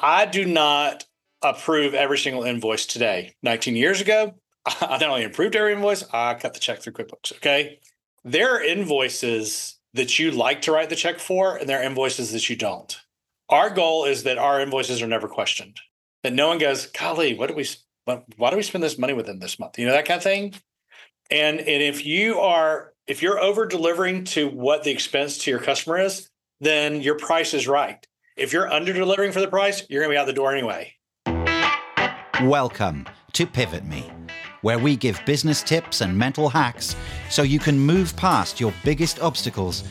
I 0.00 0.26
do 0.26 0.44
not 0.44 1.04
approve 1.42 1.94
every 1.94 2.18
single 2.18 2.44
invoice 2.44 2.86
today. 2.86 3.34
19 3.42 3.76
years 3.76 4.00
ago, 4.00 4.34
I 4.66 4.98
not 4.98 5.02
only 5.02 5.24
approved 5.24 5.56
every 5.56 5.72
invoice, 5.72 6.04
I 6.12 6.34
cut 6.34 6.54
the 6.54 6.60
check 6.60 6.80
through 6.80 6.94
QuickBooks. 6.94 7.34
Okay. 7.36 7.80
There 8.24 8.56
are 8.56 8.62
invoices 8.62 9.78
that 9.94 10.18
you 10.18 10.30
like 10.30 10.62
to 10.62 10.72
write 10.72 10.90
the 10.90 10.96
check 10.96 11.18
for, 11.18 11.56
and 11.56 11.68
there 11.68 11.80
are 11.80 11.84
invoices 11.84 12.32
that 12.32 12.48
you 12.50 12.56
don't. 12.56 12.96
Our 13.48 13.70
goal 13.70 14.04
is 14.04 14.24
that 14.24 14.38
our 14.38 14.60
invoices 14.60 15.00
are 15.00 15.06
never 15.06 15.28
questioned. 15.28 15.78
That 16.22 16.32
no 16.32 16.48
one 16.48 16.58
goes, 16.58 16.86
golly, 16.86 17.38
what 17.38 17.48
do 17.48 17.54
we 17.54 17.66
why 18.36 18.50
do 18.50 18.56
we 18.56 18.62
spend 18.62 18.84
this 18.84 18.98
money 18.98 19.12
with 19.12 19.26
them 19.26 19.40
this 19.40 19.58
month? 19.58 19.78
You 19.78 19.86
know, 19.86 19.92
that 19.92 20.04
kind 20.04 20.18
of 20.18 20.24
thing. 20.24 20.54
And 21.30 21.58
and 21.60 21.82
if 21.82 22.04
you 22.04 22.38
are 22.40 22.92
if 23.06 23.22
you're 23.22 23.38
over 23.38 23.66
delivering 23.66 24.24
to 24.24 24.48
what 24.48 24.84
the 24.84 24.90
expense 24.90 25.38
to 25.38 25.50
your 25.50 25.60
customer 25.60 25.98
is, 25.98 26.28
then 26.60 27.00
your 27.00 27.16
price 27.16 27.54
is 27.54 27.68
right. 27.68 28.04
If 28.36 28.52
you're 28.52 28.70
under 28.70 28.92
delivering 28.92 29.32
for 29.32 29.40
the 29.40 29.48
price, 29.48 29.82
you're 29.88 30.02
going 30.02 30.10
to 30.10 30.14
be 30.14 30.18
out 30.18 30.26
the 30.26 30.32
door 30.34 30.54
anyway. 30.54 30.92
Welcome 32.42 33.06
to 33.32 33.46
Pivot 33.46 33.86
Me, 33.86 34.12
where 34.60 34.78
we 34.78 34.94
give 34.94 35.18
business 35.24 35.62
tips 35.62 36.02
and 36.02 36.16
mental 36.18 36.50
hacks 36.50 36.94
so 37.30 37.42
you 37.42 37.58
can 37.58 37.78
move 37.78 38.14
past 38.14 38.60
your 38.60 38.74
biggest 38.84 39.22
obstacles 39.22 39.84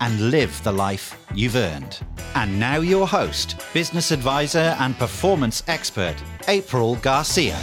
and 0.00 0.30
live 0.30 0.64
the 0.64 0.72
life 0.72 1.22
you've 1.34 1.56
earned. 1.56 2.00
And 2.34 2.58
now, 2.58 2.78
your 2.78 3.06
host, 3.06 3.60
business 3.74 4.12
advisor, 4.12 4.74
and 4.78 4.96
performance 4.96 5.62
expert, 5.68 6.16
April 6.48 6.96
Garcia. 6.96 7.58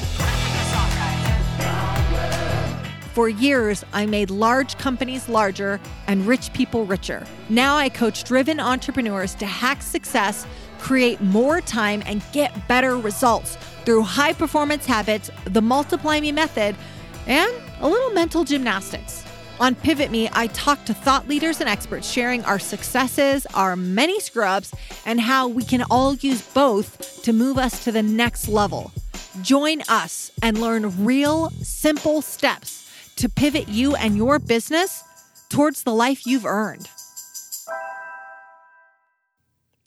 For 3.17 3.29
years, 3.29 3.83
I 3.93 4.05
made 4.05 4.29
large 4.29 4.77
companies 4.77 5.27
larger 5.27 5.79
and 6.05 6.27
rich 6.27 6.53
people 6.53 6.85
richer. 6.85 7.25
Now 7.49 7.75
I 7.75 7.89
coach 7.89 8.23
driven 8.23 8.59
entrepreneurs 8.59 9.33
to 9.37 9.47
hack 9.47 9.81
success, 9.81 10.45
create 10.77 11.19
more 11.19 11.59
time, 11.59 12.03
and 12.05 12.21
get 12.31 12.67
better 12.67 12.95
results 12.95 13.57
through 13.85 14.03
high 14.03 14.33
performance 14.33 14.85
habits, 14.85 15.31
the 15.45 15.63
Multiply 15.63 16.19
Me 16.19 16.31
method, 16.31 16.75
and 17.25 17.51
a 17.79 17.89
little 17.89 18.11
mental 18.11 18.43
gymnastics. 18.43 19.25
On 19.59 19.73
Pivot 19.73 20.11
Me, 20.11 20.29
I 20.33 20.45
talk 20.45 20.85
to 20.85 20.93
thought 20.93 21.27
leaders 21.27 21.59
and 21.59 21.67
experts 21.67 22.07
sharing 22.07 22.45
our 22.45 22.59
successes, 22.59 23.47
our 23.55 23.75
many 23.75 24.19
scrubs, 24.19 24.71
and 25.07 25.19
how 25.19 25.47
we 25.47 25.63
can 25.63 25.81
all 25.89 26.13
use 26.17 26.43
both 26.43 27.23
to 27.23 27.33
move 27.33 27.57
us 27.57 27.83
to 27.83 27.91
the 27.91 28.03
next 28.03 28.47
level. 28.47 28.91
Join 29.41 29.81
us 29.89 30.31
and 30.43 30.61
learn 30.61 31.03
real, 31.03 31.49
simple 31.63 32.21
steps 32.21 32.83
to 33.17 33.29
pivot 33.29 33.67
you 33.67 33.95
and 33.95 34.15
your 34.15 34.39
business 34.39 35.03
towards 35.49 35.83
the 35.83 35.93
life 35.93 36.25
you've 36.25 36.45
earned. 36.45 36.89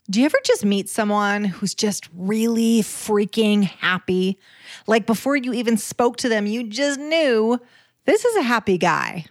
Do 0.09 0.19
you 0.19 0.25
ever 0.25 0.37
just 0.43 0.65
meet 0.65 0.89
someone 0.89 1.45
who's 1.45 1.73
just 1.73 2.09
really 2.13 2.81
freaking 2.81 3.63
happy? 3.63 4.37
Like 4.85 5.05
before 5.05 5.37
you 5.37 5.53
even 5.53 5.77
spoke 5.77 6.17
to 6.17 6.29
them, 6.29 6.45
you 6.45 6.67
just 6.67 6.99
knew 6.99 7.59
this 8.05 8.25
is 8.25 8.35
a 8.35 8.41
happy 8.41 8.77
guy. 8.77 9.25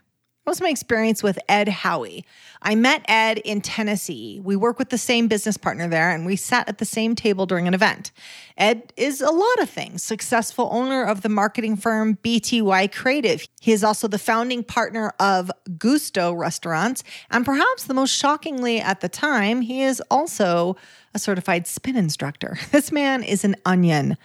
That 0.45 0.53
was 0.53 0.63
my 0.63 0.71
experience 0.71 1.23
with 1.23 1.39
Ed 1.51 1.69
Howie. 1.69 2.25
I 2.63 2.75
met 2.75 3.05
Ed 3.07 3.39
in 3.39 3.61
Tennessee. 3.61 4.41
We 4.43 4.57
work 4.57 4.79
with 4.79 4.89
the 4.89 4.97
same 4.97 5.29
business 5.29 5.59
partner 5.59 5.87
there, 5.87 6.11
and 6.11 6.25
we 6.25 6.35
sat 6.35 6.67
at 6.67 6.79
the 6.79 6.87
same 6.87 7.15
table 7.15 7.45
during 7.45 7.69
an 7.69 7.75
event. 7.75 8.11
Ed 8.57 8.91
is 8.97 9.21
a 9.21 9.31
lot 9.31 9.61
of 9.61 9.69
things 9.69 10.03
successful 10.03 10.71
owner 10.73 11.05
of 11.05 11.21
the 11.21 11.29
marketing 11.29 11.77
firm 11.77 12.17
BTY 12.25 12.91
Creative. 12.91 13.47
He 13.61 13.73
is 13.73 13.85
also 13.85 14.09
the 14.09 14.19
founding 14.19 14.65
partner 14.65 15.13
of 15.21 15.53
Gusto 15.77 16.33
Restaurants. 16.33 17.05
And 17.31 17.45
perhaps 17.45 17.85
the 17.85 17.95
most 17.95 18.15
shockingly 18.15 18.81
at 18.81 19.01
the 19.01 19.11
time, 19.11 19.61
he 19.61 19.83
is 19.83 20.03
also 20.11 20.75
a 21.15 21.19
certified 21.19 21.67
spin 21.67 21.97
instructor. 21.97 22.59
This 22.71 22.91
man 22.91 23.23
is 23.23 23.45
an 23.45 23.57
onion, 23.67 24.17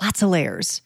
lots 0.00 0.22
of 0.22 0.28
layers 0.28 0.82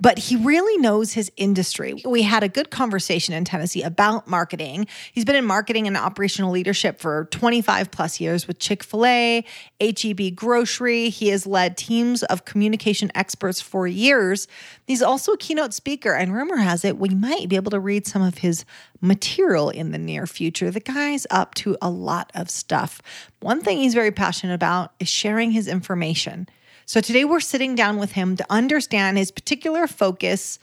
but 0.00 0.18
he 0.18 0.36
really 0.36 0.76
knows 0.78 1.12
his 1.12 1.30
industry. 1.36 2.02
We 2.04 2.22
had 2.22 2.42
a 2.42 2.48
good 2.48 2.70
conversation 2.70 3.34
in 3.34 3.44
Tennessee 3.44 3.82
about 3.82 4.26
marketing. 4.26 4.86
He's 5.12 5.24
been 5.24 5.36
in 5.36 5.44
marketing 5.44 5.86
and 5.86 5.96
operational 5.96 6.50
leadership 6.50 7.00
for 7.00 7.26
25 7.30 7.90
plus 7.90 8.20
years 8.20 8.46
with 8.46 8.58
Chick 8.58 8.82
fil 8.82 9.06
A, 9.06 9.44
HEB 9.80 10.34
Grocery. 10.34 11.08
He 11.08 11.28
has 11.28 11.46
led 11.46 11.76
teams 11.76 12.22
of 12.24 12.44
communication 12.44 13.12
experts 13.14 13.60
for 13.60 13.86
years. 13.86 14.48
He's 14.86 15.02
also 15.02 15.32
a 15.32 15.38
keynote 15.38 15.74
speaker, 15.74 16.12
and 16.12 16.34
rumor 16.34 16.56
has 16.56 16.84
it 16.84 16.98
we 16.98 17.10
might 17.10 17.48
be 17.48 17.56
able 17.56 17.70
to 17.70 17.80
read 17.80 18.06
some 18.06 18.22
of 18.22 18.38
his 18.38 18.64
material 19.00 19.70
in 19.70 19.90
the 19.90 19.98
near 19.98 20.26
future. 20.26 20.70
The 20.70 20.80
guy's 20.80 21.26
up 21.30 21.54
to 21.56 21.76
a 21.82 21.90
lot 21.90 22.30
of 22.34 22.50
stuff. 22.50 23.02
One 23.40 23.60
thing 23.60 23.78
he's 23.78 23.94
very 23.94 24.12
passionate 24.12 24.54
about 24.54 24.92
is 25.00 25.08
sharing 25.08 25.50
his 25.50 25.68
information. 25.68 26.48
So 26.92 27.00
today 27.00 27.24
we're 27.24 27.40
sitting 27.40 27.74
down 27.74 27.96
with 27.96 28.12
him 28.12 28.36
to 28.36 28.44
understand 28.50 29.16
his 29.16 29.30
particular 29.30 29.86
focus 29.86 30.58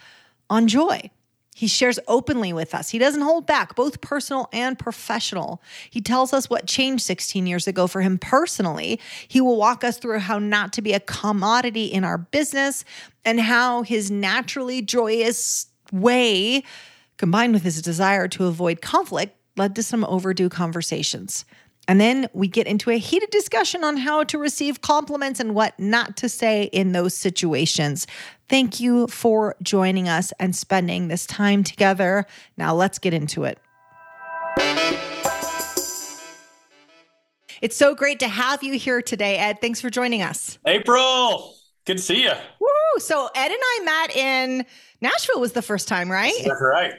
on 0.48 0.68
joy. 0.68 1.10
He 1.56 1.66
shares 1.66 1.98
openly 2.08 2.54
with 2.54 2.76
us. 2.76 2.90
He 2.90 3.00
doesn't 3.00 3.24
hold 3.24 3.48
back, 3.48 3.76
both 3.76 4.00
personal 4.00 4.48
and 4.54 4.78
professional. 4.78 5.60
He 5.90 6.02
tells 6.02 6.32
us 6.32 6.48
what 6.48 6.68
changed 6.68 7.04
16 7.04 7.48
years 7.48 7.66
ago 7.66 7.88
for 7.88 8.02
him 8.02 8.20
personally. 8.20 9.00
He 9.28 9.42
will 9.42 9.58
walk 9.58 9.84
us 9.84 9.98
through 9.98 10.20
how 10.20 10.38
not 10.38 10.72
to 10.74 10.84
be 10.84 10.94
a 10.94 11.00
commodity 11.00 11.86
in 11.86 12.04
our 12.04 12.20
business 12.20 12.86
and 13.26 13.40
how 13.40 13.82
his 13.82 14.12
naturally 14.12 14.84
joyous 14.84 15.66
way, 15.92 16.62
combined 17.18 17.54
with 17.54 17.64
his 17.64 17.82
desire 17.82 18.28
to 18.28 18.46
avoid 18.46 18.84
conflict, 18.84 19.36
led 19.58 19.76
to 19.78 19.82
some 19.82 20.06
overdue 20.06 20.50
conversations. 20.50 21.44
And 21.90 22.00
then 22.00 22.30
we 22.34 22.48
get 22.48 22.68
into 22.68 22.92
a 22.92 23.00
heated 23.00 23.32
discussion 23.32 23.84
on 23.84 23.98
how 23.98 24.24
to 24.26 24.38
receive 24.38 24.82
compliments 24.82 25.40
and 25.40 25.56
what 25.56 25.78
not 25.80 26.16
to 26.18 26.30
say 26.30 26.66
in 26.66 26.92
those 26.92 27.16
situations. 27.16 28.06
Thank 28.48 28.80
you 28.80 29.08
for 29.08 29.56
joining 29.64 30.08
us 30.08 30.32
and 30.40 30.56
spending 30.56 31.08
this 31.08 31.26
time 31.26 31.64
together. 31.64 32.28
Now 32.58 32.76
let's 32.76 33.00
get 33.00 33.16
into 33.16 33.44
it. 33.44 33.58
It's 37.60 37.76
so 37.76 37.96
great 37.96 38.20
to 38.20 38.28
have 38.28 38.62
you 38.62 38.78
here 38.78 39.02
today, 39.02 39.38
Ed. 39.38 39.60
Thanks 39.60 39.82
for 39.82 39.90
joining 39.90 40.22
us. 40.22 40.60
April, 40.68 41.56
good 41.86 41.98
to 41.98 42.04
see 42.04 42.22
you. 42.22 42.34
Woo! 42.60 43.00
So 43.00 43.32
Ed 43.34 43.52
and 43.52 43.60
I 43.62 43.80
met 43.84 44.16
in 44.16 44.66
Nashville 45.02 45.42
was 45.42 45.54
the 45.54 45.64
first 45.64 45.88
time, 45.88 46.12
right? 46.12 46.34
That's 46.46 46.62
right. 46.62 46.94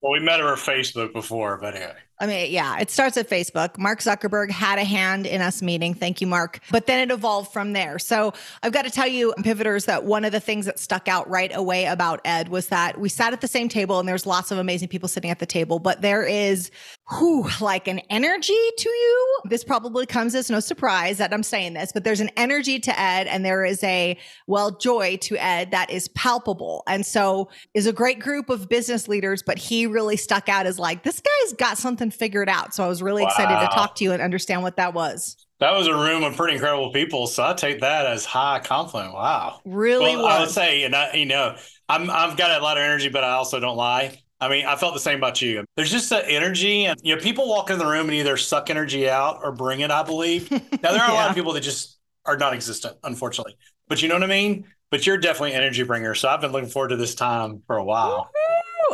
Well, 0.00 0.10
we 0.10 0.18
met 0.18 0.40
over 0.40 0.56
Facebook 0.56 1.12
before, 1.12 1.58
but 1.58 1.76
anyway. 1.76 1.94
I 2.22 2.26
mean, 2.26 2.52
yeah, 2.52 2.78
it 2.78 2.88
starts 2.88 3.16
at 3.16 3.28
Facebook. 3.28 3.76
Mark 3.78 3.98
Zuckerberg 3.98 4.52
had 4.52 4.78
a 4.78 4.84
hand 4.84 5.26
in 5.26 5.40
us 5.40 5.60
meeting. 5.60 5.92
Thank 5.92 6.20
you, 6.20 6.28
Mark. 6.28 6.60
But 6.70 6.86
then 6.86 7.00
it 7.00 7.12
evolved 7.12 7.52
from 7.52 7.72
there. 7.72 7.98
So 7.98 8.32
I've 8.62 8.70
got 8.70 8.84
to 8.84 8.90
tell 8.90 9.08
you, 9.08 9.34
pivoters, 9.42 9.86
that 9.86 10.04
one 10.04 10.24
of 10.24 10.30
the 10.30 10.38
things 10.38 10.66
that 10.66 10.78
stuck 10.78 11.08
out 11.08 11.28
right 11.28 11.50
away 11.52 11.86
about 11.86 12.20
Ed 12.24 12.48
was 12.48 12.68
that 12.68 13.00
we 13.00 13.08
sat 13.08 13.32
at 13.32 13.40
the 13.40 13.48
same 13.48 13.68
table 13.68 13.98
and 13.98 14.08
there's 14.08 14.24
lots 14.24 14.52
of 14.52 14.58
amazing 14.58 14.86
people 14.86 15.08
sitting 15.08 15.32
at 15.32 15.40
the 15.40 15.46
table, 15.46 15.80
but 15.80 16.00
there 16.00 16.22
is 16.22 16.70
whew, 17.18 17.48
like 17.60 17.88
an 17.88 18.00
energy 18.10 18.58
to 18.78 18.88
you. 18.88 19.38
This 19.44 19.64
probably 19.64 20.06
comes 20.06 20.34
as 20.34 20.50
no 20.50 20.60
surprise 20.60 21.18
that 21.18 21.32
I'm 21.32 21.42
saying 21.42 21.74
this, 21.74 21.92
but 21.92 22.04
there's 22.04 22.20
an 22.20 22.30
energy 22.36 22.78
to 22.80 23.00
Ed 23.00 23.26
and 23.26 23.44
there 23.44 23.64
is 23.64 23.82
a, 23.84 24.16
well, 24.46 24.70
joy 24.70 25.16
to 25.22 25.36
Ed 25.36 25.70
that 25.72 25.90
is 25.90 26.08
palpable. 26.08 26.82
And 26.86 27.04
so 27.04 27.48
is 27.74 27.86
a 27.86 27.92
great 27.92 28.20
group 28.20 28.50
of 28.50 28.68
business 28.68 29.08
leaders, 29.08 29.42
but 29.42 29.58
he 29.58 29.86
really 29.86 30.16
stuck 30.16 30.48
out 30.48 30.66
as 30.66 30.78
like, 30.78 31.02
this 31.02 31.20
guy's 31.20 31.52
got 31.54 31.78
something 31.78 32.10
figured 32.10 32.48
out. 32.48 32.74
So 32.74 32.84
I 32.84 32.88
was 32.88 33.02
really 33.02 33.22
wow. 33.22 33.28
excited 33.28 33.60
to 33.60 33.74
talk 33.74 33.94
to 33.96 34.04
you 34.04 34.12
and 34.12 34.22
understand 34.22 34.62
what 34.62 34.76
that 34.76 34.94
was. 34.94 35.36
That 35.60 35.72
was 35.72 35.86
a 35.86 35.94
room 35.94 36.24
of 36.24 36.36
pretty 36.36 36.54
incredible 36.54 36.92
people. 36.92 37.26
So 37.28 37.44
I 37.44 37.52
take 37.52 37.80
that 37.80 38.06
as 38.06 38.24
high 38.24 38.60
compliment. 38.60 39.14
Wow. 39.14 39.60
Really 39.64 40.16
well, 40.16 40.24
was. 40.24 40.34
I 40.34 40.40
would 40.40 40.50
say, 40.50 40.80
you 40.80 40.88
know, 40.88 41.08
you 41.14 41.26
know, 41.26 41.56
I'm, 41.88 42.10
I've 42.10 42.36
got 42.36 42.60
a 42.60 42.62
lot 42.62 42.78
of 42.78 42.82
energy, 42.82 43.08
but 43.08 43.22
I 43.22 43.32
also 43.32 43.60
don't 43.60 43.76
lie. 43.76 44.21
I 44.42 44.48
mean, 44.48 44.66
I 44.66 44.74
felt 44.74 44.92
the 44.92 45.00
same 45.00 45.18
about 45.18 45.40
you. 45.40 45.64
There's 45.76 45.92
just 45.92 46.10
that 46.10 46.24
energy, 46.26 46.86
and 46.86 46.98
you 47.04 47.14
know, 47.14 47.22
people 47.22 47.48
walk 47.48 47.70
in 47.70 47.78
the 47.78 47.86
room 47.86 48.06
and 48.06 48.14
either 48.14 48.36
suck 48.36 48.70
energy 48.70 49.08
out 49.08 49.38
or 49.40 49.52
bring 49.52 49.80
it. 49.80 49.92
I 49.92 50.02
believe. 50.02 50.50
Now 50.82 50.90
there 50.90 51.00
are 51.00 51.08
yeah. 51.08 51.12
a 51.12 51.14
lot 51.14 51.30
of 51.30 51.36
people 51.36 51.52
that 51.52 51.60
just 51.60 51.98
are 52.26 52.36
non-existent, 52.36 52.96
unfortunately. 53.04 53.56
But 53.86 54.02
you 54.02 54.08
know 54.08 54.14
what 54.14 54.24
I 54.24 54.26
mean. 54.26 54.64
But 54.90 55.06
you're 55.06 55.16
definitely 55.16 55.52
an 55.52 55.62
energy 55.62 55.84
bringer. 55.84 56.16
So 56.16 56.28
I've 56.28 56.40
been 56.40 56.50
looking 56.50 56.68
forward 56.68 56.88
to 56.88 56.96
this 56.96 57.14
time 57.14 57.62
for 57.68 57.76
a 57.76 57.84
while. 57.84 58.30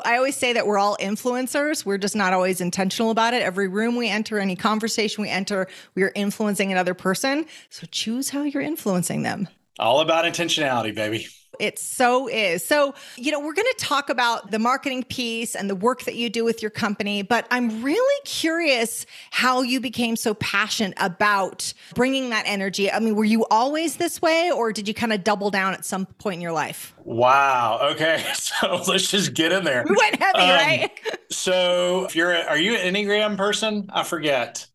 I 0.05 0.17
always 0.17 0.37
say 0.37 0.53
that 0.53 0.67
we're 0.67 0.79
all 0.79 0.99
influencers. 1.01 1.87
We're 1.87 1.99
just 1.99 2.15
not 2.15 2.35
always 2.35 2.61
intentional 2.61 3.11
about 3.11 3.33
it. 3.33 3.43
Every 3.43 3.69
room 3.69 3.97
we 3.97 4.09
enter, 4.09 4.39
any 4.39 4.55
conversation 4.55 5.23
we 5.23 5.31
enter, 5.31 5.67
we 5.95 6.03
are 6.03 6.13
influencing 6.15 6.71
another 6.71 6.95
person. 6.95 7.47
So 7.71 7.87
choose 7.91 8.29
how 8.29 8.43
you're 8.43 8.63
influencing 8.63 9.23
them. 9.23 9.49
All 9.79 10.01
about 10.01 10.27
intentionality, 10.27 10.95
baby. 10.95 11.27
It 11.61 11.79
so 11.79 12.29
is. 12.29 12.65
So, 12.65 12.95
you 13.17 13.33
know, 13.33 13.41
we're 13.41 13.55
going 13.55 13.69
to 13.77 13.85
talk 13.85 14.11
about 14.11 14.51
the 14.51 14.59
marketing 14.59 15.05
piece 15.05 15.55
and 15.55 15.69
the 15.69 15.75
work 15.75 16.05
that 16.05 16.15
you 16.15 16.31
do 16.31 16.45
with 16.45 16.63
your 16.63 16.71
company, 16.71 17.23
but 17.23 17.47
I'm 17.51 17.83
really 17.83 18.21
curious 18.25 19.07
how 19.31 19.63
you 19.63 19.81
became 19.81 20.17
so 20.17 20.35
passionate 20.35 20.95
about 20.99 21.73
bringing 21.95 22.31
that 22.31 22.45
energy. 22.47 22.91
I 22.91 23.01
mean, 23.01 23.15
were 23.15 23.25
you 23.25 23.47
always 23.51 23.97
this 23.97 24.23
way 24.23 24.51
or 24.51 24.73
did 24.73 24.89
you 24.89 24.95
kind 24.95 25.13
of 25.13 25.25
double 25.25 25.51
down 25.51 25.75
at 25.75 25.85
some 25.85 26.07
point 26.07 26.37
in 26.37 26.41
your 26.41 26.53
life? 26.53 26.95
Wow. 27.05 27.81
Okay. 27.93 28.25
So 28.39 28.83
let's 28.89 29.11
just 29.11 29.35
get 29.35 29.53
in 29.53 29.63
there. 29.65 29.85
We 29.87 29.95
went 29.95 30.17
heavy, 30.17 30.39
um, 30.39 30.49
right? 30.49 30.91
so 31.31 32.05
if 32.05 32.17
you're, 32.17 32.33
a, 32.33 32.41
are 32.45 32.59
you 32.59 32.77
an 32.77 32.95
Enneagram 32.95 33.37
person? 33.37 33.91
I 33.93 34.05
forget. 34.05 34.67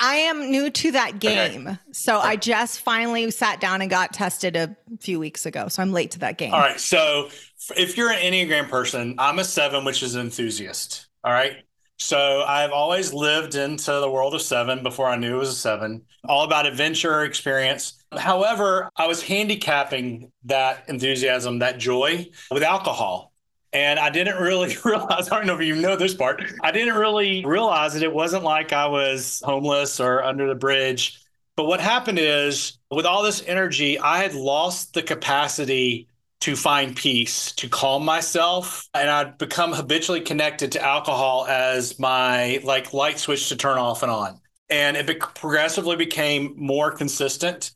I 0.00 0.14
am 0.16 0.50
new 0.50 0.70
to 0.70 0.92
that 0.92 1.18
game. 1.18 1.66
Okay. 1.66 1.78
So 1.92 2.18
I 2.18 2.36
just 2.36 2.80
finally 2.80 3.30
sat 3.30 3.60
down 3.60 3.80
and 3.80 3.90
got 3.90 4.12
tested 4.12 4.56
a 4.56 4.76
few 5.00 5.18
weeks 5.18 5.46
ago. 5.46 5.68
So 5.68 5.82
I'm 5.82 5.92
late 5.92 6.12
to 6.12 6.18
that 6.20 6.38
game. 6.38 6.52
All 6.52 6.60
right. 6.60 6.78
So 6.78 7.30
if 7.76 7.96
you're 7.96 8.10
an 8.10 8.18
Enneagram 8.18 8.68
person, 8.68 9.14
I'm 9.18 9.38
a 9.38 9.44
seven, 9.44 9.84
which 9.84 10.02
is 10.02 10.14
an 10.14 10.22
enthusiast. 10.22 11.08
All 11.24 11.32
right. 11.32 11.56
So 11.98 12.42
I've 12.42 12.72
always 12.72 13.12
lived 13.12 13.54
into 13.54 13.92
the 13.92 14.10
world 14.10 14.34
of 14.34 14.42
seven 14.42 14.82
before 14.82 15.08
I 15.08 15.16
knew 15.16 15.36
it 15.36 15.38
was 15.38 15.50
a 15.50 15.54
seven, 15.54 16.02
all 16.28 16.42
about 16.42 16.66
adventure 16.66 17.22
experience. 17.22 18.02
However, 18.16 18.90
I 18.96 19.06
was 19.06 19.22
handicapping 19.22 20.32
that 20.44 20.84
enthusiasm, 20.88 21.60
that 21.60 21.78
joy 21.78 22.28
with 22.50 22.64
alcohol. 22.64 23.31
And 23.72 23.98
I 23.98 24.10
didn't 24.10 24.42
really 24.42 24.76
realize, 24.84 25.30
I 25.30 25.36
don't 25.36 25.46
know 25.46 25.54
if 25.58 25.66
you 25.66 25.76
know 25.76 25.96
this 25.96 26.14
part, 26.14 26.42
I 26.62 26.70
didn't 26.70 26.94
really 26.94 27.44
realize 27.44 27.94
that 27.94 28.02
it 28.02 28.12
wasn't 28.12 28.44
like 28.44 28.72
I 28.72 28.86
was 28.86 29.42
homeless 29.44 30.00
or 30.00 30.22
under 30.22 30.46
the 30.48 30.54
bridge. 30.54 31.20
But 31.56 31.64
what 31.64 31.80
happened 31.80 32.18
is, 32.18 32.78
with 32.90 33.06
all 33.06 33.22
this 33.22 33.42
energy, 33.46 33.98
I 33.98 34.18
had 34.18 34.34
lost 34.34 34.94
the 34.94 35.02
capacity 35.02 36.08
to 36.40 36.56
find 36.56 36.96
peace, 36.96 37.52
to 37.52 37.68
calm 37.68 38.04
myself. 38.04 38.88
And 38.94 39.08
I'd 39.08 39.38
become 39.38 39.72
habitually 39.72 40.20
connected 40.22 40.72
to 40.72 40.84
alcohol 40.84 41.46
as 41.46 41.98
my 42.00 42.60
like 42.64 42.92
light 42.92 43.18
switch 43.18 43.48
to 43.50 43.56
turn 43.56 43.78
off 43.78 44.02
and 44.02 44.10
on. 44.10 44.40
And 44.68 44.96
it 44.96 45.06
be- 45.06 45.14
progressively 45.14 45.94
became 45.96 46.54
more 46.56 46.90
consistent. 46.90 47.72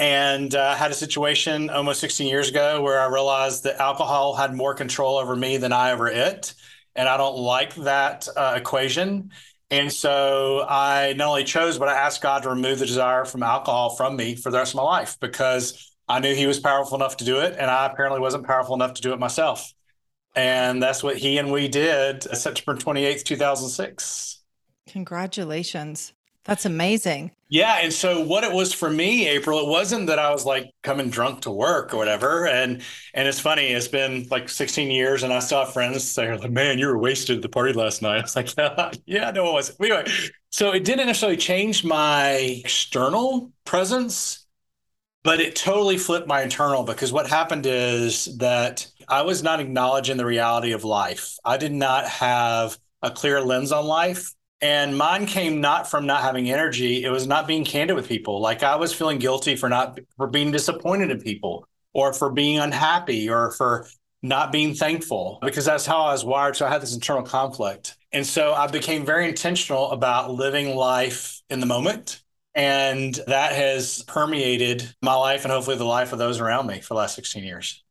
And 0.00 0.54
uh, 0.54 0.74
had 0.74 0.90
a 0.90 0.94
situation 0.94 1.68
almost 1.68 2.00
16 2.00 2.26
years 2.26 2.48
ago 2.48 2.80
where 2.80 2.98
I 2.98 3.06
realized 3.06 3.64
that 3.64 3.78
alcohol 3.78 4.34
had 4.34 4.54
more 4.54 4.74
control 4.74 5.18
over 5.18 5.36
me 5.36 5.58
than 5.58 5.74
I 5.74 5.92
over 5.92 6.08
it. 6.08 6.54
And 6.96 7.06
I 7.06 7.18
don't 7.18 7.36
like 7.36 7.74
that 7.76 8.26
uh, 8.34 8.54
equation. 8.56 9.30
And 9.70 9.92
so 9.92 10.66
I 10.68 11.12
not 11.12 11.28
only 11.28 11.44
chose, 11.44 11.78
but 11.78 11.88
I 11.88 11.94
asked 11.94 12.22
God 12.22 12.42
to 12.44 12.48
remove 12.48 12.78
the 12.78 12.86
desire 12.86 13.26
from 13.26 13.42
alcohol 13.42 13.90
from 13.90 14.16
me 14.16 14.34
for 14.34 14.50
the 14.50 14.56
rest 14.56 14.72
of 14.72 14.78
my 14.78 14.82
life 14.84 15.18
because 15.20 15.92
I 16.08 16.18
knew 16.18 16.34
he 16.34 16.46
was 16.46 16.58
powerful 16.58 16.96
enough 16.96 17.18
to 17.18 17.24
do 17.24 17.38
it, 17.38 17.54
and 17.56 17.70
I 17.70 17.86
apparently 17.86 18.20
wasn't 18.20 18.44
powerful 18.44 18.74
enough 18.74 18.94
to 18.94 19.02
do 19.02 19.12
it 19.12 19.20
myself. 19.20 19.72
And 20.34 20.82
that's 20.82 21.04
what 21.04 21.18
he 21.18 21.38
and 21.38 21.52
we 21.52 21.68
did 21.68 22.22
September 22.36 22.80
28th, 22.80 23.22
2006. 23.22 24.40
Congratulations. 24.88 26.12
That's 26.50 26.66
amazing. 26.66 27.30
Yeah. 27.48 27.78
And 27.80 27.92
so 27.92 28.24
what 28.24 28.42
it 28.42 28.50
was 28.50 28.72
for 28.72 28.90
me, 28.90 29.28
April, 29.28 29.60
it 29.60 29.68
wasn't 29.68 30.08
that 30.08 30.18
I 30.18 30.32
was 30.32 30.44
like 30.44 30.72
coming 30.82 31.08
drunk 31.08 31.42
to 31.42 31.50
work 31.52 31.94
or 31.94 31.96
whatever. 31.96 32.48
And 32.48 32.82
and 33.14 33.28
it's 33.28 33.38
funny, 33.38 33.68
it's 33.68 33.86
been 33.86 34.26
like 34.32 34.48
16 34.48 34.90
years 34.90 35.22
and 35.22 35.32
I 35.32 35.38
still 35.38 35.60
have 35.60 35.72
friends 35.72 36.02
say, 36.02 36.36
like, 36.36 36.50
man, 36.50 36.76
you 36.80 36.88
were 36.88 36.98
wasted 36.98 37.36
at 37.36 37.42
the 37.42 37.48
party 37.48 37.72
last 37.72 38.02
night. 38.02 38.18
I 38.18 38.22
was 38.22 38.34
like, 38.34 38.56
yeah, 38.58 38.90
yeah, 39.06 39.30
no, 39.30 39.50
it 39.50 39.52
wasn't. 39.52 39.80
Anyway, 39.80 40.04
so 40.50 40.72
it 40.72 40.82
didn't 40.82 41.06
necessarily 41.06 41.36
change 41.36 41.84
my 41.84 42.32
external 42.64 43.52
presence 43.64 44.44
but 45.22 45.38
it 45.38 45.54
totally 45.54 45.98
flipped 45.98 46.26
my 46.26 46.42
internal 46.42 46.82
because 46.82 47.12
what 47.12 47.28
happened 47.28 47.66
is 47.66 48.24
that 48.38 48.86
I 49.06 49.22
was 49.22 49.42
not 49.42 49.60
acknowledging 49.60 50.16
the 50.16 50.24
reality 50.24 50.72
of 50.72 50.82
life. 50.82 51.36
I 51.44 51.58
did 51.58 51.72
not 51.72 52.08
have 52.08 52.78
a 53.02 53.10
clear 53.10 53.40
lens 53.42 53.70
on 53.70 53.84
life. 53.84 54.32
And 54.62 54.96
mine 54.96 55.26
came 55.26 55.60
not 55.60 55.90
from 55.90 56.06
not 56.06 56.22
having 56.22 56.50
energy. 56.50 57.04
It 57.04 57.10
was 57.10 57.26
not 57.26 57.46
being 57.46 57.64
candid 57.64 57.96
with 57.96 58.08
people. 58.08 58.40
Like 58.40 58.62
I 58.62 58.76
was 58.76 58.92
feeling 58.92 59.18
guilty 59.18 59.56
for 59.56 59.68
not 59.68 59.98
for 60.16 60.26
being 60.26 60.50
disappointed 60.50 61.10
in 61.10 61.20
people 61.20 61.66
or 61.94 62.12
for 62.12 62.30
being 62.30 62.58
unhappy 62.58 63.30
or 63.30 63.52
for 63.52 63.86
not 64.22 64.52
being 64.52 64.74
thankful 64.74 65.38
because 65.42 65.64
that's 65.64 65.86
how 65.86 66.02
I 66.02 66.12
was 66.12 66.24
wired. 66.24 66.56
So 66.56 66.66
I 66.66 66.68
had 66.70 66.82
this 66.82 66.94
internal 66.94 67.22
conflict. 67.22 67.96
And 68.12 68.26
so 68.26 68.52
I 68.52 68.66
became 68.66 69.06
very 69.06 69.26
intentional 69.28 69.90
about 69.92 70.30
living 70.30 70.76
life 70.76 71.40
in 71.48 71.60
the 71.60 71.66
moment 71.66 72.22
and 72.54 73.18
that 73.28 73.52
has 73.52 74.02
permeated 74.02 74.94
my 75.00 75.14
life 75.14 75.44
and 75.44 75.52
hopefully 75.52 75.76
the 75.76 75.84
life 75.84 76.12
of 76.12 76.18
those 76.18 76.40
around 76.40 76.66
me 76.66 76.80
for 76.80 76.94
the 76.94 76.98
last 76.98 77.14
16 77.14 77.44
years. 77.44 77.82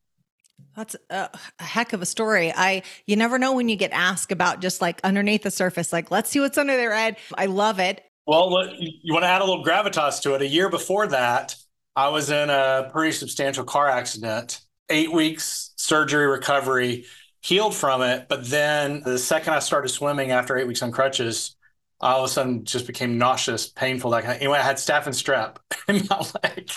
That's 0.80 0.96
a, 1.10 1.30
a, 1.60 1.64
heck 1.64 1.92
of 1.92 2.02
a 2.02 2.06
story. 2.06 2.54
I 2.56 2.84
you 3.06 3.18
never 3.18 3.38
know 3.38 3.54
when 3.54 3.68
you 3.68 3.76
get 3.76 3.92
asked 3.92 4.32
about 4.32 4.62
just 4.62 4.80
like 4.80 5.02
underneath 5.04 5.44
the 5.44 5.52
surface, 5.52 5.92
like 5.92 6.10
let's 6.10 6.30
see 6.30 6.40
what's 6.40 6.58
under 6.58 6.78
their 6.78 6.96
head. 6.96 7.18
I 7.38 7.48
love 7.48 7.80
it. 7.80 8.02
Well, 8.26 8.50
you 8.80 9.14
want 9.14 9.24
to 9.24 9.28
add 9.28 9.42
a 9.42 9.46
little 9.46 9.66
gravitas 9.66 10.22
to 10.22 10.36
it. 10.36 10.42
A 10.42 10.48
year 10.48 10.70
before 10.70 11.08
that, 11.08 11.58
I 11.98 12.08
was 12.08 12.30
in 12.30 12.50
a 12.50 12.90
pretty 12.94 13.12
substantial 13.12 13.66
car 13.66 13.90
accident. 13.90 14.62
Eight 14.88 15.12
weeks 15.12 15.72
surgery 15.76 16.28
recovery, 16.28 17.06
healed 17.42 17.76
from 17.76 18.02
it. 18.02 18.28
But 18.30 18.46
then 18.46 19.02
the 19.04 19.18
second 19.18 19.54
I 19.54 19.60
started 19.60 19.90
swimming 19.90 20.32
after 20.32 20.58
eight 20.58 20.68
weeks 20.68 20.82
on 20.82 20.94
crutches, 20.94 21.58
I 22.00 22.14
all 22.14 22.24
of 22.24 22.30
a 22.30 22.34
sudden 22.34 22.64
just 22.64 22.88
became 22.88 23.18
nauseous, 23.18 23.68
painful. 23.68 24.12
That 24.12 24.24
Like 24.24 24.38
anyway, 24.38 24.60
I 24.60 24.64
had 24.64 24.78
staph 24.78 25.08
and 25.08 25.14
strep 25.14 25.58
in 25.90 26.08
my 26.10 26.26
leg. 26.42 26.72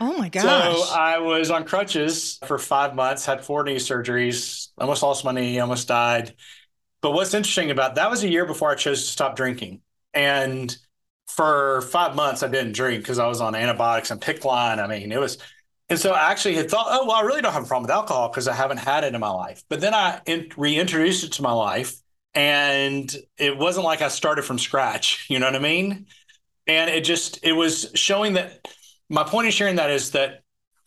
Oh 0.00 0.16
my 0.16 0.28
gosh. 0.28 0.44
So 0.44 0.94
I 0.94 1.18
was 1.18 1.50
on 1.50 1.64
crutches 1.64 2.38
for 2.46 2.58
five 2.58 2.94
months, 2.94 3.26
had 3.26 3.44
four 3.44 3.62
knee 3.62 3.76
surgeries, 3.76 4.68
almost 4.78 5.02
lost 5.02 5.24
my 5.24 5.32
knee, 5.32 5.58
almost 5.60 5.88
died. 5.88 6.34
But 7.02 7.12
what's 7.12 7.34
interesting 7.34 7.70
about 7.70 7.96
that 7.96 8.10
was 8.10 8.24
a 8.24 8.28
year 8.30 8.46
before 8.46 8.70
I 8.70 8.74
chose 8.74 9.02
to 9.02 9.08
stop 9.10 9.36
drinking. 9.36 9.82
And 10.14 10.76
for 11.28 11.82
five 11.82 12.16
months, 12.16 12.42
I 12.42 12.48
didn't 12.48 12.72
drink 12.72 13.02
because 13.02 13.18
I 13.18 13.26
was 13.28 13.40
on 13.40 13.54
antibiotics 13.54 14.10
and 14.10 14.20
PICC 14.20 14.44
line. 14.44 14.80
I 14.80 14.86
mean, 14.86 15.12
it 15.12 15.20
was, 15.20 15.38
and 15.88 15.98
so 15.98 16.12
I 16.12 16.30
actually 16.30 16.56
had 16.56 16.70
thought, 16.70 16.86
oh, 16.90 17.06
well, 17.06 17.16
I 17.16 17.22
really 17.22 17.42
don't 17.42 17.52
have 17.52 17.64
a 17.64 17.66
problem 17.66 17.84
with 17.84 17.92
alcohol 17.92 18.28
because 18.28 18.48
I 18.48 18.54
haven't 18.54 18.78
had 18.78 19.04
it 19.04 19.14
in 19.14 19.20
my 19.20 19.30
life. 19.30 19.62
But 19.68 19.80
then 19.80 19.94
I 19.94 20.20
in, 20.26 20.48
reintroduced 20.56 21.24
it 21.24 21.32
to 21.32 21.42
my 21.42 21.52
life 21.52 21.94
and 22.34 23.14
it 23.38 23.56
wasn't 23.56 23.84
like 23.84 24.02
I 24.02 24.08
started 24.08 24.42
from 24.44 24.58
scratch. 24.58 25.26
You 25.28 25.38
know 25.38 25.46
what 25.46 25.56
I 25.56 25.60
mean? 25.60 26.06
And 26.66 26.90
it 26.90 27.04
just 27.04 27.40
it 27.42 27.52
was 27.52 27.90
showing 27.94 28.34
that 28.34 28.66
my 29.10 29.24
point 29.24 29.46
in 29.46 29.52
sharing 29.52 29.76
that 29.76 29.90
is 29.90 30.12
that 30.12 30.42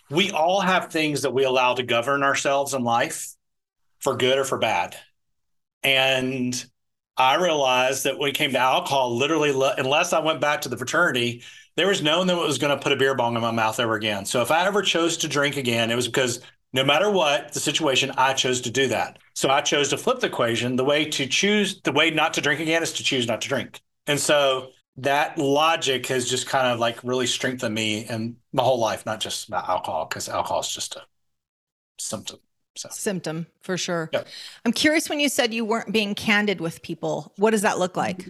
we 0.10 0.32
all 0.32 0.62
have 0.62 0.92
things 0.92 1.22
that 1.22 1.34
we 1.34 1.44
allow 1.44 1.76
to 1.76 1.84
govern 1.84 2.24
ourselves 2.24 2.74
in 2.74 2.84
life 2.84 3.34
for 4.00 4.16
good 4.16 4.38
or 4.38 4.46
for 4.46 4.58
bad. 4.58 4.96
And 5.84 6.66
I 7.18 7.36
realized 7.36 8.06
that 8.06 8.18
when 8.18 8.30
it 8.30 8.36
came 8.36 8.52
to 8.54 8.58
alcohol, 8.58 9.16
literally, 9.16 9.52
unless 9.78 10.14
I 10.14 10.20
went 10.20 10.42
back 10.42 10.62
to 10.62 10.70
the 10.70 10.78
fraternity, 10.78 11.44
there 11.76 11.88
was 11.88 12.02
no 12.02 12.20
one 12.20 12.28
that 12.28 12.38
was 12.38 12.58
going 12.58 12.76
to 12.76 12.82
put 12.82 12.92
a 12.92 12.96
beer 12.96 13.16
bong 13.16 13.36
in 13.36 13.42
my 13.42 13.52
mouth 13.52 13.80
ever 13.80 13.96
again. 13.96 14.26
So 14.26 14.42
if 14.42 14.52
I 14.52 14.66
ever 14.66 14.82
chose 14.82 15.18
to 15.18 15.28
drink 15.28 15.58
again, 15.58 15.92
it 15.92 15.96
was 15.96 16.08
because 16.08 16.42
no 16.72 16.84
matter 16.84 17.10
what 17.10 17.54
the 17.54 17.60
situation, 17.60 18.12
I 18.18 18.34
chose 18.34 18.62
to 18.62 18.72
do 18.72 18.88
that. 18.88 19.20
So 19.36 19.50
I 19.50 19.62
chose 19.62 19.90
to 19.90 19.98
flip 19.98 20.20
the 20.20 20.28
equation. 20.28 20.76
The 20.76 20.86
way 20.86 21.06
to 21.06 21.28
choose, 21.28 21.82
the 21.82 21.92
way 21.92 22.10
not 22.10 22.34
to 22.36 22.42
drink 22.42 22.60
again 22.60 22.84
is 22.84 22.94
to 22.94 23.04
choose 23.04 23.28
not 23.28 23.42
to 23.42 23.50
drink. 23.50 23.82
And 24.08 24.20
so 24.20 24.70
that 24.98 25.38
logic 25.38 26.06
has 26.08 26.30
just 26.30 26.48
kind 26.48 26.68
of 26.68 26.80
like 26.80 27.04
really 27.04 27.28
strengthened 27.28 27.74
me 27.74 28.06
and 28.06 28.36
my 28.52 28.64
whole 28.64 28.80
life, 28.80 29.06
not 29.06 29.20
just 29.20 29.48
about 29.48 29.68
alcohol, 29.68 30.06
because 30.06 30.30
alcohol 30.30 30.60
is 30.60 30.70
just 30.70 30.96
a 30.96 31.02
symptom. 31.98 32.40
So. 32.76 32.90
Symptom 32.92 33.48
for 33.62 33.78
sure. 33.78 34.10
Yeah. 34.14 34.24
I'm 34.66 34.72
curious 34.72 35.08
when 35.10 35.20
you 35.20 35.30
said 35.30 35.54
you 35.54 35.64
weren't 35.64 35.92
being 35.92 36.16
candid 36.16 36.60
with 36.60 36.82
people. 36.82 37.32
What 37.38 37.52
does 37.52 37.62
that 37.62 37.78
look 37.78 37.96
like? 37.96 38.30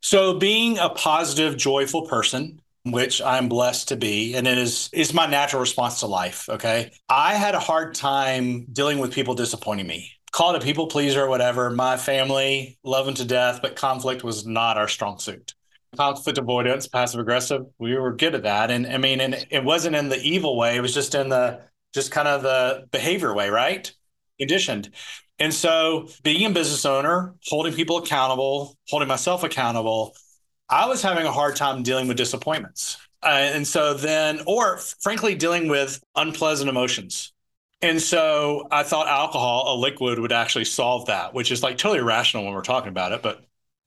So, 0.00 0.38
being 0.38 0.78
a 0.78 0.90
positive, 0.90 1.56
joyful 1.56 2.02
person, 2.02 2.60
which 2.84 3.20
I'm 3.22 3.48
blessed 3.48 3.88
to 3.88 3.96
be, 3.96 4.34
and 4.34 4.46
it 4.46 4.58
is 4.58 4.90
is 4.92 5.14
my 5.14 5.26
natural 5.26 5.60
response 5.60 6.00
to 6.00 6.06
life. 6.06 6.48
Okay, 6.48 6.92
I 7.08 7.34
had 7.34 7.54
a 7.54 7.60
hard 7.60 7.94
time 7.94 8.66
dealing 8.72 8.98
with 8.98 9.12
people 9.12 9.34
disappointing 9.34 9.86
me. 9.86 10.12
Call 10.30 10.54
it 10.54 10.62
a 10.62 10.64
people 10.64 10.86
pleaser 10.86 11.24
or 11.24 11.28
whatever. 11.28 11.70
My 11.70 11.96
family 11.96 12.78
love 12.84 13.06
them 13.06 13.14
to 13.14 13.24
death, 13.24 13.60
but 13.62 13.74
conflict 13.74 14.22
was 14.22 14.46
not 14.46 14.76
our 14.76 14.88
strong 14.88 15.18
suit. 15.18 15.54
Conflict 15.96 16.38
avoidance, 16.38 16.86
passive 16.86 17.20
aggressive, 17.20 17.66
we 17.78 17.96
were 17.96 18.12
good 18.14 18.34
at 18.34 18.42
that. 18.42 18.70
And 18.70 18.86
I 18.86 18.98
mean, 18.98 19.20
and 19.20 19.46
it 19.50 19.64
wasn't 19.64 19.96
in 19.96 20.08
the 20.08 20.20
evil 20.20 20.56
way; 20.56 20.76
it 20.76 20.80
was 20.80 20.94
just 20.94 21.14
in 21.14 21.28
the 21.28 21.60
just 21.94 22.10
kind 22.10 22.28
of 22.28 22.42
the 22.42 22.86
behavior 22.90 23.34
way, 23.34 23.48
right? 23.50 23.90
Conditioned. 24.38 24.90
And 25.38 25.54
so, 25.54 26.08
being 26.22 26.44
a 26.46 26.50
business 26.50 26.84
owner, 26.84 27.34
holding 27.46 27.72
people 27.72 27.98
accountable, 27.98 28.76
holding 28.88 29.08
myself 29.08 29.44
accountable, 29.44 30.14
I 30.68 30.86
was 30.86 31.00
having 31.02 31.24
a 31.26 31.32
hard 31.32 31.56
time 31.56 31.82
dealing 31.82 32.08
with 32.08 32.16
disappointments. 32.16 32.98
Uh, 33.22 33.28
and 33.28 33.66
so 33.66 33.94
then, 33.94 34.40
or 34.46 34.78
frankly, 35.00 35.34
dealing 35.34 35.68
with 35.68 36.02
unpleasant 36.14 36.68
emotions. 36.68 37.32
And 37.80 38.00
so 38.02 38.66
I 38.70 38.82
thought 38.82 39.08
alcohol, 39.08 39.74
a 39.74 39.76
liquid, 39.76 40.18
would 40.18 40.32
actually 40.32 40.64
solve 40.64 41.06
that, 41.06 41.34
which 41.34 41.50
is 41.52 41.62
like 41.62 41.78
totally 41.78 42.00
irrational 42.00 42.44
when 42.44 42.54
we're 42.54 42.62
talking 42.62 42.88
about 42.88 43.12
it. 43.12 43.22
But 43.22 43.44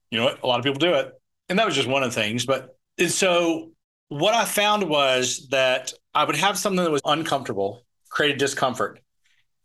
you 0.10 0.18
know 0.18 0.26
what? 0.26 0.42
A 0.44 0.48
lot 0.48 0.60
of 0.60 0.66
people 0.66 0.80
do 0.80 0.94
it. 0.96 1.21
And 1.52 1.60
that 1.60 1.66
was 1.66 1.76
just 1.76 1.88
one 1.90 2.02
of 2.02 2.16
the 2.16 2.22
things. 2.22 2.46
But 2.46 2.78
and 2.98 3.12
so 3.12 3.72
what 4.08 4.34
I 4.34 4.46
found 4.46 4.90
was 4.90 5.48
that 5.50 5.92
I 6.16 6.24
would 6.24 6.38
have 6.38 6.58
something 6.58 6.82
that 6.84 6.92
was 6.92 7.02
uncomfortable, 7.04 7.84
created 8.10 8.38
discomfort, 8.38 9.02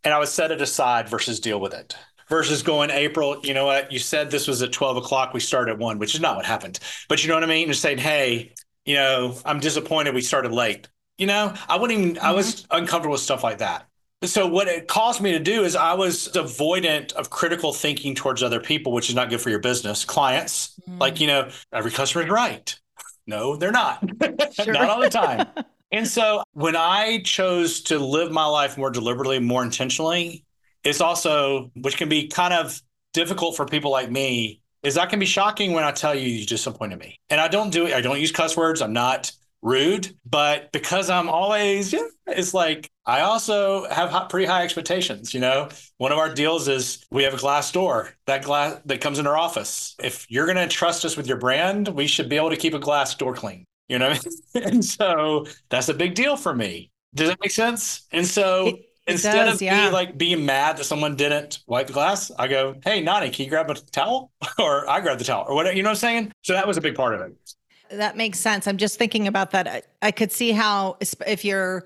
and 0.02 0.12
I 0.12 0.18
would 0.18 0.26
set 0.26 0.50
it 0.50 0.60
aside 0.60 1.08
versus 1.08 1.38
deal 1.38 1.60
with 1.60 1.74
it 1.74 1.96
versus 2.28 2.64
going 2.64 2.90
April, 2.90 3.40
you 3.44 3.54
know 3.54 3.66
what, 3.66 3.92
you 3.92 4.00
said 4.00 4.32
this 4.32 4.48
was 4.48 4.60
at 4.62 4.72
12 4.72 4.96
o'clock, 4.96 5.32
we 5.32 5.38
started 5.38 5.72
at 5.72 5.78
one, 5.78 6.00
which 6.00 6.14
is 6.14 6.20
not 6.20 6.34
what 6.34 6.44
happened. 6.44 6.80
But 7.08 7.22
you 7.22 7.28
know 7.28 7.34
what 7.34 7.44
I 7.44 7.46
mean? 7.46 7.68
And 7.68 7.76
saying, 7.76 7.98
hey, 7.98 8.52
you 8.84 8.96
know, 8.96 9.36
I'm 9.44 9.60
disappointed 9.60 10.12
we 10.12 10.22
started 10.22 10.50
late. 10.50 10.88
You 11.18 11.28
know, 11.28 11.54
I 11.68 11.76
wouldn't 11.76 12.00
even, 12.00 12.14
mm-hmm. 12.16 12.26
I 12.26 12.32
was 12.32 12.62
mm-hmm. 12.62 12.78
uncomfortable 12.78 13.12
with 13.12 13.20
stuff 13.20 13.44
like 13.44 13.58
that. 13.58 13.86
So 14.24 14.46
what 14.46 14.66
it 14.66 14.88
caused 14.88 15.20
me 15.20 15.32
to 15.32 15.38
do 15.38 15.64
is 15.64 15.76
I 15.76 15.92
was 15.92 16.28
avoidant 16.28 17.12
of 17.12 17.28
critical 17.28 17.72
thinking 17.72 18.14
towards 18.14 18.42
other 18.42 18.60
people, 18.60 18.92
which 18.92 19.10
is 19.10 19.14
not 19.14 19.28
good 19.28 19.40
for 19.40 19.50
your 19.50 19.58
business. 19.58 20.04
Clients, 20.04 20.80
mm. 20.88 20.98
like, 20.98 21.20
you 21.20 21.26
know, 21.26 21.50
every 21.72 21.90
customer 21.90 22.24
is 22.24 22.30
right. 22.30 22.78
No, 23.26 23.56
they're 23.56 23.72
not. 23.72 24.02
Sure. 24.52 24.72
not 24.72 24.88
all 24.88 25.00
the 25.00 25.10
time. 25.10 25.46
and 25.92 26.08
so 26.08 26.42
when 26.52 26.76
I 26.76 27.20
chose 27.22 27.82
to 27.82 27.98
live 27.98 28.32
my 28.32 28.46
life 28.46 28.78
more 28.78 28.90
deliberately, 28.90 29.38
more 29.38 29.62
intentionally, 29.62 30.44
it's 30.82 31.02
also, 31.02 31.70
which 31.74 31.98
can 31.98 32.08
be 32.08 32.28
kind 32.28 32.54
of 32.54 32.80
difficult 33.12 33.54
for 33.54 33.66
people 33.66 33.90
like 33.90 34.10
me, 34.10 34.62
is 34.82 34.94
that 34.94 35.10
can 35.10 35.18
be 35.18 35.26
shocking 35.26 35.72
when 35.72 35.84
I 35.84 35.90
tell 35.90 36.14
you 36.14 36.26
you 36.26 36.46
disappointed 36.46 36.98
me. 36.98 37.20
And 37.28 37.38
I 37.38 37.48
don't 37.48 37.70
do 37.70 37.86
it, 37.86 37.92
I 37.92 38.00
don't 38.00 38.20
use 38.20 38.32
cuss 38.32 38.56
words. 38.56 38.80
I'm 38.80 38.94
not 38.94 39.30
rude, 39.62 40.14
but 40.24 40.70
because 40.72 41.10
I'm 41.10 41.28
always, 41.28 41.92
yeah, 41.92 42.00
it's 42.26 42.54
like 42.54 42.90
I 43.04 43.20
also 43.22 43.88
have 43.88 44.28
pretty 44.28 44.46
high 44.46 44.62
expectations. 44.64 45.34
You 45.34 45.40
know, 45.40 45.68
one 45.98 46.12
of 46.12 46.18
our 46.18 46.32
deals 46.32 46.68
is 46.68 47.04
we 47.10 47.22
have 47.24 47.34
a 47.34 47.38
glass 47.38 47.72
door 47.72 48.10
that 48.26 48.44
glass 48.44 48.80
that 48.86 49.00
comes 49.00 49.18
in 49.18 49.26
our 49.26 49.36
office. 49.36 49.94
If 50.02 50.26
you're 50.30 50.46
going 50.46 50.56
to 50.56 50.68
trust 50.68 51.04
us 51.04 51.16
with 51.16 51.26
your 51.26 51.38
brand, 51.38 51.88
we 51.88 52.06
should 52.06 52.28
be 52.28 52.36
able 52.36 52.50
to 52.50 52.56
keep 52.56 52.74
a 52.74 52.78
glass 52.78 53.14
door 53.14 53.34
clean. 53.34 53.64
You 53.88 53.98
know, 53.98 54.08
I 54.08 54.18
mean? 54.54 54.64
and 54.64 54.84
so 54.84 55.46
that's 55.68 55.88
a 55.88 55.94
big 55.94 56.14
deal 56.14 56.36
for 56.36 56.54
me. 56.54 56.90
Does 57.14 57.28
that 57.28 57.38
make 57.40 57.50
sense? 57.50 58.06
And 58.12 58.26
so. 58.26 58.66
It- 58.68 58.82
Instead 59.08 59.44
does, 59.44 59.54
of 59.54 59.62
yeah. 59.62 59.88
like 59.90 60.18
being 60.18 60.44
mad 60.44 60.78
that 60.78 60.82
someone 60.82 61.14
didn't 61.14 61.60
wipe 61.68 61.86
the 61.86 61.92
glass, 61.92 62.32
I 62.40 62.48
go, 62.48 62.74
"Hey, 62.82 63.00
Nani, 63.00 63.30
can 63.30 63.44
you 63.44 63.50
grab 63.50 63.70
a 63.70 63.74
towel?" 63.74 64.32
or 64.58 64.90
I 64.90 65.00
grab 65.00 65.18
the 65.18 65.24
towel, 65.24 65.44
or 65.46 65.54
whatever. 65.54 65.76
You 65.76 65.84
know 65.84 65.90
what 65.90 65.92
I'm 65.92 65.96
saying? 65.98 66.32
So 66.42 66.54
that 66.54 66.66
was 66.66 66.76
a 66.76 66.80
big 66.80 66.96
part 66.96 67.14
of 67.14 67.20
it. 67.20 67.32
That 67.90 68.16
makes 68.16 68.38
sense. 68.38 68.66
I'm 68.66 68.76
just 68.76 68.98
thinking 68.98 69.26
about 69.26 69.52
that. 69.52 69.68
I, 69.68 69.82
I 70.02 70.10
could 70.10 70.32
see 70.32 70.52
how 70.52 70.96
if 71.00 71.44
you're 71.44 71.84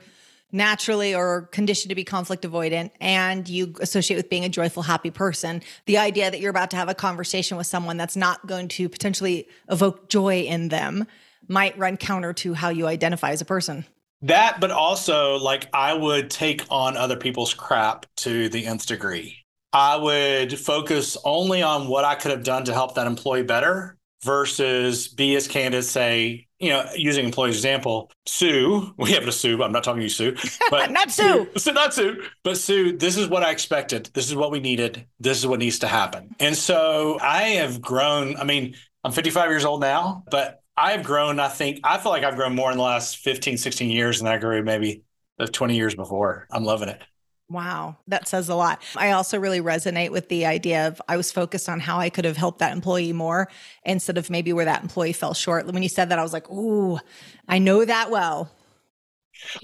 naturally 0.52 1.14
or 1.14 1.42
conditioned 1.52 1.90
to 1.90 1.94
be 1.94 2.04
conflict 2.04 2.44
avoidant 2.44 2.90
and 3.00 3.48
you 3.48 3.74
associate 3.80 4.16
with 4.16 4.28
being 4.28 4.44
a 4.44 4.48
joyful 4.48 4.82
happy 4.82 5.10
person 5.10 5.62
the 5.86 5.98
idea 5.98 6.30
that 6.30 6.40
you're 6.40 6.50
about 6.50 6.70
to 6.70 6.76
have 6.76 6.88
a 6.88 6.94
conversation 6.94 7.56
with 7.56 7.66
someone 7.66 7.96
that's 7.96 8.16
not 8.16 8.44
going 8.46 8.68
to 8.68 8.88
potentially 8.88 9.46
evoke 9.68 10.08
joy 10.08 10.40
in 10.40 10.68
them 10.68 11.06
might 11.48 11.76
run 11.78 11.96
counter 11.96 12.32
to 12.32 12.54
how 12.54 12.68
you 12.68 12.86
identify 12.86 13.30
as 13.30 13.40
a 13.40 13.44
person 13.44 13.84
that 14.22 14.58
but 14.60 14.70
also 14.70 15.36
like 15.38 15.68
i 15.72 15.94
would 15.94 16.30
take 16.30 16.64
on 16.70 16.96
other 16.96 17.16
people's 17.16 17.54
crap 17.54 18.06
to 18.16 18.48
the 18.48 18.66
nth 18.66 18.86
degree 18.86 19.36
i 19.72 19.96
would 19.96 20.58
focus 20.58 21.16
only 21.24 21.62
on 21.62 21.86
what 21.86 22.04
i 22.04 22.14
could 22.16 22.32
have 22.32 22.42
done 22.42 22.64
to 22.64 22.72
help 22.72 22.96
that 22.96 23.06
employee 23.06 23.42
better 23.42 23.96
versus 24.22 25.08
be 25.08 25.34
as 25.36 25.48
candid, 25.48 25.84
say, 25.84 26.46
you 26.58 26.68
know, 26.68 26.84
using 26.94 27.24
employee's 27.24 27.56
example, 27.56 28.10
Sue, 28.26 28.92
we 28.98 29.12
have 29.12 29.24
to 29.24 29.32
Sue, 29.32 29.62
I'm 29.62 29.72
not 29.72 29.82
talking 29.82 30.00
to 30.00 30.04
you, 30.04 30.10
Sue, 30.10 30.36
but 30.70 30.90
not 30.92 31.10
Sue. 31.10 31.48
Sue, 31.56 31.72
not 31.72 31.94
Sue, 31.94 32.22
but 32.44 32.58
Sue, 32.58 32.96
this 32.96 33.16
is 33.16 33.28
what 33.28 33.42
I 33.42 33.50
expected. 33.50 34.10
This 34.12 34.28
is 34.28 34.36
what 34.36 34.50
we 34.50 34.60
needed. 34.60 35.06
This 35.18 35.38
is 35.38 35.46
what 35.46 35.58
needs 35.58 35.78
to 35.80 35.88
happen. 35.88 36.34
And 36.38 36.56
so 36.56 37.18
I 37.20 37.42
have 37.42 37.80
grown. 37.80 38.36
I 38.36 38.44
mean, 38.44 38.74
I'm 39.04 39.12
55 39.12 39.48
years 39.48 39.64
old 39.64 39.80
now, 39.80 40.24
but 40.30 40.62
I 40.76 40.92
have 40.92 41.02
grown, 41.02 41.40
I 41.40 41.48
think, 41.48 41.80
I 41.84 41.98
feel 41.98 42.12
like 42.12 42.24
I've 42.24 42.36
grown 42.36 42.54
more 42.54 42.70
in 42.70 42.76
the 42.76 42.82
last 42.82 43.18
15, 43.18 43.56
16 43.56 43.90
years 43.90 44.18
than 44.18 44.28
I 44.28 44.38
grew 44.38 44.62
maybe 44.62 45.02
20 45.38 45.76
years 45.76 45.94
before. 45.94 46.46
I'm 46.50 46.64
loving 46.64 46.88
it. 46.88 47.02
Wow, 47.50 47.96
that 48.06 48.28
says 48.28 48.48
a 48.48 48.54
lot. 48.54 48.80
I 48.94 49.10
also 49.10 49.36
really 49.36 49.60
resonate 49.60 50.12
with 50.12 50.28
the 50.28 50.46
idea 50.46 50.86
of 50.86 51.02
I 51.08 51.16
was 51.16 51.32
focused 51.32 51.68
on 51.68 51.80
how 51.80 51.98
I 51.98 52.08
could 52.08 52.24
have 52.24 52.36
helped 52.36 52.60
that 52.60 52.72
employee 52.72 53.12
more 53.12 53.48
instead 53.84 54.16
of 54.16 54.30
maybe 54.30 54.52
where 54.52 54.66
that 54.66 54.82
employee 54.82 55.12
fell 55.12 55.34
short. 55.34 55.66
When 55.66 55.82
you 55.82 55.88
said 55.88 56.10
that, 56.10 56.18
I 56.20 56.22
was 56.22 56.32
like, 56.32 56.48
ooh, 56.48 57.00
I 57.48 57.58
know 57.58 57.84
that 57.84 58.12
well. 58.12 58.52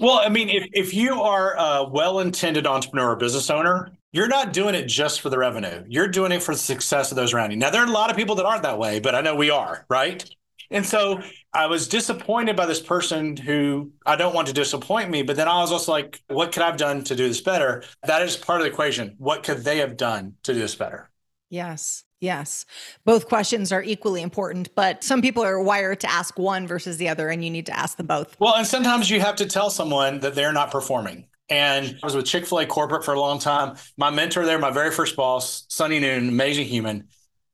Well, 0.01 0.19
I 0.19 0.27
mean, 0.27 0.49
if, 0.49 0.67
if 0.73 0.93
you 0.93 1.21
are 1.21 1.55
a 1.57 1.87
well 1.87 2.19
intended 2.19 2.67
entrepreneur 2.67 3.11
or 3.11 3.15
business 3.15 3.49
owner, 3.49 3.93
you're 4.11 4.27
not 4.27 4.51
doing 4.51 4.75
it 4.75 4.87
just 4.87 5.21
for 5.21 5.29
the 5.29 5.37
revenue. 5.37 5.85
You're 5.87 6.09
doing 6.09 6.33
it 6.33 6.43
for 6.43 6.53
the 6.53 6.59
success 6.59 7.11
of 7.11 7.15
those 7.15 7.33
around 7.33 7.51
you. 7.51 7.57
Now, 7.57 7.69
there 7.69 7.81
are 7.81 7.87
a 7.87 7.91
lot 7.91 8.09
of 8.09 8.17
people 8.17 8.35
that 8.35 8.45
aren't 8.45 8.63
that 8.63 8.79
way, 8.79 8.99
but 8.99 9.15
I 9.15 9.21
know 9.21 9.35
we 9.35 9.49
are, 9.49 9.85
right? 9.89 10.29
And 10.69 10.85
so 10.85 11.21
I 11.53 11.67
was 11.67 11.87
disappointed 11.87 12.55
by 12.55 12.65
this 12.65 12.81
person 12.81 13.37
who 13.37 13.91
I 14.05 14.15
don't 14.15 14.35
want 14.35 14.47
to 14.47 14.53
disappoint 14.53 15.09
me, 15.09 15.23
but 15.23 15.35
then 15.35 15.47
I 15.47 15.61
was 15.61 15.71
also 15.71 15.91
like, 15.91 16.21
what 16.27 16.51
could 16.51 16.61
I 16.61 16.67
have 16.67 16.77
done 16.77 17.03
to 17.05 17.15
do 17.15 17.27
this 17.27 17.41
better? 17.41 17.83
That 18.03 18.21
is 18.21 18.35
part 18.35 18.59
of 18.59 18.65
the 18.65 18.71
equation. 18.71 19.15
What 19.17 19.43
could 19.43 19.63
they 19.63 19.77
have 19.77 19.97
done 19.97 20.35
to 20.43 20.53
do 20.53 20.59
this 20.59 20.75
better? 20.75 21.09
Yes. 21.49 22.03
Yes. 22.19 22.65
Both 23.05 23.27
questions 23.27 23.71
are 23.71 23.83
equally 23.83 24.21
important, 24.21 24.73
but 24.75 25.03
some 25.03 25.21
people 25.21 25.43
are 25.43 25.61
wired 25.61 25.99
to 26.01 26.11
ask 26.11 26.37
one 26.39 26.65
versus 26.65 26.97
the 26.97 27.09
other, 27.09 27.29
and 27.29 27.43
you 27.43 27.51
need 27.51 27.67
to 27.67 27.77
ask 27.77 27.97
them 27.97 28.07
both. 28.07 28.35
Well, 28.39 28.55
and 28.55 28.65
sometimes 28.65 29.09
you 29.09 29.19
have 29.19 29.35
to 29.35 29.45
tell 29.45 29.69
someone 29.69 30.19
that 30.21 30.33
they're 30.33 30.53
not 30.53 30.71
performing. 30.71 31.27
And 31.49 31.97
I 32.01 32.05
was 32.05 32.15
with 32.15 32.25
Chick 32.25 32.45
fil 32.45 32.59
A 32.59 32.65
corporate 32.65 33.05
for 33.05 33.13
a 33.13 33.19
long 33.19 33.39
time. 33.39 33.77
My 33.97 34.09
mentor 34.09 34.45
there, 34.45 34.59
my 34.59 34.71
very 34.71 34.91
first 34.91 35.15
boss, 35.15 35.65
Sunny 35.69 35.99
Noon, 35.99 36.27
amazing 36.27 36.65
human 36.65 37.07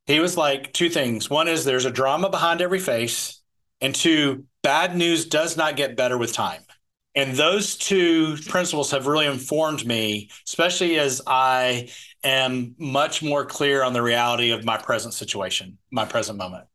he 0.05 0.19
was 0.19 0.37
like 0.37 0.73
two 0.73 0.89
things. 0.89 1.29
One 1.29 1.47
is 1.47 1.65
there's 1.65 1.85
a 1.85 1.91
drama 1.91 2.29
behind 2.29 2.61
every 2.61 2.79
face, 2.79 3.41
and 3.81 3.93
two, 3.93 4.45
bad 4.61 4.95
news 4.95 5.25
does 5.25 5.57
not 5.57 5.75
get 5.75 5.95
better 5.95 6.17
with 6.17 6.33
time. 6.33 6.61
And 7.15 7.35
those 7.35 7.77
two 7.77 8.37
principles 8.47 8.89
have 8.91 9.05
really 9.05 9.27
informed 9.27 9.85
me, 9.85 10.29
especially 10.47 10.97
as 10.97 11.21
I 11.27 11.89
am 12.23 12.73
much 12.79 13.21
more 13.21 13.45
clear 13.45 13.83
on 13.83 13.93
the 13.93 14.01
reality 14.01 14.51
of 14.51 14.65
my 14.65 14.77
present 14.77 15.13
situation, 15.13 15.77
my 15.91 16.05
present 16.05 16.39
moment. 16.39 16.65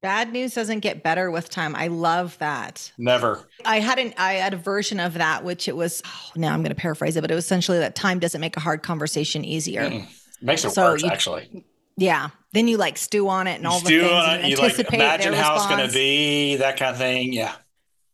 Bad 0.00 0.32
news 0.32 0.54
doesn't 0.54 0.80
get 0.80 1.02
better 1.02 1.30
with 1.30 1.48
time. 1.48 1.76
I 1.76 1.86
love 1.88 2.36
that. 2.38 2.92
Never. 2.98 3.48
I 3.64 3.78
had 3.80 3.98
an 3.98 4.14
I 4.18 4.34
had 4.34 4.52
a 4.52 4.56
version 4.56 4.98
of 4.98 5.14
that, 5.14 5.44
which 5.44 5.68
it 5.68 5.76
was. 5.76 6.02
Oh, 6.04 6.30
now 6.34 6.52
I'm 6.52 6.60
going 6.62 6.74
to 6.74 6.80
paraphrase 6.80 7.16
it, 7.16 7.20
but 7.20 7.30
it 7.30 7.34
was 7.34 7.44
essentially 7.44 7.78
that 7.78 7.94
time 7.94 8.18
doesn't 8.18 8.40
make 8.40 8.56
a 8.56 8.60
hard 8.60 8.82
conversation 8.82 9.44
easier. 9.44 9.82
Mm, 9.82 10.06
makes 10.40 10.64
it 10.64 10.70
so 10.70 10.90
worse, 10.90 11.02
you, 11.02 11.08
actually. 11.08 11.64
Yeah. 11.96 12.30
Then 12.52 12.68
you 12.68 12.76
like 12.76 12.98
stew 12.98 13.28
on 13.28 13.46
it 13.46 13.54
and 13.54 13.66
all 13.66 13.80
stew 13.80 14.02
the 14.02 14.08
things. 14.08 14.12
On 14.12 14.40
it, 14.40 14.48
you 14.50 14.56
like 14.56 14.92
imagine 14.92 15.32
how 15.32 15.56
it's 15.56 15.66
going 15.66 15.86
to 15.86 15.92
be, 15.92 16.56
that 16.56 16.76
kind 16.76 16.90
of 16.90 16.98
thing. 16.98 17.32
Yeah. 17.32 17.54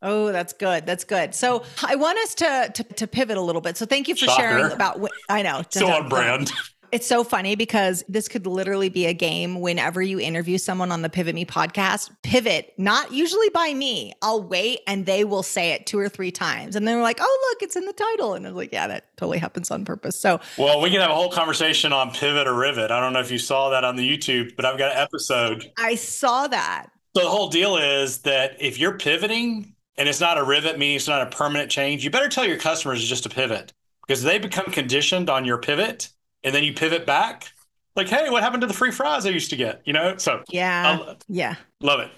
Oh, 0.00 0.30
that's 0.30 0.52
good. 0.52 0.86
That's 0.86 1.04
good. 1.04 1.34
So 1.34 1.64
I 1.84 1.96
want 1.96 2.18
us 2.18 2.34
to 2.36 2.70
to, 2.74 2.84
to 2.84 3.06
pivot 3.06 3.36
a 3.36 3.40
little 3.40 3.60
bit. 3.60 3.76
So 3.76 3.84
thank 3.84 4.06
you 4.06 4.14
for 4.14 4.26
Shocker. 4.26 4.42
sharing 4.42 4.72
about. 4.72 5.00
I 5.28 5.42
know. 5.42 5.62
So 5.70 5.88
on 5.88 6.08
brand. 6.08 6.52
It's 6.90 7.06
so 7.06 7.24
funny 7.24 7.54
because 7.54 8.04
this 8.08 8.28
could 8.28 8.46
literally 8.46 8.88
be 8.88 9.06
a 9.06 9.12
game 9.12 9.60
whenever 9.60 10.00
you 10.00 10.18
interview 10.18 10.58
someone 10.58 10.90
on 10.90 11.02
the 11.02 11.08
Pivot 11.08 11.34
Me 11.34 11.44
podcast. 11.44 12.10
Pivot, 12.22 12.72
not 12.78 13.12
usually 13.12 13.48
by 13.50 13.74
me. 13.74 14.14
I'll 14.22 14.42
wait 14.42 14.80
and 14.86 15.04
they 15.04 15.24
will 15.24 15.42
say 15.42 15.72
it 15.72 15.86
two 15.86 15.98
or 15.98 16.08
three 16.08 16.30
times. 16.30 16.76
And 16.76 16.86
they're 16.86 17.02
like, 17.02 17.18
oh, 17.20 17.48
look, 17.50 17.62
it's 17.62 17.76
in 17.76 17.84
the 17.84 17.92
title. 17.92 18.34
And 18.34 18.46
I 18.46 18.50
was 18.50 18.56
like, 18.56 18.72
yeah, 18.72 18.86
that 18.86 19.16
totally 19.16 19.38
happens 19.38 19.70
on 19.70 19.84
purpose. 19.84 20.18
So, 20.18 20.40
well, 20.56 20.80
we 20.80 20.90
can 20.90 21.00
have 21.00 21.10
a 21.10 21.14
whole 21.14 21.30
conversation 21.30 21.92
on 21.92 22.10
pivot 22.12 22.46
or 22.46 22.54
rivet. 22.54 22.90
I 22.90 23.00
don't 23.00 23.12
know 23.12 23.20
if 23.20 23.30
you 23.30 23.38
saw 23.38 23.70
that 23.70 23.84
on 23.84 23.96
the 23.96 24.08
YouTube, 24.08 24.56
but 24.56 24.64
I've 24.64 24.78
got 24.78 24.92
an 24.92 24.98
episode. 24.98 25.70
I 25.78 25.94
saw 25.94 26.48
that. 26.48 26.88
So 27.16 27.22
the 27.22 27.28
whole 27.28 27.48
deal 27.48 27.76
is 27.76 28.18
that 28.18 28.56
if 28.60 28.78
you're 28.78 28.96
pivoting 28.96 29.74
and 29.96 30.08
it's 30.08 30.20
not 30.20 30.38
a 30.38 30.44
rivet, 30.44 30.78
meaning 30.78 30.96
it's 30.96 31.08
not 31.08 31.20
a 31.20 31.36
permanent 31.36 31.70
change, 31.70 32.04
you 32.04 32.10
better 32.10 32.28
tell 32.28 32.46
your 32.46 32.58
customers 32.58 33.00
it's 33.00 33.08
just 33.08 33.26
a 33.26 33.30
pivot 33.30 33.72
because 34.06 34.22
they 34.22 34.38
become 34.38 34.66
conditioned 34.66 35.28
on 35.28 35.44
your 35.44 35.58
pivot 35.58 36.10
and 36.44 36.54
then 36.54 36.64
you 36.64 36.72
pivot 36.72 37.06
back 37.06 37.52
like 37.96 38.08
hey 38.08 38.30
what 38.30 38.42
happened 38.42 38.60
to 38.60 38.66
the 38.66 38.74
free 38.74 38.90
fries 38.90 39.26
i 39.26 39.30
used 39.30 39.50
to 39.50 39.56
get? 39.56 39.82
You 39.84 39.92
know 39.92 40.16
so 40.16 40.42
yeah. 40.48 40.96
Yeah. 41.28 41.56
love 41.80 42.00
it 42.00 42.10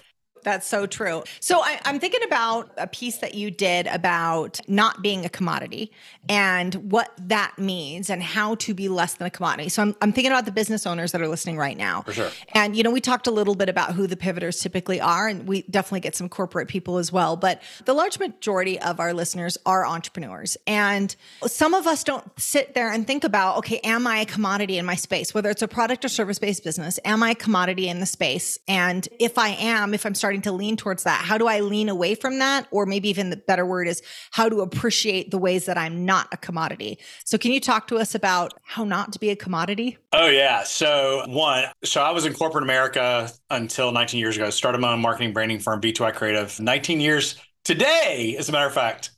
that's 0.43 0.67
so 0.67 0.85
true. 0.85 1.23
So 1.39 1.61
I, 1.61 1.79
am 1.85 1.99
thinking 1.99 2.21
about 2.25 2.71
a 2.77 2.87
piece 2.87 3.17
that 3.17 3.35
you 3.35 3.51
did 3.51 3.87
about 3.87 4.59
not 4.67 5.01
being 5.01 5.25
a 5.25 5.29
commodity 5.29 5.91
and 6.29 6.73
what 6.91 7.11
that 7.17 7.57
means 7.57 8.09
and 8.09 8.21
how 8.21 8.55
to 8.55 8.73
be 8.73 8.89
less 8.89 9.15
than 9.15 9.27
a 9.27 9.29
commodity. 9.29 9.69
So 9.69 9.81
I'm, 9.81 9.95
I'm 10.01 10.13
thinking 10.13 10.31
about 10.31 10.45
the 10.45 10.51
business 10.51 10.85
owners 10.85 11.11
that 11.11 11.21
are 11.21 11.27
listening 11.27 11.57
right 11.57 11.77
now. 11.77 12.01
For 12.01 12.13
sure. 12.13 12.31
And, 12.53 12.75
you 12.75 12.83
know, 12.83 12.91
we 12.91 13.01
talked 13.01 13.27
a 13.27 13.31
little 13.31 13.55
bit 13.55 13.69
about 13.69 13.93
who 13.93 14.07
the 14.07 14.17
pivoters 14.17 14.59
typically 14.59 14.99
are, 14.99 15.27
and 15.27 15.47
we 15.47 15.63
definitely 15.63 15.99
get 16.01 16.15
some 16.15 16.29
corporate 16.29 16.67
people 16.67 16.97
as 16.97 17.11
well. 17.11 17.35
But 17.35 17.61
the 17.85 17.93
large 17.93 18.19
majority 18.19 18.79
of 18.79 18.99
our 18.99 19.13
listeners 19.13 19.57
are 19.65 19.85
entrepreneurs. 19.85 20.57
And 20.67 21.15
some 21.45 21.73
of 21.73 21.87
us 21.87 22.03
don't 22.03 22.25
sit 22.39 22.73
there 22.73 22.91
and 22.91 23.05
think 23.05 23.23
about, 23.23 23.57
okay, 23.57 23.79
am 23.83 24.07
I 24.07 24.19
a 24.19 24.25
commodity 24.25 24.77
in 24.77 24.85
my 24.85 24.95
space? 24.95 25.33
Whether 25.33 25.49
it's 25.49 25.61
a 25.61 25.67
product 25.67 26.05
or 26.05 26.09
service 26.09 26.39
based 26.39 26.63
business, 26.63 26.99
am 27.05 27.23
I 27.23 27.31
a 27.31 27.35
commodity 27.35 27.89
in 27.89 27.99
the 27.99 28.05
space? 28.05 28.57
And 28.67 29.07
if 29.19 29.37
I 29.37 29.49
am, 29.49 29.93
if 29.93 30.05
I'm 30.05 30.15
starting 30.15 30.30
starting 30.31 30.41
to 30.41 30.51
lean 30.53 30.77
towards 30.77 31.03
that? 31.03 31.25
How 31.25 31.37
do 31.37 31.47
I 31.47 31.59
lean 31.59 31.89
away 31.89 32.15
from 32.15 32.39
that? 32.39 32.65
Or 32.71 32.85
maybe 32.85 33.09
even 33.09 33.31
the 33.31 33.35
better 33.35 33.65
word 33.65 33.85
is 33.85 34.01
how 34.31 34.47
to 34.47 34.61
appreciate 34.61 35.29
the 35.29 35.37
ways 35.37 35.65
that 35.65 35.77
I'm 35.77 36.05
not 36.05 36.29
a 36.31 36.37
commodity. 36.37 36.99
So, 37.25 37.37
can 37.37 37.51
you 37.51 37.59
talk 37.59 37.87
to 37.89 37.97
us 37.97 38.15
about 38.15 38.53
how 38.63 38.85
not 38.85 39.11
to 39.11 39.19
be 39.19 39.29
a 39.29 39.35
commodity? 39.35 39.97
Oh, 40.13 40.29
yeah. 40.29 40.63
So, 40.63 41.25
one, 41.27 41.65
so 41.83 42.01
I 42.01 42.11
was 42.11 42.25
in 42.25 42.33
corporate 42.33 42.63
America 42.63 43.29
until 43.49 43.91
19 43.91 44.21
years 44.21 44.37
ago. 44.37 44.49
Started 44.49 44.79
my 44.79 44.93
own 44.93 45.01
marketing 45.01 45.33
branding 45.33 45.59
firm, 45.59 45.81
B2I 45.81 46.15
Creative. 46.15 46.57
19 46.57 47.01
years 47.01 47.35
today, 47.65 48.37
as 48.39 48.47
a 48.47 48.53
matter 48.53 48.67
of 48.67 48.73
fact. 48.73 49.11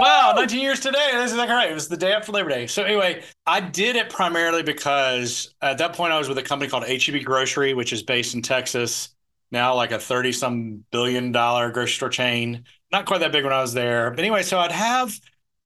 Wow, 0.00 0.32
19 0.34 0.60
years 0.60 0.80
today. 0.80 1.10
That's 1.12 1.32
exactly 1.32 1.54
right. 1.54 1.70
It 1.70 1.74
was 1.74 1.88
the 1.88 1.96
day 1.96 2.12
after 2.12 2.32
Labor 2.32 2.48
Day. 2.48 2.66
So 2.66 2.82
anyway, 2.82 3.22
I 3.46 3.60
did 3.60 3.94
it 3.94 4.10
primarily 4.10 4.62
because 4.64 5.54
at 5.62 5.78
that 5.78 5.92
point 5.92 6.12
I 6.12 6.18
was 6.18 6.28
with 6.28 6.38
a 6.38 6.42
company 6.42 6.68
called 6.68 6.84
HEB 6.84 7.24
Grocery, 7.24 7.74
which 7.74 7.92
is 7.92 8.02
based 8.02 8.34
in 8.34 8.42
Texas 8.42 9.10
now 9.50 9.74
like 9.74 9.92
a 9.92 9.98
30 9.98 10.32
some 10.32 10.84
billion 10.90 11.32
dollar 11.32 11.70
grocery 11.70 11.94
store 11.94 12.08
chain. 12.08 12.64
Not 12.92 13.06
quite 13.06 13.20
that 13.20 13.32
big 13.32 13.44
when 13.44 13.52
I 13.52 13.60
was 13.60 13.74
there. 13.74 14.10
But 14.10 14.20
anyway, 14.20 14.42
so 14.42 14.58
I'd 14.58 14.72
have 14.72 15.18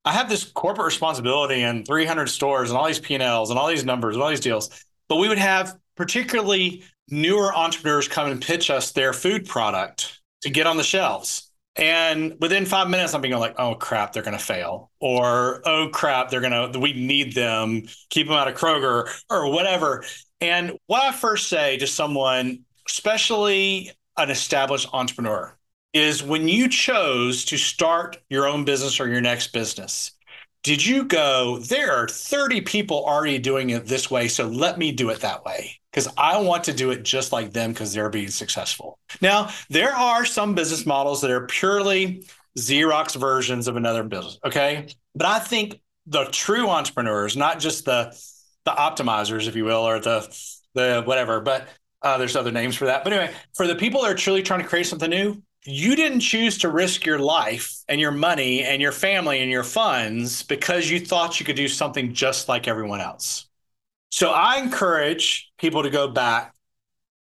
I 0.04 0.12
have 0.12 0.28
this 0.28 0.44
corporate 0.44 0.86
responsibility 0.86 1.62
and 1.62 1.86
300 1.86 2.28
stores 2.28 2.70
and 2.70 2.78
all 2.78 2.86
these 2.86 2.98
P&Ls 2.98 3.50
and 3.50 3.58
all 3.58 3.68
these 3.68 3.84
numbers 3.84 4.16
and 4.16 4.22
all 4.22 4.30
these 4.30 4.40
deals. 4.40 4.68
But 5.08 5.16
we 5.16 5.28
would 5.28 5.38
have 5.38 5.76
particularly 5.96 6.82
newer 7.08 7.54
entrepreneurs 7.54 8.08
come 8.08 8.30
and 8.30 8.42
pitch 8.42 8.70
us 8.70 8.92
their 8.92 9.12
food 9.12 9.46
product 9.46 10.20
to 10.42 10.50
get 10.50 10.66
on 10.66 10.76
the 10.76 10.82
shelves. 10.82 11.50
And 11.76 12.34
within 12.40 12.66
five 12.66 12.90
minutes, 12.90 13.14
I'm 13.14 13.22
being 13.22 13.38
like, 13.38 13.54
oh 13.58 13.74
crap, 13.74 14.12
they're 14.12 14.22
going 14.22 14.36
to 14.36 14.44
fail. 14.44 14.90
Or, 15.00 15.62
oh 15.64 15.88
crap, 15.92 16.30
they're 16.30 16.40
going 16.40 16.72
to, 16.72 16.78
we 16.78 16.92
need 16.92 17.34
them, 17.34 17.84
keep 18.10 18.26
them 18.26 18.36
out 18.36 18.48
of 18.48 18.54
Kroger 18.54 19.08
or 19.30 19.50
whatever. 19.50 20.04
And 20.40 20.72
what 20.86 21.02
I 21.02 21.12
first 21.12 21.48
say 21.48 21.78
to 21.78 21.86
someone, 21.86 22.64
especially 22.88 23.90
an 24.16 24.30
established 24.30 24.88
entrepreneur, 24.92 25.56
is 25.92 26.22
when 26.22 26.48
you 26.48 26.68
chose 26.68 27.44
to 27.46 27.56
start 27.56 28.18
your 28.30 28.46
own 28.46 28.64
business 28.64 28.98
or 28.98 29.08
your 29.08 29.20
next 29.20 29.48
business, 29.52 30.12
did 30.62 30.84
you 30.84 31.04
go, 31.04 31.58
there 31.58 31.92
are 31.92 32.08
30 32.08 32.60
people 32.60 33.04
already 33.04 33.38
doing 33.38 33.70
it 33.70 33.86
this 33.86 34.10
way, 34.10 34.28
so 34.28 34.46
let 34.46 34.78
me 34.78 34.92
do 34.92 35.10
it 35.10 35.20
that 35.20 35.44
way? 35.44 35.78
Because 35.90 36.08
I 36.16 36.40
want 36.40 36.64
to 36.64 36.72
do 36.72 36.90
it 36.90 37.02
just 37.02 37.32
like 37.32 37.52
them 37.52 37.72
because 37.72 37.92
they're 37.92 38.08
being 38.08 38.28
successful. 38.28 38.98
Now, 39.20 39.50
there 39.68 39.92
are 39.92 40.24
some 40.24 40.54
business 40.54 40.86
models 40.86 41.20
that 41.20 41.30
are 41.30 41.46
purely 41.46 42.24
Xerox 42.58 43.18
versions 43.18 43.68
of 43.68 43.76
another 43.76 44.02
business. 44.02 44.38
Okay. 44.44 44.86
But 45.14 45.26
I 45.26 45.38
think 45.40 45.80
the 46.06 46.24
true 46.26 46.68
entrepreneurs, 46.68 47.36
not 47.36 47.58
just 47.58 47.84
the 47.84 48.16
the 48.64 48.70
optimizers, 48.70 49.48
if 49.48 49.56
you 49.56 49.64
will, 49.64 49.82
or 49.82 49.98
the 49.98 50.20
the 50.74 51.02
whatever, 51.04 51.40
but 51.40 51.68
uh, 52.02 52.18
there's 52.18 52.36
other 52.36 52.52
names 52.52 52.76
for 52.76 52.86
that. 52.86 53.04
But 53.04 53.12
anyway, 53.12 53.34
for 53.54 53.66
the 53.66 53.74
people 53.74 54.02
that 54.02 54.12
are 54.12 54.16
truly 54.16 54.42
trying 54.42 54.60
to 54.60 54.68
create 54.68 54.86
something 54.86 55.10
new, 55.10 55.42
you 55.64 55.94
didn't 55.94 56.20
choose 56.20 56.58
to 56.58 56.68
risk 56.68 57.06
your 57.06 57.20
life 57.20 57.84
and 57.88 58.00
your 58.00 58.10
money 58.10 58.64
and 58.64 58.82
your 58.82 58.92
family 58.92 59.40
and 59.40 59.50
your 59.50 59.62
funds 59.62 60.42
because 60.42 60.90
you 60.90 60.98
thought 60.98 61.38
you 61.38 61.46
could 61.46 61.56
do 61.56 61.68
something 61.68 62.12
just 62.12 62.48
like 62.48 62.66
everyone 62.66 63.00
else. 63.00 63.46
So 64.10 64.32
I 64.32 64.58
encourage 64.58 65.52
people 65.58 65.84
to 65.84 65.90
go 65.90 66.08
back 66.08 66.54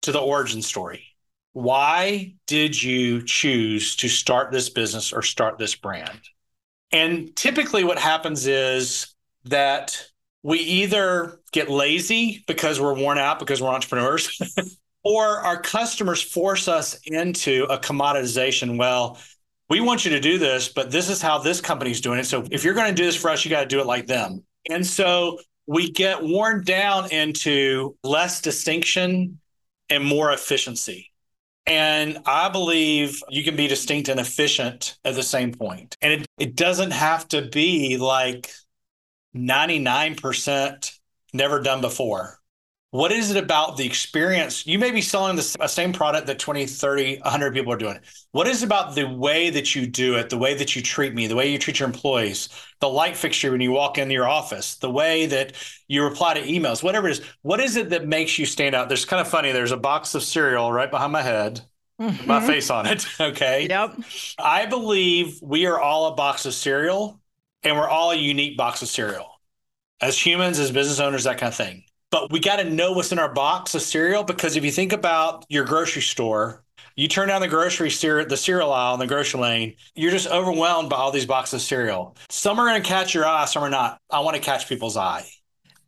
to 0.01 0.11
the 0.11 0.19
origin 0.19 0.61
story. 0.61 1.03
Why 1.53 2.33
did 2.47 2.81
you 2.81 3.21
choose 3.23 3.95
to 3.97 4.09
start 4.09 4.51
this 4.51 4.69
business 4.69 5.13
or 5.13 5.21
start 5.21 5.57
this 5.57 5.75
brand? 5.75 6.19
And 6.91 7.35
typically, 7.35 7.83
what 7.83 7.99
happens 7.99 8.47
is 8.47 9.13
that 9.45 10.10
we 10.43 10.59
either 10.59 11.39
get 11.51 11.69
lazy 11.69 12.43
because 12.47 12.79
we're 12.79 12.95
worn 12.95 13.17
out 13.17 13.39
because 13.39 13.61
we're 13.61 13.69
entrepreneurs, 13.69 14.39
or 15.03 15.25
our 15.25 15.61
customers 15.61 16.21
force 16.21 16.67
us 16.67 16.99
into 17.05 17.65
a 17.69 17.77
commoditization. 17.77 18.77
Well, 18.77 19.19
we 19.69 19.79
want 19.79 20.03
you 20.03 20.11
to 20.11 20.19
do 20.19 20.37
this, 20.37 20.67
but 20.69 20.91
this 20.91 21.09
is 21.09 21.21
how 21.21 21.37
this 21.37 21.61
company's 21.61 22.01
doing 22.01 22.19
it. 22.19 22.25
So 22.25 22.43
if 22.51 22.63
you're 22.63 22.73
going 22.73 22.89
to 22.89 22.93
do 22.93 23.05
this 23.05 23.15
for 23.15 23.29
us, 23.29 23.45
you 23.45 23.51
got 23.51 23.61
to 23.61 23.67
do 23.67 23.79
it 23.79 23.85
like 23.85 24.07
them. 24.07 24.43
And 24.69 24.85
so 24.85 25.39
we 25.67 25.91
get 25.91 26.21
worn 26.21 26.63
down 26.63 27.11
into 27.11 27.95
less 28.03 28.41
distinction 28.41 29.39
and 29.89 30.03
more 30.03 30.31
efficiency. 30.31 31.11
And 31.67 32.17
I 32.25 32.49
believe 32.49 33.21
you 33.29 33.43
can 33.43 33.55
be 33.55 33.67
distinct 33.67 34.09
and 34.09 34.19
efficient 34.19 34.97
at 35.05 35.15
the 35.15 35.23
same 35.23 35.53
point. 35.53 35.95
And 36.01 36.13
it, 36.13 36.25
it 36.39 36.55
doesn't 36.55 36.91
have 36.91 37.27
to 37.29 37.43
be 37.43 37.97
like 37.97 38.51
99% 39.35 40.99
never 41.33 41.59
done 41.61 41.81
before. 41.81 42.41
What 42.91 43.13
is 43.13 43.31
it 43.31 43.41
about 43.41 43.77
the 43.77 43.85
experience? 43.85 44.67
You 44.67 44.77
may 44.77 44.91
be 44.91 44.99
selling 44.99 45.37
the 45.37 45.41
same 45.41 45.93
product 45.93 46.27
that 46.27 46.39
20, 46.39 46.65
30, 46.65 47.19
100 47.19 47.53
people 47.53 47.71
are 47.71 47.77
doing. 47.77 47.97
What 48.33 48.47
is 48.47 48.63
about 48.63 48.95
the 48.95 49.07
way 49.07 49.49
that 49.49 49.73
you 49.73 49.87
do 49.87 50.15
it, 50.15 50.29
the 50.29 50.37
way 50.37 50.55
that 50.55 50.75
you 50.75 50.81
treat 50.81 51.13
me, 51.13 51.27
the 51.27 51.35
way 51.37 51.49
you 51.49 51.57
treat 51.57 51.79
your 51.79 51.87
employees, 51.87 52.49
the 52.81 52.89
light 52.89 53.15
fixture 53.15 53.51
when 53.51 53.61
you 53.61 53.71
walk 53.71 53.97
into 53.97 54.13
your 54.13 54.27
office, 54.27 54.75
the 54.75 54.91
way 54.91 55.25
that 55.27 55.53
you 55.87 56.03
reply 56.03 56.33
to 56.33 56.41
emails, 56.41 56.83
whatever 56.83 57.07
it 57.07 57.11
is? 57.11 57.21
What 57.43 57.61
is 57.61 57.77
it 57.77 57.91
that 57.91 58.07
makes 58.07 58.37
you 58.37 58.45
stand 58.45 58.75
out? 58.75 58.89
There's 58.89 59.05
kind 59.05 59.21
of 59.21 59.27
funny. 59.29 59.53
There's 59.53 59.71
a 59.71 59.77
box 59.77 60.13
of 60.13 60.21
cereal 60.21 60.69
right 60.69 60.91
behind 60.91 61.13
my 61.13 61.21
head. 61.21 61.61
Mm-hmm. 61.97 62.27
My 62.27 62.45
face 62.45 62.69
on 62.69 62.87
it. 62.87 63.05
Okay. 63.21 63.67
Yep. 63.69 63.99
I 64.37 64.65
believe 64.65 65.39
we 65.41 65.65
are 65.65 65.79
all 65.79 66.07
a 66.07 66.15
box 66.15 66.45
of 66.45 66.53
cereal 66.53 67.21
and 67.63 67.77
we're 67.77 67.87
all 67.87 68.11
a 68.11 68.15
unique 68.15 68.57
box 68.57 68.81
of 68.81 68.89
cereal 68.89 69.30
as 70.01 70.17
humans, 70.23 70.59
as 70.59 70.71
business 70.71 70.99
owners, 70.99 71.23
that 71.23 71.37
kind 71.37 71.49
of 71.49 71.55
thing. 71.55 71.83
But 72.09 72.31
we 72.31 72.39
got 72.39 72.57
to 72.57 72.69
know 72.69 72.91
what's 72.91 73.11
in 73.11 73.19
our 73.19 73.33
box 73.33 73.73
of 73.73 73.81
cereal 73.81 74.23
because 74.23 74.57
if 74.57 74.65
you 74.65 74.71
think 74.71 74.91
about 74.91 75.45
your 75.47 75.63
grocery 75.63 76.01
store, 76.01 76.63
you 76.97 77.07
turn 77.07 77.29
down 77.29 77.39
the 77.39 77.47
grocery 77.47 77.89
cereal, 77.89 78.27
the 78.27 78.35
cereal 78.35 78.73
aisle 78.73 78.95
in 78.95 78.99
the 78.99 79.07
grocery 79.07 79.39
lane, 79.39 79.75
you're 79.95 80.11
just 80.11 80.27
overwhelmed 80.27 80.89
by 80.89 80.97
all 80.97 81.11
these 81.11 81.25
boxes 81.25 81.61
of 81.61 81.61
cereal. 81.61 82.17
Some 82.29 82.59
are 82.59 82.67
going 82.67 82.81
to 82.81 82.87
catch 82.87 83.13
your 83.13 83.25
eye, 83.25 83.45
some 83.45 83.63
are 83.63 83.69
not. 83.69 83.99
I 84.09 84.19
want 84.19 84.35
to 84.35 84.41
catch 84.41 84.67
people's 84.67 84.97
eye. 84.97 85.25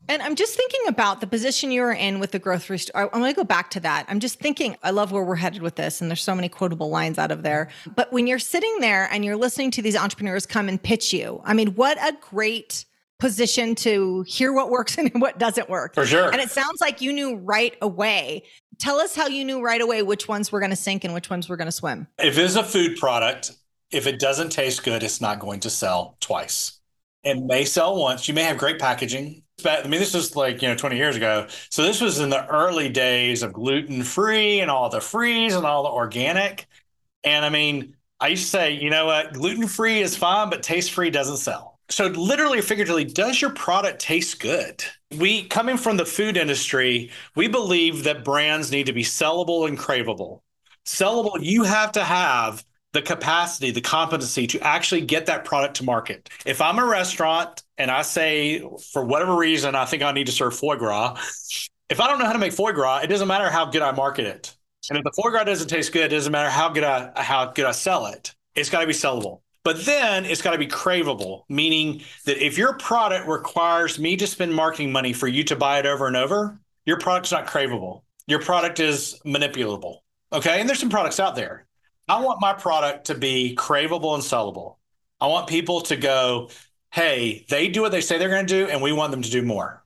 And 0.10 0.22
I'm 0.22 0.36
just 0.36 0.56
thinking 0.56 0.82
about 0.88 1.22
the 1.22 1.28
position 1.28 1.72
you 1.72 1.82
were 1.82 1.94
in 1.94 2.20
with 2.20 2.32
the 2.32 2.40
grocery 2.40 2.78
store. 2.78 3.14
I'm 3.14 3.22
going 3.22 3.34
to 3.34 3.36
go 3.36 3.46
back 3.46 3.70
to 3.72 3.80
that. 3.82 4.06
I'm 4.10 4.20
just 4.20 4.38
thinking, 4.40 4.76
I 4.84 4.92
love 4.92 5.14
where 5.14 5.24
we're 5.24 5.36
headed 5.36 5.62
with 5.62 5.76
this, 5.76 6.02
and 6.02 6.10
there's 6.10 6.22
so 6.22 6.36
many 6.36 6.50
quotable 6.50 6.90
lines 6.90 7.18
out 7.18 7.32
of 7.32 7.44
there. 7.44 7.70
But 7.96 8.12
when 8.12 8.28
you're 8.28 8.40
sitting 8.40 8.80
there 8.80 9.08
and 9.12 9.24
you're 9.24 9.38
listening 9.38 9.72
to 9.72 9.82
these 9.82 9.96
entrepreneurs 9.96 10.46
come 10.46 10.68
and 10.68 10.82
pitch 10.82 11.14
you, 11.14 11.42
I 11.46 11.54
mean, 11.54 11.76
what 11.76 11.98
a 12.00 12.18
great 12.20 12.84
position 13.24 13.74
to 13.74 14.22
hear 14.28 14.52
what 14.52 14.70
works 14.70 14.98
and 15.00 15.10
what 15.22 15.40
doesn't 15.40 15.70
work. 15.70 15.96
For 15.96 16.06
sure. 16.06 16.30
And 16.30 16.42
it 16.42 16.52
sounds 16.52 16.82
like 16.82 17.00
you 17.00 17.14
knew 17.14 17.38
right 17.38 17.76
away. 17.82 18.44
Tell 18.80 19.00
us 19.00 19.16
how 19.16 19.28
you 19.28 19.46
knew 19.46 19.62
right 19.62 19.80
away 19.80 20.04
which 20.04 20.28
ones 20.28 20.52
were 20.52 20.60
going 20.60 20.72
to 20.72 20.76
sink 20.76 21.06
and 21.06 21.14
which 21.14 21.30
ones 21.30 21.48
were 21.48 21.56
going 21.56 21.68
to 21.68 21.72
swim. 21.72 22.08
If 22.20 22.38
it's 22.38 22.56
a 22.56 22.64
food 22.64 22.98
product, 22.98 23.52
if 23.92 24.08
it 24.08 24.20
doesn't 24.20 24.50
taste 24.50 24.84
good, 24.84 25.04
it's 25.04 25.22
not 25.22 25.40
going 25.40 25.62
to 25.62 25.70
sell 25.70 26.18
twice. 26.20 26.80
It 27.24 27.42
may 27.42 27.64
sell 27.64 27.96
once. 27.96 28.28
You 28.28 28.34
may 28.34 28.44
have 28.44 28.58
great 28.58 28.78
packaging. 28.78 29.44
I 29.66 29.88
mean, 29.88 30.02
this 30.02 30.14
was 30.14 30.36
like, 30.36 30.62
you 30.62 30.68
know, 30.68 30.76
20 30.76 30.98
years 30.98 31.16
ago. 31.16 31.48
So 31.70 31.84
this 31.84 32.02
was 32.02 32.20
in 32.20 32.30
the 32.30 32.46
early 32.48 32.90
days 32.90 33.42
of 33.42 33.54
gluten 33.54 34.04
free 34.04 34.60
and 34.60 34.70
all 34.70 34.90
the 34.90 35.00
freeze 35.00 35.56
and 35.56 35.66
all 35.66 35.84
the 35.84 35.90
organic. 35.90 36.68
And 37.24 37.46
I 37.46 37.50
mean, 37.50 37.96
I 38.20 38.28
used 38.28 38.44
to 38.44 38.50
say, 38.50 38.74
you 38.74 38.90
know 38.90 39.06
what, 39.06 39.32
gluten 39.32 39.68
free 39.68 40.02
is 40.02 40.18
fine, 40.18 40.50
but 40.50 40.62
taste 40.62 40.92
free 40.92 41.10
doesn't 41.10 41.38
sell 41.38 41.73
so 41.90 42.08
literally 42.08 42.60
or 42.60 42.64
figuratively 42.64 43.04
does 43.04 43.42
your 43.42 43.52
product 43.52 44.00
taste 44.00 44.40
good? 44.40 44.84
We 45.18 45.46
coming 45.46 45.78
from 45.78 45.98
the 45.98 46.06
food 46.06 46.38
industry 46.38 47.12
we 47.36 47.48
believe 47.48 48.04
that 48.06 48.24
brands 48.24 48.72
need 48.72 48.86
to 48.88 48.94
be 48.94 49.04
sellable 49.04 49.68
and 49.68 49.78
craveable. 49.78 50.42
Sellable 50.86 51.42
you 51.42 51.64
have 51.64 51.92
to 51.94 52.04
have 52.04 52.66
the 52.94 53.02
capacity 53.02 53.72
the 53.72 53.82
competency 53.82 54.48
to 54.48 54.60
actually 54.62 55.02
get 55.02 55.26
that 55.26 55.46
product 55.46 55.78
to 55.78 55.84
market. 55.84 56.30
If 56.46 56.62
i'm 56.62 56.80
a 56.80 56.86
restaurant 56.86 57.64
and 57.78 57.92
i 57.92 58.02
say 58.02 58.60
for 58.92 59.04
whatever 59.04 59.36
reason 59.36 59.76
i 59.76 59.86
think 59.86 60.04
i 60.04 60.12
need 60.12 60.28
to 60.28 60.32
serve 60.32 60.56
foie 60.56 60.76
gras 60.76 61.20
if 61.90 62.00
i 62.00 62.08
don't 62.08 62.20
know 62.20 62.26
how 62.26 62.34
to 62.34 62.40
make 62.40 62.54
foie 62.54 62.72
gras 62.72 63.00
it 63.00 63.08
doesn't 63.08 63.28
matter 63.28 63.50
how 63.50 63.66
good 63.66 63.82
i 63.82 63.92
market 63.92 64.26
it. 64.26 64.56
And 64.90 64.98
if 64.98 65.04
the 65.04 65.12
foie 65.16 65.32
gras 65.32 65.46
doesn't 65.46 65.68
taste 65.68 65.92
good 65.92 66.06
it 66.06 66.16
doesn't 66.16 66.32
matter 66.32 66.50
how 66.50 66.70
good 66.70 66.84
i 66.84 67.12
how 67.16 67.52
good 67.52 67.66
i 67.66 67.72
sell 67.72 68.08
it. 68.08 68.34
It's 68.56 68.70
got 68.70 68.82
to 68.82 68.88
be 68.88 68.94
sellable 68.94 69.42
but 69.64 69.86
then 69.86 70.26
it's 70.26 70.42
got 70.42 70.52
to 70.52 70.58
be 70.58 70.68
craveable, 70.68 71.44
meaning 71.50 72.02
that 72.26 72.46
if 72.46 72.58
your 72.58 72.74
product 72.74 73.28
requires 73.28 73.98
me 73.98 74.18
to 74.18 74.28
spend 74.28 74.54
marketing 74.54 74.92
money 74.92 75.14
for 75.14 75.28
you 75.28 75.44
to 75.46 75.56
buy 75.56 75.80
it 75.80 75.86
over 75.86 76.08
and 76.08 76.18
over, 76.18 76.60
your 76.86 77.00
product's 77.00 77.32
not 77.32 77.48
craveable. 77.48 78.02
Your 78.28 78.40
product 78.40 78.80
is 78.80 79.20
manipulable. 79.26 79.98
Okay. 80.32 80.60
And 80.60 80.68
there's 80.68 80.80
some 80.80 80.90
products 80.90 81.20
out 81.20 81.36
there. 81.36 81.66
I 82.10 82.22
want 82.22 82.42
my 82.42 82.54
product 82.54 83.06
to 83.06 83.16
be 83.16 83.56
craveable 83.58 84.14
and 84.14 84.24
sellable. 84.24 84.76
I 85.22 85.28
want 85.28 85.48
people 85.48 85.80
to 85.82 85.96
go, 85.96 86.50
hey, 86.92 87.46
they 87.50 87.70
do 87.70 87.82
what 87.82 87.92
they 87.94 88.02
say 88.02 88.18
they're 88.18 88.30
going 88.30 88.46
to 88.46 88.66
do, 88.66 88.70
and 88.70 88.82
we 88.82 88.92
want 88.92 89.12
them 89.12 89.22
to 89.22 89.32
do 89.32 89.42
more. 89.42 89.82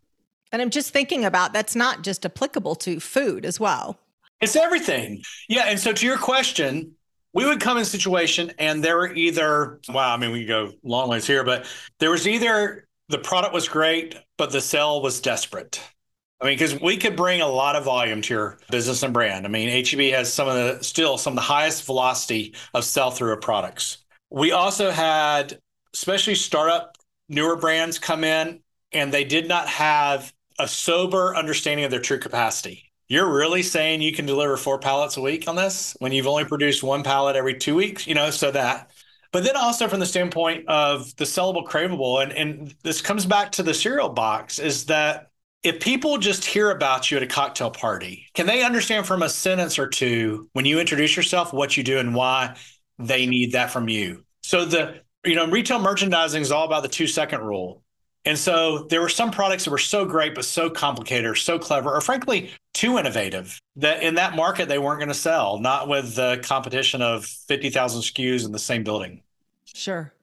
And 0.51 0.61
I'm 0.61 0.71
just 0.71 0.91
thinking 0.91 1.25
about 1.25 1.53
that's 1.53 1.75
not 1.75 2.01
just 2.01 2.25
applicable 2.25 2.75
to 2.75 2.99
food 2.99 3.45
as 3.45 3.59
well. 3.59 3.99
It's 4.41 4.55
everything. 4.55 5.23
Yeah. 5.47 5.65
And 5.65 5.79
so 5.79 5.93
to 5.93 6.05
your 6.05 6.17
question, 6.17 6.96
we 7.37 7.45
would 7.45 7.59
come 7.59 7.77
in 7.77 7.85
situation 7.85 8.51
and 8.57 8.83
there 8.83 8.97
were 8.97 9.13
either 9.13 9.79
wow 9.89 10.13
i 10.13 10.17
mean 10.17 10.31
we 10.31 10.45
go 10.45 10.71
long 10.83 11.07
ways 11.07 11.27
here 11.27 11.43
but 11.43 11.65
there 11.99 12.11
was 12.11 12.27
either 12.27 12.87
the 13.09 13.17
product 13.17 13.53
was 13.53 13.67
great 13.67 14.15
but 14.37 14.51
the 14.51 14.61
sale 14.61 15.01
was 15.01 15.19
desperate. 15.19 15.81
I 16.39 16.45
mean 16.45 16.53
because 16.53 16.79
we 16.79 16.97
could 16.97 17.15
bring 17.15 17.41
a 17.41 17.47
lot 17.47 17.75
of 17.75 17.83
volume 17.83 18.21
to 18.21 18.33
your 18.33 18.57
business 18.69 19.01
and 19.01 19.13
brand. 19.13 19.45
I 19.45 19.49
mean 19.49 19.69
heb 19.69 19.99
has 20.13 20.31
some 20.31 20.47
of 20.47 20.55
the 20.55 20.83
still 20.83 21.17
some 21.17 21.33
of 21.33 21.35
the 21.35 21.41
highest 21.41 21.85
velocity 21.85 22.53
of 22.73 22.83
sell 22.83 23.11
through 23.11 23.33
of 23.33 23.41
products. 23.41 23.99
We 24.29 24.51
also 24.51 24.91
had 24.91 25.57
especially 25.93 26.35
startup 26.35 26.97
newer 27.29 27.55
brands 27.55 27.97
come 27.97 28.23
in 28.23 28.61
and 28.91 29.11
they 29.11 29.23
did 29.23 29.47
not 29.47 29.67
have 29.67 30.31
a 30.59 30.67
sober 30.67 31.35
understanding 31.35 31.85
of 31.85 31.91
their 31.91 31.99
true 31.99 32.19
capacity 32.19 32.86
you're 33.07 33.33
really 33.33 33.63
saying 33.63 34.01
you 34.01 34.13
can 34.13 34.25
deliver 34.25 34.57
four 34.57 34.79
pallets 34.79 35.17
a 35.17 35.21
week 35.21 35.47
on 35.47 35.55
this 35.55 35.95
when 35.99 36.11
you've 36.11 36.27
only 36.27 36.45
produced 36.45 36.83
one 36.83 37.03
pallet 37.03 37.35
every 37.35 37.55
two 37.55 37.75
weeks, 37.75 38.05
you 38.07 38.15
know, 38.15 38.29
so 38.29 38.51
that. 38.51 38.91
But 39.31 39.43
then 39.43 39.55
also 39.55 39.87
from 39.87 39.99
the 39.99 40.05
standpoint 40.05 40.67
of 40.67 41.15
the 41.17 41.25
sellable 41.25 41.65
craveable, 41.65 42.23
and, 42.23 42.31
and 42.31 42.75
this 42.83 43.01
comes 43.01 43.25
back 43.25 43.51
to 43.53 43.63
the 43.63 43.73
cereal 43.73 44.09
box, 44.09 44.59
is 44.59 44.85
that 44.85 45.31
if 45.63 45.79
people 45.79 46.17
just 46.17 46.45
hear 46.45 46.71
about 46.71 47.09
you 47.09 47.17
at 47.17 47.23
a 47.23 47.27
cocktail 47.27 47.71
party, 47.71 48.27
can 48.33 48.45
they 48.45 48.63
understand 48.63 49.05
from 49.05 49.23
a 49.23 49.29
sentence 49.29 49.79
or 49.79 49.87
two 49.87 50.49
when 50.53 50.65
you 50.65 50.79
introduce 50.79 51.15
yourself 51.15 51.53
what 51.53 51.75
you 51.75 51.83
do 51.83 51.97
and 51.97 52.15
why 52.15 52.55
they 52.99 53.25
need 53.25 53.53
that 53.53 53.71
from 53.71 53.89
you? 53.89 54.23
So 54.43 54.65
the 54.65 55.01
You 55.25 55.35
know, 55.35 55.47
retail 55.47 55.79
merchandising 55.79 56.41
is 56.41 56.51
all 56.51 56.65
about 56.65 56.83
the 56.83 56.89
two 56.89 57.07
second 57.07 57.41
rule. 57.41 57.83
And 58.25 58.37
so 58.37 58.79
there 58.89 58.99
were 58.99 59.09
some 59.09 59.31
products 59.31 59.63
that 59.63 59.71
were 59.71 59.77
so 59.77 60.03
great, 60.03 60.35
but 60.35 60.43
so 60.43 60.69
complicated 60.69 61.25
or 61.25 61.35
so 61.35 61.57
clever, 61.57 61.93
or 61.93 62.01
frankly, 62.01 62.51
too 62.73 62.97
innovative 62.97 63.61
that 63.77 64.03
in 64.03 64.15
that 64.15 64.35
market 64.35 64.67
they 64.67 64.79
weren't 64.79 64.99
going 64.99 65.07
to 65.07 65.13
sell, 65.13 65.59
not 65.59 65.87
with 65.87 66.15
the 66.15 66.39
competition 66.43 67.01
of 67.01 67.25
50,000 67.25 68.01
SKUs 68.01 68.45
in 68.45 68.51
the 68.51 68.59
same 68.59 68.83
building. 68.83 69.21
Sure. 69.65 70.13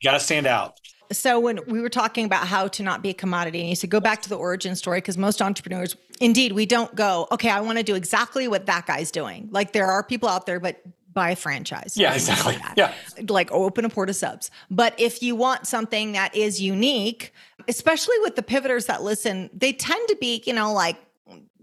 You 0.00 0.10
got 0.10 0.14
to 0.14 0.20
stand 0.20 0.46
out. 0.46 0.78
So 1.12 1.38
when 1.38 1.60
we 1.66 1.80
were 1.80 1.90
talking 1.90 2.24
about 2.24 2.46
how 2.46 2.68
to 2.68 2.82
not 2.82 3.02
be 3.02 3.10
a 3.10 3.14
commodity, 3.14 3.60
and 3.60 3.68
you 3.68 3.76
said 3.76 3.90
go 3.90 4.00
back 4.00 4.22
to 4.22 4.28
the 4.28 4.36
origin 4.36 4.74
story 4.74 4.98
because 4.98 5.18
most 5.18 5.42
entrepreneurs, 5.42 5.94
indeed, 6.20 6.52
we 6.52 6.66
don't 6.66 6.94
go, 6.94 7.28
okay, 7.30 7.50
I 7.50 7.60
want 7.60 7.78
to 7.78 7.84
do 7.84 7.94
exactly 7.94 8.48
what 8.48 8.66
that 8.66 8.86
guy's 8.86 9.10
doing. 9.10 9.48
Like 9.52 9.72
there 9.72 9.86
are 9.86 10.02
people 10.02 10.28
out 10.28 10.46
there, 10.46 10.58
but 10.58 10.82
buy 11.12 11.30
a 11.30 11.36
franchise. 11.36 11.96
Yeah, 11.96 12.14
exactly. 12.14 12.56
Yeah. 12.76 12.92
Like 13.28 13.50
open 13.52 13.84
a 13.84 13.88
port 13.88 14.08
of 14.08 14.16
subs. 14.16 14.50
But 14.70 14.98
if 14.98 15.22
you 15.22 15.36
want 15.36 15.66
something 15.66 16.12
that 16.12 16.34
is 16.34 16.60
unique, 16.60 17.32
especially 17.68 18.16
with 18.20 18.36
the 18.36 18.42
pivoters 18.42 18.86
that 18.86 19.02
listen, 19.02 19.50
they 19.52 19.72
tend 19.72 20.08
to 20.08 20.16
be, 20.16 20.42
you 20.46 20.52
know, 20.52 20.72
like, 20.72 20.96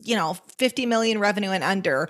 you 0.02 0.16
know, 0.16 0.38
50 0.58 0.86
million 0.86 1.20
revenue 1.20 1.50
and 1.50 1.64
under. 1.64 2.10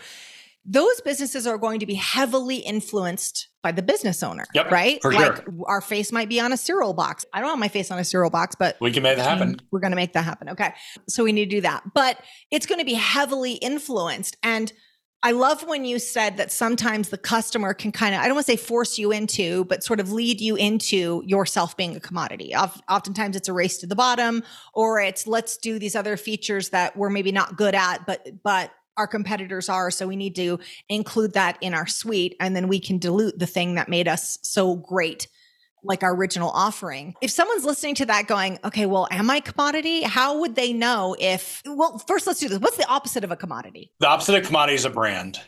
Those 0.65 1.01
businesses 1.01 1.47
are 1.47 1.57
going 1.57 1.79
to 1.79 1.87
be 1.87 1.95
heavily 1.95 2.57
influenced 2.57 3.47
by 3.63 3.71
the 3.71 3.81
business 3.81 4.21
owner, 4.21 4.45
yep, 4.53 4.69
right? 4.69 5.01
For 5.01 5.11
like 5.11 5.37
sure. 5.37 5.45
our 5.65 5.81
face 5.81 6.11
might 6.11 6.29
be 6.29 6.39
on 6.39 6.53
a 6.53 6.57
cereal 6.57 6.93
box. 6.93 7.25
I 7.33 7.39
don't 7.39 7.49
want 7.49 7.59
my 7.59 7.69
face 7.69 7.89
on 7.89 7.97
a 7.97 8.03
cereal 8.03 8.29
box, 8.29 8.55
but 8.55 8.77
we 8.79 8.91
can 8.91 9.01
make 9.01 9.17
that 9.17 9.27
happen. 9.27 9.55
Mm-hmm. 9.55 9.65
We're 9.71 9.79
going 9.79 9.91
to 9.91 9.95
make 9.95 10.13
that 10.13 10.25
happen. 10.25 10.49
Okay. 10.49 10.73
So 11.07 11.23
we 11.23 11.31
need 11.31 11.45
to 11.45 11.55
do 11.55 11.61
that. 11.61 11.83
But 11.95 12.19
it's 12.51 12.67
going 12.67 12.79
to 12.79 12.85
be 12.85 12.93
heavily 12.93 13.53
influenced. 13.53 14.37
And 14.43 14.71
I 15.21 15.31
love 15.31 15.67
when 15.67 15.83
you 15.83 15.99
said 15.99 16.37
that 16.37 16.49
sometimes 16.49 17.09
the 17.09 17.17
customer 17.17 17.73
can 17.73 17.91
kind 17.91 18.15
of, 18.15 18.21
I 18.21 18.25
don't 18.25 18.35
want 18.35 18.45
to 18.45 18.53
say 18.53 18.57
force 18.57 18.97
you 18.97 19.11
into, 19.11 19.65
but 19.65 19.83
sort 19.83 19.99
of 19.99 20.13
lead 20.13 20.39
you 20.39 20.55
into 20.55 21.21
yourself 21.25 21.75
being 21.75 21.95
a 21.95 21.99
commodity. 21.99 22.55
Oftentimes 22.55 23.35
it's 23.35 23.49
a 23.49 23.53
race 23.53 23.79
to 23.79 23.87
the 23.87 23.97
bottom, 23.97 24.43
or 24.73 25.01
it's 25.01 25.27
let's 25.27 25.57
do 25.57 25.77
these 25.77 25.93
other 25.93 26.15
features 26.15 26.69
that 26.69 26.95
we're 26.95 27.09
maybe 27.09 27.33
not 27.33 27.57
good 27.57 27.75
at, 27.75 28.05
but, 28.05 28.41
but 28.43 28.71
our 28.95 29.07
competitors 29.07 29.67
are. 29.67 29.91
So 29.91 30.07
we 30.07 30.15
need 30.15 30.35
to 30.35 30.59
include 30.87 31.33
that 31.33 31.57
in 31.59 31.73
our 31.73 31.87
suite. 31.87 32.37
And 32.39 32.55
then 32.55 32.69
we 32.69 32.79
can 32.79 32.97
dilute 32.97 33.39
the 33.39 33.45
thing 33.45 33.75
that 33.75 33.89
made 33.89 34.07
us 34.07 34.39
so 34.41 34.75
great 34.75 35.27
like 35.83 36.03
our 36.03 36.15
original 36.15 36.49
offering. 36.49 37.15
If 37.21 37.31
someone's 37.31 37.65
listening 37.65 37.95
to 37.95 38.05
that 38.07 38.27
going, 38.27 38.59
okay, 38.63 38.85
well, 38.85 39.07
am 39.11 39.29
I 39.29 39.39
commodity? 39.39 40.03
How 40.03 40.39
would 40.39 40.55
they 40.55 40.73
know 40.73 41.15
if, 41.19 41.61
well, 41.65 41.97
first 41.99 42.27
let's 42.27 42.39
do 42.39 42.49
this. 42.49 42.59
What's 42.59 42.77
the 42.77 42.87
opposite 42.87 43.23
of 43.23 43.31
a 43.31 43.35
commodity? 43.35 43.91
The 43.99 44.07
opposite 44.07 44.35
of 44.35 44.45
commodity 44.45 44.75
is 44.75 44.85
a 44.85 44.89
brand. 44.89 45.39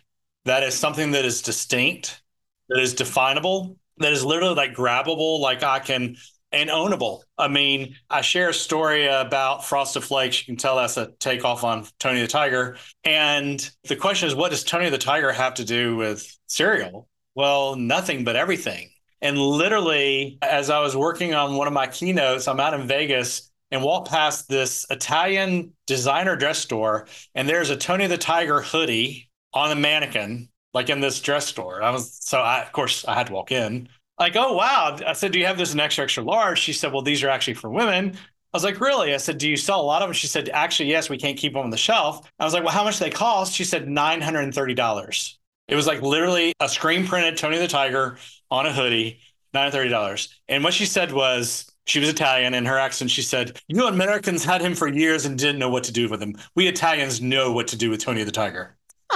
That 0.45 0.63
is 0.63 0.73
something 0.73 1.11
that 1.11 1.25
is 1.25 1.41
distinct, 1.41 2.21
that 2.69 2.79
is 2.79 2.93
definable, 2.93 3.77
that 3.97 4.11
is 4.11 4.25
literally 4.25 4.55
like 4.55 4.73
grabbable, 4.73 5.39
like 5.39 5.63
I 5.63 5.79
can, 5.79 6.15
and 6.51 6.69
ownable. 6.69 7.21
I 7.37 7.47
mean, 7.47 7.95
I 8.09 8.21
share 8.21 8.49
a 8.49 8.53
story 8.53 9.07
about 9.07 9.65
Frosted 9.65 10.03
Flakes. 10.03 10.39
You 10.39 10.45
can 10.45 10.57
tell 10.57 10.75
that's 10.75 10.97
a 10.97 11.11
takeoff 11.19 11.63
on 11.63 11.85
Tony 11.99 12.21
the 12.21 12.27
Tiger. 12.27 12.77
And 13.03 13.69
the 13.87 13.95
question 13.95 14.27
is, 14.27 14.35
what 14.35 14.51
does 14.51 14.63
Tony 14.63 14.89
the 14.89 14.97
Tiger 14.97 15.31
have 15.31 15.53
to 15.55 15.65
do 15.65 15.95
with 15.95 16.37
cereal? 16.47 17.07
Well, 17.35 17.75
nothing 17.75 18.23
but 18.23 18.35
everything 18.35 18.89
and 19.21 19.37
literally, 19.37 20.37
as 20.41 20.69
I 20.69 20.79
was 20.79 20.95
working 20.95 21.33
on 21.33 21.55
one 21.55 21.67
of 21.67 21.73
my 21.73 21.87
keynotes, 21.87 22.47
I'm 22.47 22.59
out 22.59 22.73
in 22.73 22.87
Vegas 22.87 23.51
and 23.69 23.83
walk 23.83 24.07
past 24.09 24.49
this 24.49 24.85
Italian 24.89 25.73
designer 25.87 26.35
dress 26.35 26.59
store, 26.59 27.07
and 27.35 27.47
there's 27.47 27.69
a 27.69 27.77
Tony 27.77 28.07
the 28.07 28.17
Tiger 28.17 28.61
hoodie 28.61 29.29
on 29.53 29.71
a 29.71 29.75
mannequin, 29.75 30.49
like 30.73 30.89
in 30.89 30.99
this 30.99 31.21
dress 31.21 31.45
store. 31.45 31.81
I 31.83 31.91
was 31.91 32.17
so 32.21 32.39
I 32.39 32.61
of 32.61 32.71
course 32.71 33.05
I 33.05 33.13
had 33.13 33.27
to 33.27 33.33
walk 33.33 33.51
in. 33.51 33.89
Like, 34.19 34.35
oh 34.35 34.53
wow. 34.53 34.97
I 35.05 35.13
said, 35.13 35.31
Do 35.31 35.39
you 35.39 35.45
have 35.45 35.57
this 35.57 35.73
in 35.73 35.79
extra 35.79 36.03
extra 36.03 36.23
large? 36.23 36.59
She 36.59 36.73
said, 36.73 36.91
Well, 36.91 37.01
these 37.01 37.23
are 37.23 37.29
actually 37.29 37.55
for 37.55 37.69
women. 37.69 38.17
I 38.53 38.57
was 38.57 38.65
like, 38.65 38.81
really? 38.81 39.13
I 39.13 39.17
said, 39.17 39.37
do 39.37 39.49
you 39.49 39.55
sell 39.55 39.79
a 39.79 39.83
lot 39.83 40.01
of 40.01 40.09
them? 40.09 40.13
She 40.13 40.27
said, 40.27 40.49
actually, 40.49 40.89
yes, 40.89 41.09
we 41.09 41.17
can't 41.17 41.37
keep 41.37 41.53
them 41.53 41.61
on 41.63 41.69
the 41.69 41.77
shelf. 41.77 42.29
I 42.37 42.43
was 42.43 42.53
like, 42.53 42.63
well, 42.63 42.73
how 42.73 42.83
much 42.83 42.99
do 42.99 43.05
they 43.05 43.09
cost? 43.09 43.53
She 43.53 43.63
said, 43.63 43.87
$930. 43.87 45.35
It 45.69 45.75
was 45.75 45.87
like 45.87 46.01
literally 46.01 46.51
a 46.59 46.67
screen 46.67 47.07
printed 47.07 47.37
Tony 47.37 47.57
the 47.59 47.67
Tiger 47.69 48.17
on 48.51 48.65
a 48.65 48.73
hoodie, 48.73 49.19
$930. 49.55 50.27
And 50.47 50.63
what 50.63 50.73
she 50.73 50.85
said 50.85 51.11
was, 51.11 51.71
she 51.85 51.99
was 51.99 52.09
Italian 52.09 52.53
in 52.53 52.65
her 52.65 52.77
accent. 52.77 53.09
She 53.09 53.23
said, 53.23 53.59
You 53.67 53.87
Americans 53.87 54.45
had 54.45 54.61
him 54.61 54.75
for 54.75 54.87
years 54.87 55.25
and 55.25 55.37
didn't 55.37 55.59
know 55.59 55.69
what 55.69 55.85
to 55.85 55.91
do 55.91 56.07
with 56.07 56.21
him. 56.21 56.35
We 56.55 56.67
Italians 56.67 57.21
know 57.21 57.51
what 57.51 57.67
to 57.69 57.77
do 57.77 57.89
with 57.89 58.03
Tony 58.03 58.23
the 58.23 58.31
Tiger. 58.31 58.77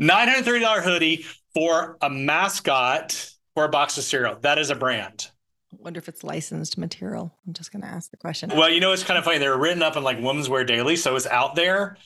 $930 0.00 0.82
hoodie 0.82 1.26
for 1.52 1.98
a 2.00 2.08
mascot 2.08 3.30
for 3.54 3.64
a 3.64 3.68
box 3.68 3.98
of 3.98 4.04
cereal. 4.04 4.36
That 4.40 4.58
is 4.58 4.70
a 4.70 4.74
brand. 4.74 5.30
I 5.72 5.76
wonder 5.80 5.98
if 5.98 6.08
it's 6.08 6.24
licensed 6.24 6.78
material. 6.78 7.32
I'm 7.46 7.52
just 7.52 7.72
going 7.72 7.82
to 7.82 7.88
ask 7.88 8.10
the 8.10 8.16
question. 8.16 8.50
Well, 8.54 8.70
you 8.70 8.80
know, 8.80 8.92
it's 8.92 9.04
kind 9.04 9.18
of 9.18 9.24
funny. 9.24 9.38
They're 9.38 9.56
written 9.56 9.82
up 9.82 9.96
in 9.96 10.02
like 10.02 10.20
Women's 10.20 10.48
Wear 10.48 10.64
Daily, 10.64 10.96
so 10.96 11.14
it's 11.14 11.26
out 11.26 11.54
there. 11.54 11.96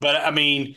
But 0.00 0.16
I 0.16 0.30
mean, 0.30 0.76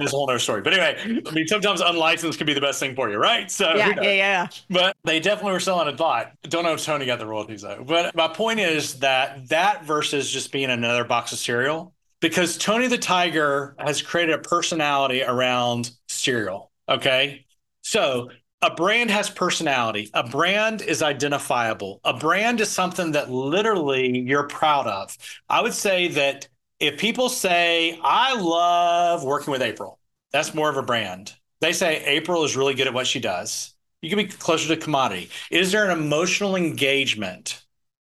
there's 0.00 0.12
a 0.12 0.16
whole 0.16 0.28
other 0.28 0.38
story. 0.38 0.62
But 0.62 0.74
anyway, 0.74 1.22
I 1.26 1.30
mean, 1.30 1.46
sometimes 1.46 1.80
unlicensed 1.80 2.38
can 2.38 2.46
be 2.46 2.54
the 2.54 2.60
best 2.60 2.80
thing 2.80 2.94
for 2.94 3.10
you, 3.10 3.16
right? 3.16 3.50
So 3.50 3.74
yeah, 3.74 3.94
yeah, 4.00 4.12
yeah. 4.12 4.48
But 4.68 4.96
they 5.04 5.20
definitely 5.20 5.52
were 5.52 5.60
selling 5.60 5.88
a 5.92 6.02
lot. 6.02 6.32
Don't 6.44 6.64
know 6.64 6.74
if 6.74 6.84
Tony 6.84 7.06
got 7.06 7.18
the 7.18 7.26
royalties 7.26 7.62
though. 7.62 7.84
But 7.86 8.14
my 8.14 8.28
point 8.28 8.60
is 8.60 8.98
that 9.00 9.48
that 9.48 9.84
versus 9.84 10.30
just 10.30 10.52
being 10.52 10.70
another 10.70 11.04
box 11.04 11.32
of 11.32 11.38
cereal, 11.38 11.94
because 12.20 12.58
Tony 12.58 12.86
the 12.86 12.98
Tiger 12.98 13.74
has 13.78 14.02
created 14.02 14.34
a 14.34 14.38
personality 14.38 15.22
around 15.22 15.90
cereal. 16.08 16.70
Okay. 16.88 17.46
So 17.82 18.30
a 18.62 18.74
brand 18.74 19.10
has 19.10 19.30
personality. 19.30 20.10
A 20.12 20.22
brand 20.22 20.82
is 20.82 21.02
identifiable. 21.02 22.00
A 22.04 22.12
brand 22.12 22.60
is 22.60 22.68
something 22.68 23.12
that 23.12 23.30
literally 23.30 24.18
you're 24.18 24.48
proud 24.48 24.86
of. 24.86 25.16
I 25.48 25.62
would 25.62 25.72
say 25.72 26.08
that 26.08 26.48
if 26.80 26.98
people 26.98 27.28
say, 27.28 27.98
I 28.02 28.34
love 28.34 29.22
working 29.22 29.52
with 29.52 29.62
April, 29.62 29.98
that's 30.32 30.54
more 30.54 30.70
of 30.70 30.78
a 30.78 30.82
brand. 30.82 31.34
They 31.60 31.72
say 31.72 32.02
April 32.06 32.42
is 32.44 32.56
really 32.56 32.74
good 32.74 32.86
at 32.86 32.94
what 32.94 33.06
she 33.06 33.20
does. 33.20 33.74
You 34.00 34.08
can 34.08 34.18
be 34.18 34.24
closer 34.24 34.68
to 34.74 34.80
commodity. 34.80 35.28
Is 35.50 35.72
there 35.72 35.88
an 35.88 35.98
emotional 35.98 36.56
engagement 36.56 37.62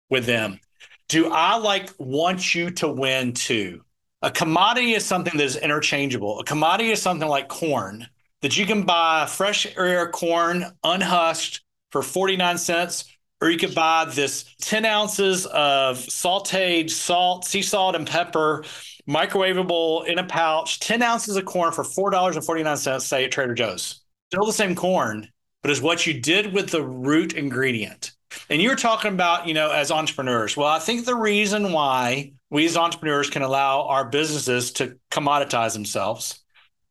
with 0.10 0.26
them? 0.26 0.60
Do 1.08 1.32
I 1.32 1.56
like 1.56 1.92
want 1.98 2.54
you 2.54 2.70
to 2.72 2.88
win 2.90 3.34
too? 3.34 3.82
A 4.22 4.30
commodity 4.30 4.94
is 4.94 5.06
something 5.06 5.38
that 5.38 5.44
is 5.44 5.56
interchangeable. 5.56 6.40
A 6.40 6.44
commodity 6.44 6.92
is 6.92 7.02
something 7.02 7.30
like 7.30 7.48
corn 7.48 8.08
that 8.42 8.58
you 8.58 8.66
can 8.66 8.84
buy 8.84 9.26
fresh 9.26 9.68
air 9.78 10.10
corn 10.10 10.66
unhusked 10.84 11.62
for 11.92 12.02
49 12.02 12.58
cents 12.58 13.06
or 13.41 13.50
you 13.50 13.58
could 13.58 13.76
buy 13.76 14.06
this 14.06 14.45
10 14.62 14.86
ounces 14.86 15.45
of 15.48 15.98
sauteed 15.98 16.89
salt, 16.89 17.45
sea 17.45 17.62
salt, 17.62 17.95
and 17.95 18.08
pepper, 18.08 18.63
microwavable 19.08 20.06
in 20.08 20.19
a 20.19 20.24
pouch, 20.24 20.80
10 20.80 21.02
ounces 21.02 21.36
of 21.36 21.45
corn 21.45 21.71
for 21.71 21.84
$4.49, 21.84 23.02
say 23.02 23.26
at 23.26 23.32
Trader 23.32 23.54
Joe's. 23.54 24.02
Still 24.32 24.45
the 24.45 24.54
same 24.54 24.76
corn, 24.76 25.28
but 25.62 25.71
it's 25.71 25.82
what 25.82 26.08
you 26.08 26.19
did 26.19 26.54
with 26.54 26.69
the 26.69 26.84
root 26.84 27.34
ingredient. 27.34 28.12
And 28.50 28.62
you 28.62 28.69
were 28.69 28.76
talking 28.76 29.13
about, 29.13 29.48
you 29.48 29.54
know, 29.54 29.71
as 29.71 29.91
entrepreneurs. 29.91 30.58
Well, 30.58 30.67
I 30.67 30.80
think 30.80 31.06
the 31.06 31.15
reason 31.15 31.71
why 31.71 32.34
we 32.50 32.65
as 32.65 32.78
entrepreneurs 32.78 33.30
can 33.30 33.41
allow 33.41 33.88
our 33.88 34.06
businesses 34.06 34.71
to 34.74 34.98
commoditize 35.12 35.74
themselves 35.74 36.43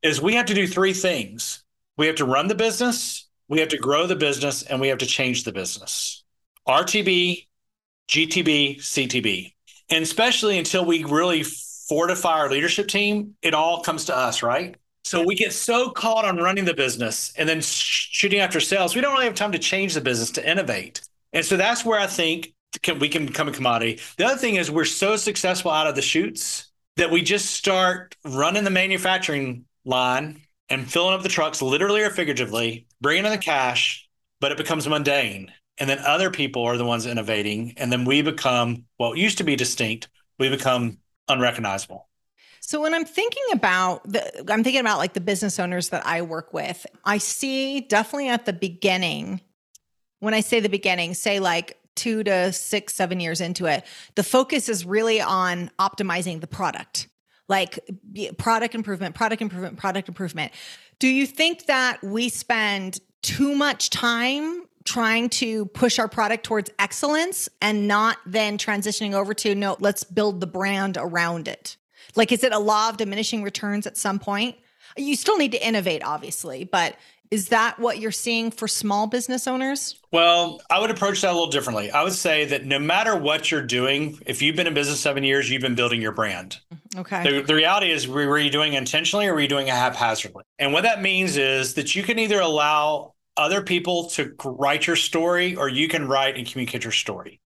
is 0.02 0.20
we 0.20 0.35
have 0.35 0.46
to 0.46 0.54
do 0.54 0.66
three 0.66 0.92
things. 0.92 1.64
We 1.96 2.07
have 2.07 2.16
to 2.16 2.24
run 2.24 2.48
the 2.48 2.54
business, 2.54 3.28
we 3.48 3.61
have 3.61 3.68
to 3.68 3.78
grow 3.78 4.07
the 4.07 4.16
business, 4.16 4.62
and 4.62 4.80
we 4.80 4.88
have 4.88 4.98
to 4.98 5.07
change 5.07 5.44
the 5.44 5.52
business. 5.52 6.23
RTB, 6.68 7.46
GTB, 8.09 8.79
CTB. 8.79 9.53
And 9.90 10.03
especially 10.03 10.59
until 10.59 10.85
we 10.85 11.05
really 11.05 11.42
fortify 11.42 12.40
our 12.40 12.50
leadership 12.50 12.88
team, 12.88 13.35
it 13.42 13.55
all 13.55 13.83
comes 13.83 14.07
to 14.07 14.16
us, 14.16 14.42
right? 14.42 14.77
So 15.05 15.22
we 15.22 15.35
get 15.35 15.53
so 15.53 15.90
caught 15.90 16.24
on 16.24 16.38
running 16.38 16.64
the 16.64 16.72
business 16.72 17.35
and 17.37 17.46
then 17.46 17.61
shooting 17.61 18.40
after 18.40 18.59
sales, 18.59 18.94
we 18.94 19.03
don't 19.03 19.12
really 19.12 19.27
have 19.27 19.35
time 19.35 19.53
to 19.53 19.59
change 19.59 19.92
the 19.92 20.00
business 20.00 20.31
to 20.33 20.50
innovate. 20.50 21.03
And 21.35 21.44
so 21.44 21.59
that's 21.59 21.85
where 21.85 22.00
I 22.00 22.07
think 22.07 22.55
can, 22.83 22.98
we 22.98 23.11
can 23.11 23.27
become 23.27 23.48
a 23.48 23.53
commodity. 23.53 24.00
The 24.16 24.24
other 24.24 24.38
thing 24.38 24.57
is 24.57 24.70
we're 24.70 24.87
so 24.87 25.16
successful 25.16 25.70
out 25.70 25.87
of 25.87 25.94
the 25.94 26.03
chutes 26.03 26.70
that 26.96 27.11
we 27.11 27.20
just 27.20 27.50
start 27.50 28.16
running 28.24 28.64
the 28.64 28.70
manufacturing 28.70 29.66
line 29.85 30.40
and 30.70 30.90
filling 30.90 31.14
up 31.14 31.22
the 31.22 31.29
trucks, 31.29 31.61
literally 31.61 32.00
or 32.00 32.09
figuratively, 32.09 32.87
bringing 33.03 33.27
in 33.27 33.31
the 33.31 33.38
cash, 33.38 34.09
but 34.40 34.53
it 34.53 34.59
becomes 34.59 34.88
mundane 34.88 35.53
and 35.78 35.88
then 35.90 35.98
other 36.00 36.30
people 36.30 36.62
are 36.62 36.76
the 36.76 36.84
ones 36.84 37.06
innovating. 37.06 37.74
And 37.76 37.90
then 37.90 38.04
we 38.04 38.22
become 38.22 38.84
what 38.96 39.18
used 39.18 39.38
to 39.38 39.44
be 39.44 39.56
distinct 39.56 40.08
we 40.38 40.48
become 40.48 40.98
unrecognizable. 41.28 42.08
So 42.60 42.80
when 42.80 42.94
i'm 42.94 43.04
thinking 43.04 43.42
about 43.52 44.10
the 44.10 44.50
i'm 44.50 44.64
thinking 44.64 44.80
about 44.80 44.98
like 44.98 45.12
the 45.12 45.20
business 45.20 45.60
owners 45.60 45.90
that 45.90 46.04
i 46.06 46.22
work 46.22 46.52
with 46.52 46.87
i 47.04 47.18
see 47.18 47.80
definitely 47.80 48.30
at 48.30 48.46
the 48.46 48.54
beginning 48.54 49.42
when 50.20 50.32
i 50.32 50.40
say 50.40 50.60
the 50.60 50.70
beginning 50.70 51.12
say 51.14 51.40
like 51.40 51.76
two 51.94 52.24
to 52.24 52.52
six 52.52 52.94
seven 52.94 53.20
years 53.20 53.40
into 53.40 53.66
it 53.66 53.84
the 54.14 54.22
focus 54.22 54.68
is 54.68 54.84
really 54.84 55.20
on 55.20 55.70
optimizing 55.78 56.40
the 56.40 56.46
product. 56.46 57.08
Like 57.46 57.78
product 58.38 58.74
improvement 58.74 59.14
product 59.14 59.42
improvement 59.42 59.76
product 59.76 60.08
improvement. 60.08 60.52
Do 60.98 61.08
you 61.08 61.26
think 61.26 61.66
that 61.66 62.02
we 62.02 62.30
spend 62.30 63.00
too 63.22 63.54
much 63.54 63.90
time 63.90 64.62
trying 64.85 65.29
to 65.31 65.66
push 65.66 65.99
our 65.99 66.09
product 66.09 66.44
towards 66.44 66.70
excellence 66.79 67.49
and 67.62 67.88
not 67.88 68.18
then 68.27 68.59
transitioning 68.59 69.14
over 69.14 69.35
to 69.35 69.55
no, 69.55 69.77
let's 69.81 70.05
build 70.05 70.40
the 70.40 70.47
brand 70.47 70.97
around 70.99 71.49
it? 71.49 71.77
Like, 72.16 72.33
is 72.33 72.44
it 72.44 72.53
a 72.53 72.59
law 72.59 72.90
of 72.90 72.97
diminishing 72.97 73.42
returns 73.42 73.87
at 73.87 73.97
some 73.97 74.18
point? 74.18 74.57
You 74.97 75.16
still 75.16 75.38
need 75.38 75.53
to 75.53 75.66
innovate, 75.66 76.05
obviously, 76.05 76.64
but 76.64 76.97
is 77.31 77.49
that 77.49 77.81
what 77.81 77.99
you're 77.99 78.12
seeing 78.12 78.51
for 78.53 78.68
small 78.68 79.09
business 79.09 79.49
owners? 79.49 79.99
Well, 80.12 80.61
I 80.70 80.79
would 80.79 80.90
approach 80.90 81.23
that 81.23 81.31
a 81.31 81.33
little 81.33 81.51
differently. 81.51 81.90
I 81.90 82.05
would 82.05 82.12
say 82.12 82.44
that 82.44 82.64
no 82.64 82.79
matter 82.79 83.16
what 83.16 83.51
you're 83.51 83.66
doing, 83.66 84.18
if 84.27 84.40
you've 84.40 84.55
been 84.55 84.68
in 84.68 84.75
business 84.75 85.01
seven 85.01 85.25
years, 85.25 85.51
you've 85.51 85.62
been 85.62 85.75
building 85.75 86.01
your 86.01 86.12
brand. 86.12 86.61
Mm-hmm. 86.73 87.01
Okay. 87.01 87.23
The, 87.25 87.42
the 87.42 87.55
reality 87.55 87.90
is, 87.90 88.07
were 88.07 88.38
you 88.38 88.51
doing 88.51 88.75
intentionally 88.75 89.27
or 89.27 89.35
were 89.35 89.40
you 89.40 89.49
doing 89.49 89.66
it 89.66 89.75
haphazardly? 89.75 90.44
And 90.61 90.73
what 90.73 90.83
that 90.83 91.03
means 91.03 91.37
is 91.37 91.75
that 91.75 91.97
you 91.97 92.05
can 92.05 92.20
either 92.20 92.38
allow 92.38 93.13
other 93.37 93.62
people 93.62 94.09
to 94.11 94.35
write 94.44 94.87
your 94.87 94.97
story 94.97 95.57
or 95.57 95.68
you 95.68 95.88
can 95.88 96.07
write 96.07 96.37
and 96.37 96.47
communicate 96.47 96.85
your 96.85 96.92
story. 96.92 97.40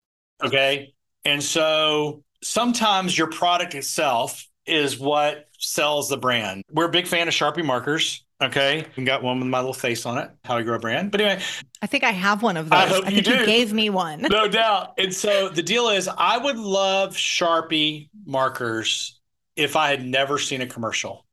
Okay. 0.42 0.94
And 1.24 1.42
so 1.42 2.22
sometimes 2.42 3.16
your 3.16 3.28
product 3.28 3.74
itself 3.74 4.46
is 4.66 4.98
what 4.98 5.48
sells 5.58 6.08
the 6.08 6.16
brand. 6.16 6.62
We're 6.70 6.86
a 6.86 6.90
big 6.90 7.06
fan 7.06 7.28
of 7.28 7.34
Sharpie 7.34 7.64
markers. 7.64 8.24
Okay. 8.42 8.84
We 8.96 9.04
got 9.04 9.22
one 9.22 9.38
with 9.38 9.48
my 9.48 9.58
little 9.58 9.72
face 9.72 10.04
on 10.04 10.18
it, 10.18 10.30
how 10.44 10.56
I 10.56 10.62
grow 10.62 10.76
a 10.76 10.78
brand. 10.78 11.10
But 11.10 11.20
anyway, 11.22 11.42
I 11.80 11.86
think 11.86 12.04
I 12.04 12.10
have 12.10 12.42
one 12.42 12.56
of 12.56 12.68
those. 12.68 12.78
I 12.78 12.86
hope 12.86 13.06
I 13.06 13.10
you 13.10 13.22
think 13.22 13.38
do. 13.38 13.46
gave 13.46 13.72
me 13.72 13.88
one. 13.88 14.22
no 14.22 14.46
doubt. 14.48 14.94
And 14.98 15.14
so 15.14 15.48
the 15.48 15.62
deal 15.62 15.88
is, 15.88 16.08
I 16.08 16.36
would 16.36 16.58
love 16.58 17.14
Sharpie 17.14 18.10
markers 18.26 19.20
if 19.54 19.74
I 19.74 19.88
had 19.88 20.04
never 20.04 20.38
seen 20.38 20.60
a 20.60 20.66
commercial 20.66 21.24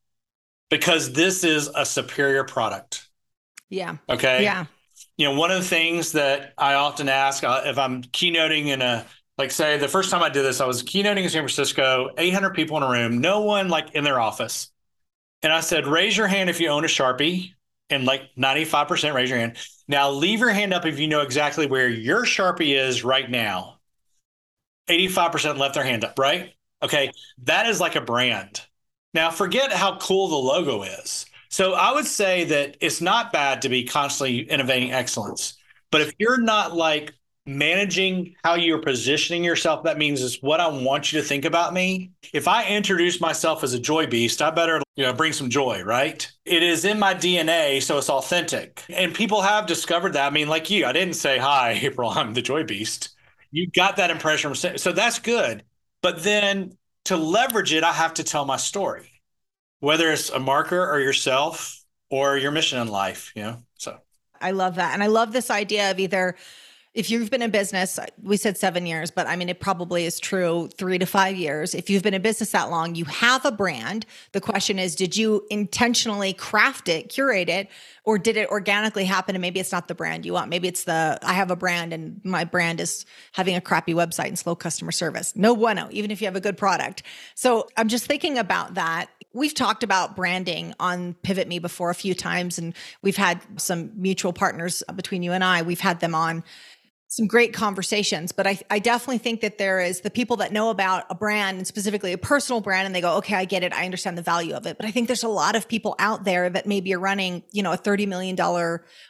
because 0.70 1.12
this 1.12 1.44
is 1.44 1.68
a 1.74 1.84
superior 1.84 2.44
product. 2.44 3.08
Yeah. 3.74 3.96
Okay. 4.08 4.42
Yeah. 4.42 4.66
You 5.16 5.28
know, 5.28 5.38
one 5.38 5.50
of 5.50 5.60
the 5.60 5.68
things 5.68 6.12
that 6.12 6.54
I 6.56 6.74
often 6.74 7.08
ask 7.08 7.44
uh, 7.44 7.62
if 7.64 7.78
I'm 7.78 8.02
keynoting 8.02 8.66
in 8.66 8.82
a, 8.82 9.06
like, 9.38 9.50
say, 9.50 9.76
the 9.76 9.88
first 9.88 10.10
time 10.10 10.22
I 10.22 10.28
did 10.28 10.44
this, 10.44 10.60
I 10.60 10.66
was 10.66 10.82
keynoting 10.82 11.24
in 11.24 11.28
San 11.28 11.42
Francisco, 11.42 12.10
800 12.16 12.54
people 12.54 12.76
in 12.76 12.82
a 12.82 12.88
room, 12.88 13.20
no 13.20 13.40
one 13.40 13.68
like 13.68 13.94
in 13.94 14.04
their 14.04 14.20
office. 14.20 14.70
And 15.42 15.52
I 15.52 15.60
said, 15.60 15.86
raise 15.86 16.16
your 16.16 16.26
hand 16.26 16.48
if 16.50 16.60
you 16.60 16.68
own 16.68 16.84
a 16.84 16.88
Sharpie. 16.88 17.52
And 17.90 18.06
like 18.06 18.22
95% 18.36 19.12
raise 19.12 19.28
your 19.28 19.38
hand. 19.38 19.58
Now 19.86 20.10
leave 20.10 20.40
your 20.40 20.50
hand 20.50 20.72
up 20.72 20.86
if 20.86 20.98
you 20.98 21.06
know 21.06 21.20
exactly 21.20 21.66
where 21.66 21.88
your 21.88 22.24
Sharpie 22.24 22.74
is 22.74 23.04
right 23.04 23.30
now. 23.30 23.78
85% 24.88 25.58
left 25.58 25.74
their 25.74 25.84
hand 25.84 26.04
up, 26.04 26.18
right? 26.18 26.54
Okay. 26.82 27.10
That 27.42 27.66
is 27.66 27.80
like 27.80 27.94
a 27.96 28.00
brand. 28.00 28.62
Now 29.12 29.30
forget 29.30 29.72
how 29.72 29.98
cool 29.98 30.28
the 30.28 30.36
logo 30.36 30.82
is. 30.82 31.26
So 31.54 31.74
I 31.74 31.92
would 31.92 32.06
say 32.06 32.42
that 32.46 32.78
it's 32.80 33.00
not 33.00 33.32
bad 33.32 33.62
to 33.62 33.68
be 33.68 33.84
constantly 33.84 34.40
innovating 34.40 34.90
excellence. 34.90 35.54
But 35.92 36.00
if 36.00 36.12
you're 36.18 36.40
not 36.40 36.74
like 36.74 37.14
managing 37.46 38.34
how 38.42 38.56
you're 38.56 38.82
positioning 38.82 39.44
yourself, 39.44 39.84
that 39.84 39.96
means 39.96 40.20
is 40.20 40.42
what 40.42 40.58
I 40.58 40.66
want 40.66 41.12
you 41.12 41.20
to 41.20 41.24
think 41.24 41.44
about 41.44 41.72
me. 41.72 42.10
If 42.32 42.48
I 42.48 42.66
introduce 42.66 43.20
myself 43.20 43.62
as 43.62 43.72
a 43.72 43.78
joy 43.78 44.08
beast, 44.08 44.42
I 44.42 44.50
better, 44.50 44.82
you 44.96 45.04
know, 45.04 45.12
bring 45.12 45.32
some 45.32 45.48
joy, 45.48 45.84
right? 45.84 46.28
It 46.44 46.64
is 46.64 46.84
in 46.84 46.98
my 46.98 47.14
DNA, 47.14 47.80
so 47.80 47.98
it's 47.98 48.10
authentic. 48.10 48.82
And 48.88 49.14
people 49.14 49.40
have 49.40 49.66
discovered 49.66 50.14
that. 50.14 50.26
I 50.26 50.30
mean, 50.30 50.48
like 50.48 50.70
you, 50.70 50.86
I 50.86 50.92
didn't 50.92 51.14
say, 51.14 51.38
hi, 51.38 51.70
April, 51.82 52.10
I'm 52.10 52.34
the 52.34 52.42
joy 52.42 52.64
beast. 52.64 53.10
You 53.52 53.70
got 53.70 53.98
that 53.98 54.10
impression 54.10 54.56
so 54.56 54.90
that's 54.90 55.20
good. 55.20 55.62
But 56.02 56.24
then 56.24 56.76
to 57.04 57.16
leverage 57.16 57.72
it, 57.72 57.84
I 57.84 57.92
have 57.92 58.14
to 58.14 58.24
tell 58.24 58.44
my 58.44 58.56
story, 58.56 59.13
whether 59.84 60.10
it's 60.10 60.30
a 60.30 60.38
marker 60.38 60.90
or 60.90 60.98
yourself 60.98 61.84
or 62.10 62.38
your 62.38 62.50
mission 62.50 62.80
in 62.80 62.88
life, 62.88 63.32
you 63.36 63.42
know? 63.42 63.58
So 63.76 63.98
I 64.40 64.52
love 64.52 64.76
that. 64.76 64.94
And 64.94 65.02
I 65.02 65.08
love 65.08 65.32
this 65.32 65.50
idea 65.50 65.90
of 65.90 66.00
either 66.00 66.36
if 66.94 67.10
you've 67.10 67.28
been 67.28 67.42
in 67.42 67.50
business, 67.50 67.98
we 68.22 68.36
said 68.36 68.56
seven 68.56 68.86
years, 68.86 69.10
but 69.10 69.26
I 69.26 69.34
mean, 69.34 69.48
it 69.48 69.58
probably 69.58 70.04
is 70.04 70.20
true 70.20 70.68
three 70.78 70.96
to 70.96 71.06
five 71.06 71.36
years. 71.36 71.74
If 71.74 71.90
you've 71.90 72.04
been 72.04 72.14
in 72.14 72.22
business 72.22 72.52
that 72.52 72.70
long, 72.70 72.94
you 72.94 73.04
have 73.06 73.44
a 73.44 73.50
brand. 73.50 74.06
The 74.30 74.40
question 74.40 74.78
is, 74.78 74.94
did 74.94 75.16
you 75.16 75.44
intentionally 75.50 76.32
craft 76.32 76.88
it, 76.88 77.08
curate 77.08 77.48
it, 77.48 77.68
or 78.04 78.16
did 78.16 78.36
it 78.36 78.48
organically 78.48 79.04
happen? 79.04 79.34
And 79.34 79.42
maybe 79.42 79.58
it's 79.58 79.72
not 79.72 79.88
the 79.88 79.94
brand 79.94 80.24
you 80.24 80.34
want. 80.34 80.50
Maybe 80.50 80.68
it's 80.68 80.84
the, 80.84 81.18
I 81.22 81.32
have 81.32 81.50
a 81.50 81.56
brand 81.56 81.92
and 81.92 82.20
my 82.24 82.44
brand 82.44 82.80
is 82.80 83.06
having 83.32 83.56
a 83.56 83.60
crappy 83.60 83.92
website 83.92 84.28
and 84.28 84.38
slow 84.38 84.54
customer 84.54 84.92
service. 84.92 85.34
No 85.34 85.56
bueno, 85.56 85.88
even 85.90 86.12
if 86.12 86.20
you 86.20 86.28
have 86.28 86.36
a 86.36 86.40
good 86.40 86.56
product. 86.56 87.02
So 87.34 87.66
I'm 87.76 87.88
just 87.88 88.06
thinking 88.06 88.38
about 88.38 88.74
that 88.74 89.10
we've 89.34 89.54
talked 89.54 89.82
about 89.82 90.16
branding 90.16 90.74
on 90.80 91.14
Pivot 91.22 91.48
Me 91.48 91.58
before 91.58 91.90
a 91.90 91.94
few 91.94 92.14
times, 92.14 92.58
and 92.58 92.74
we've 93.02 93.16
had 93.16 93.40
some 93.56 93.90
mutual 93.94 94.32
partners 94.32 94.82
uh, 94.88 94.92
between 94.92 95.22
you 95.22 95.32
and 95.32 95.44
I. 95.44 95.62
We've 95.62 95.80
had 95.80 96.00
them 96.00 96.14
on 96.14 96.44
some 97.08 97.26
great 97.28 97.52
conversations, 97.52 98.32
but 98.32 98.44
I, 98.44 98.58
I 98.70 98.80
definitely 98.80 99.18
think 99.18 99.40
that 99.42 99.56
there 99.56 99.78
is 99.78 100.00
the 100.00 100.10
people 100.10 100.36
that 100.38 100.52
know 100.52 100.70
about 100.70 101.04
a 101.10 101.14
brand 101.14 101.58
and 101.58 101.66
specifically 101.66 102.12
a 102.12 102.18
personal 102.18 102.60
brand 102.60 102.86
and 102.86 102.94
they 102.94 103.00
go, 103.00 103.18
okay, 103.18 103.36
I 103.36 103.44
get 103.44 103.62
it. 103.62 103.72
I 103.72 103.84
understand 103.84 104.18
the 104.18 104.22
value 104.22 104.52
of 104.52 104.66
it. 104.66 104.78
But 104.78 104.86
I 104.86 104.90
think 104.90 105.06
there's 105.06 105.22
a 105.22 105.28
lot 105.28 105.54
of 105.54 105.68
people 105.68 105.94
out 106.00 106.24
there 106.24 106.50
that 106.50 106.66
maybe 106.66 106.92
are 106.92 106.98
running, 106.98 107.44
you 107.52 107.62
know, 107.62 107.72
a 107.72 107.78
$30 107.78 108.08
million, 108.08 108.36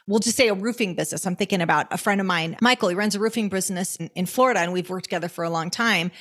we'll 0.05 0.19
just 0.19 0.37
say 0.37 0.49
a 0.49 0.53
roofing 0.53 0.93
business. 0.93 1.25
I'm 1.25 1.35
thinking 1.35 1.61
about 1.61 1.87
a 1.91 1.97
friend 1.97 2.21
of 2.21 2.27
mine, 2.27 2.57
Michael, 2.61 2.89
he 2.89 2.95
runs 2.95 3.15
a 3.15 3.19
roofing 3.19 3.49
business 3.49 3.95
in, 3.95 4.11
in 4.13 4.27
Florida 4.27 4.59
and 4.59 4.71
we've 4.71 4.89
worked 4.89 5.05
together 5.05 5.29
for 5.29 5.43
a 5.43 5.49
long 5.49 5.71
time. 5.71 6.11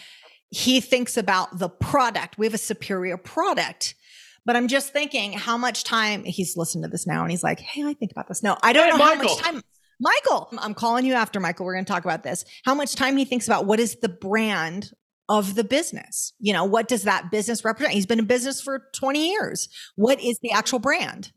He 0.55 0.81
thinks 0.81 1.17
about 1.17 1.59
the 1.59 1.69
product. 1.69 2.38
We 2.38 2.47
have 2.47 2.55
a 2.55 2.59
superior 2.59 3.17
product. 3.17 3.95
But 4.47 4.57
I'm 4.57 4.69
just 4.69 4.93
thinking 4.93 5.33
how 5.33 5.57
much 5.57 5.85
time 5.85 6.23
he's 6.25 6.55
listened 6.57 6.85
to 6.85 6.90
this 6.90 7.07
now 7.07 7.23
and 7.23 7.31
he's 7.31 7.43
like, 7.43 7.61
Hey, 7.61 7.83
I 7.83 7.95
think 7.95 8.12
about 8.12 8.29
this. 8.29 8.43
No, 8.43 8.57
I 8.62 8.73
don't 8.75 8.85
Hey, 8.85 8.90
know 8.90 8.99
Michael. 8.99 9.29
how 9.29 9.35
much 9.35 9.43
time. 9.43 9.62
Michael, 10.01 10.49
I'm 10.59 10.75
calling 10.75 11.07
you 11.07 11.14
after 11.14 11.40
Michael. 11.40 11.64
We're 11.64 11.75
going 11.75 11.85
to 11.87 11.90
talk 11.93 12.05
about 12.05 12.25
this. 12.25 12.45
How 12.64 12.75
much 12.75 12.95
time 12.95 13.17
he 13.17 13.25
thinks 13.25 13.47
about 13.47 13.64
what 13.64 13.81
is 13.81 13.97
the 14.03 14.09
brand 14.09 14.90
of 15.31 15.55
the 15.55 15.64
business? 15.64 16.35
You 16.40 16.53
know, 16.53 16.64
what 16.64 16.88
does 16.88 17.05
that 17.05 17.31
business 17.31 17.64
represent? 17.64 17.95
He's 17.95 18.05
been 18.05 18.19
in 18.19 18.27
business 18.27 18.61
for 18.61 18.85
20 18.95 19.31
years. 19.31 19.69
What 19.97 20.21
is 20.21 20.38
the 20.43 20.51
actual 20.51 20.79
brand? 20.79 21.33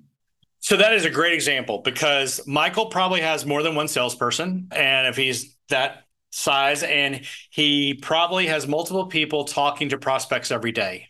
So 0.59 0.75
that 0.75 0.91
is 0.93 1.05
a 1.05 1.09
great 1.09 1.33
example 1.33 1.77
because 1.83 2.45
Michael 2.45 2.87
probably 2.87 3.21
has 3.21 3.45
more 3.45 3.63
than 3.63 3.75
one 3.75 3.87
salesperson. 3.87 4.67
And 4.75 5.07
if 5.07 5.15
he's 5.15 5.55
that 5.69 6.03
size, 6.37 6.83
and 6.83 7.21
he 7.49 7.95
probably 7.95 8.47
has 8.47 8.67
multiple 8.67 9.07
people 9.07 9.43
talking 9.43 9.89
to 9.89 9.97
prospects 9.97 10.51
every 10.51 10.71
day, 10.71 11.07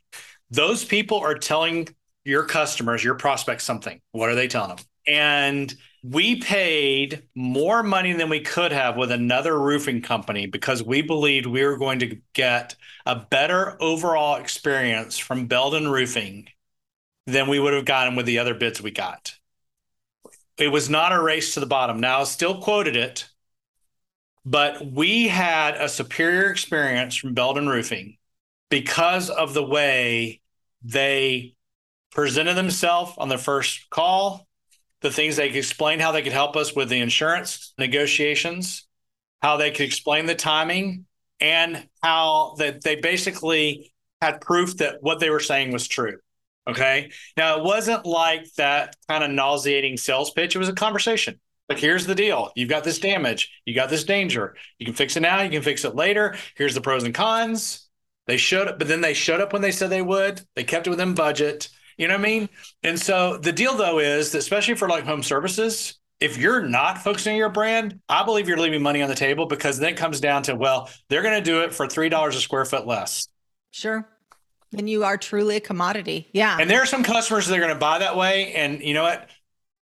those 0.50 0.86
people 0.86 1.20
are 1.20 1.36
telling 1.36 1.88
your 2.24 2.46
customers, 2.46 3.04
your 3.04 3.16
prospects, 3.16 3.64
something. 3.64 4.02
What 4.12 4.30
are 4.30 4.36
they 4.36 4.48
telling 4.48 4.76
them? 4.76 4.86
And 5.06 5.74
we 6.04 6.38
paid 6.38 7.24
more 7.36 7.84
money 7.84 8.14
than 8.14 8.30
we 8.30 8.40
could 8.40 8.72
have 8.72 8.96
with 8.96 9.12
another 9.12 9.60
roofing 9.60 10.02
company 10.02 10.46
because 10.46 10.82
we 10.82 11.02
believed 11.02 11.46
we 11.46 11.66
were 11.66 11.78
going 11.78 12.00
to 12.00 12.18
get 12.34 12.76
a 13.06 13.16
better 13.16 13.82
overall 13.82 14.36
experience 14.36 15.18
from 15.18 15.48
Belden 15.48 15.90
Roofing 15.90 16.48
than 17.26 17.50
we 17.50 17.60
would 17.60 17.74
have 17.74 17.86
gotten 17.86 18.16
with 18.16 18.26
the 18.26 18.40
other 18.40 18.54
bids 18.54 18.82
we 18.82 18.92
got. 18.92 19.34
It 20.58 20.70
was 20.70 20.90
not 20.90 21.12
a 21.12 21.22
race 21.22 21.54
to 21.54 21.60
the 21.60 21.66
bottom. 21.66 22.00
Now, 22.00 22.24
still 22.24 22.62
quoted 22.62 22.96
it, 22.96 23.28
but 24.48 24.94
we 24.94 25.28
had 25.28 25.76
a 25.76 25.90
superior 25.90 26.50
experience 26.50 27.18
from 27.18 27.34
Belden 27.34 27.68
Roofing 27.68 28.16
because 28.70 29.30
of 29.30 29.54
the 29.54 29.64
way 29.64 30.40
they 30.82 31.54
presented 32.12 32.54
themselves 32.54 33.12
on 33.18 33.28
the 33.28 33.38
first 33.38 33.90
call, 33.90 34.48
the 35.02 35.12
things 35.12 35.36
they 35.36 35.50
could 35.50 35.58
explain 35.58 36.00
how 36.00 36.14
they 36.14 36.22
could 36.22 36.32
help 36.32 36.56
us 36.56 36.74
with 36.74 36.88
the 36.88 37.02
insurance 37.02 37.74
negotiations, 37.78 38.88
how 39.42 39.58
they 39.58 39.70
could 39.70 39.86
explain 39.86 40.28
the 40.28 40.34
timing, 40.34 41.04
and 41.42 41.86
how 42.02 42.56
that 42.58 42.82
they 42.86 42.96
basically 42.96 43.92
had 44.22 44.40
proof 44.40 44.78
that 44.78 44.96
what 45.02 45.20
they 45.20 45.30
were 45.30 45.42
saying 45.42 45.74
was 45.74 45.90
true. 45.90 46.20
Okay. 46.70 47.12
Now 47.36 47.58
it 47.58 47.66
wasn't 47.66 48.06
like 48.06 48.46
that 48.54 48.96
kind 49.10 49.26
of 49.26 49.32
nauseating 49.32 49.98
sales 49.98 50.32
pitch. 50.32 50.56
It 50.56 50.60
was 50.60 50.70
a 50.70 50.74
conversation. 50.74 51.38
Like, 51.70 51.80
here's 51.80 52.06
the 52.06 52.16
deal. 52.16 52.52
You've 52.56 52.70
got 52.70 52.84
this 52.84 53.00
damage. 53.00 53.52
You 53.66 53.76
got 53.76 53.90
this 53.90 54.06
danger. 54.06 54.56
You 54.80 54.86
can 54.86 54.96
fix 54.96 55.18
it 55.18 55.22
now. 55.22 55.42
You 55.42 55.50
can 55.50 55.62
fix 55.62 55.84
it 55.84 55.96
later. 55.96 56.36
Here's 56.56 56.74
the 56.74 56.82
pros 56.82 57.04
and 57.04 57.14
cons. 57.14 57.88
They 58.26 58.38
showed 58.38 58.68
up, 58.68 58.80
but 58.80 58.88
then 58.88 59.02
they 59.02 59.14
showed 59.14 59.42
up 59.42 59.54
when 59.54 59.62
they 59.62 59.72
said 59.72 59.90
they 59.90 60.02
would. 60.02 60.42
They 60.56 60.64
kept 60.64 60.88
it 60.88 60.92
within 60.92 61.14
budget. 61.14 61.70
You 61.98 62.08
know 62.08 62.14
what 62.14 62.22
I 62.22 62.30
mean? 62.30 62.50
And 62.84 63.00
so 63.00 63.38
the 63.38 63.52
deal 63.52 63.76
though 63.76 64.00
is 64.00 64.32
that 64.32 64.38
especially 64.40 64.76
for 64.76 64.88
like 64.88 65.06
home 65.06 65.24
services, 65.24 65.96
if 66.20 66.38
you're 66.38 66.62
not 66.62 67.00
focusing 67.00 67.34
on 67.34 67.38
your 67.38 67.50
brand, 67.50 68.00
I 68.10 68.24
believe 68.24 68.48
you're 68.48 68.58
leaving 68.58 68.82
money 68.82 69.02
on 69.02 69.10
the 69.10 69.16
table 69.16 69.46
because 69.46 69.78
then 69.78 69.94
it 69.94 69.98
comes 69.98 70.20
down 70.20 70.44
to, 70.44 70.56
well, 70.56 70.90
they're 71.10 71.22
going 71.22 71.36
to 71.36 71.44
do 71.44 71.62
it 71.62 71.74
for 71.74 71.88
$3 71.88 72.28
a 72.28 72.34
square 72.34 72.66
foot 72.66 72.88
less. 72.88 73.28
Sure. 73.72 74.08
Then 74.72 74.88
you 74.88 75.04
are 75.04 75.18
truly 75.18 75.56
a 75.56 75.60
commodity. 75.60 76.28
Yeah. 76.34 76.58
And 76.60 76.70
there 76.70 76.82
are 76.82 76.88
some 76.88 77.04
customers 77.04 77.48
that 77.48 77.56
are 77.56 77.62
going 77.62 77.74
to 77.74 77.80
buy 77.80 78.00
that 78.00 78.18
way. 78.18 78.54
And 78.54 78.82
you 78.82 78.94
know 78.94 79.04
what? 79.04 79.30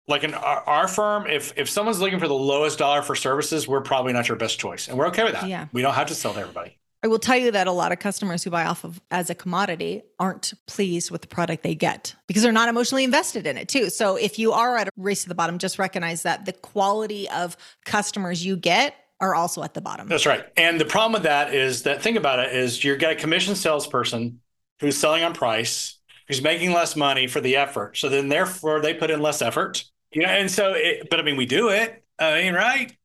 Like 0.08 0.24
in 0.24 0.34
our, 0.34 0.62
our 0.68 0.88
firm, 0.88 1.26
if 1.28 1.54
if 1.58 1.70
someone's 1.70 2.00
looking 2.00 2.20
for 2.20 2.28
the 2.28 2.36
lowest 2.36 2.78
dollar 2.78 3.02
for 3.02 3.15
services, 3.15 3.68
we're 3.68 3.82
probably 3.82 4.13
not 4.13 4.28
your 4.28 4.38
best 4.38 4.60
choice, 4.60 4.88
and 4.88 4.98
we're 4.98 5.08
okay 5.08 5.24
with 5.24 5.34
that. 5.34 5.48
Yeah. 5.48 5.68
We 5.72 5.82
don't 5.82 5.96
have 5.96 6.08
to 6.08 6.15
sell 6.15 6.34
to 6.34 6.39
everybody. 6.39 6.78
I 7.06 7.08
will 7.08 7.20
tell 7.20 7.38
you 7.38 7.52
that 7.52 7.68
a 7.68 7.72
lot 7.72 7.91
of 7.91 8.00
customers 8.00 8.44
who 8.44 8.50
buy 8.50 8.65
off 8.65 8.84
of 8.84 9.00
as 9.12 9.30
a 9.30 9.36
commodity 9.36 10.02
aren't 10.20 10.54
pleased 10.65 11.12
with 11.12 11.22
the 11.22 11.28
product 11.28 11.62
they 11.62 11.76
get 11.76 12.15
because 12.26 12.41
they're 12.41 12.52
not 12.52 12.68
emotionally 12.68 13.04
invested 13.04 13.46
in 13.46 13.58
it 13.58 13.70
too. 13.70 13.91
So 13.91 14.15
if 14.15 14.39
you 14.39 14.54
are 14.54 14.76
at 14.76 14.88
a 14.88 14.91
race 14.98 15.22
to 15.22 15.30
the 15.30 15.36
bottom, 15.36 15.60
just 15.60 15.78
recognize 15.78 16.24
that 16.24 16.46
the 16.46 16.54
quality 16.54 17.30
of 17.30 17.58
customers 17.86 18.44
you 18.44 18.58
get 18.58 18.96
are 19.20 19.36
also 19.36 19.62
at 19.62 19.76
the 19.76 19.82
bottom. 19.82 20.08
That's 20.08 20.26
right. 20.26 20.46
And 20.58 20.82
the 20.82 20.86
problem 20.86 21.13
with 21.13 21.24
that 21.24 21.54
is 21.54 21.84
that 21.84 22.02
think 22.02 22.18
about 22.18 22.39
it 22.39 22.56
is 22.56 22.84
you're 22.84 22.98
got 22.98 23.12
a 23.12 23.15
commission 23.15 23.54
salesperson 23.54 24.39
who's 24.80 24.98
selling 24.98 25.24
on 25.24 25.34
price, 25.34 26.00
who's 26.28 26.41
making 26.41 26.74
less 26.74 26.96
money 26.96 27.28
for 27.28 27.39
the 27.39 27.56
effort. 27.56 27.98
So 27.98 28.10
then 28.10 28.30
therefore 28.30 28.82
they 28.82 28.96
put 28.96 29.12
in 29.12 29.22
less 29.22 29.44
effort. 29.44 29.84
You 30.15 30.21
know, 30.21 30.30
and 30.30 30.49
so 30.49 30.71
it, 30.73 31.10
but 31.10 31.19
I 31.19 31.23
mean 31.23 31.36
we 31.36 31.45
do 31.45 31.69
it. 31.69 32.01
I 32.17 32.43
mean, 32.43 32.54
right? 32.54 32.95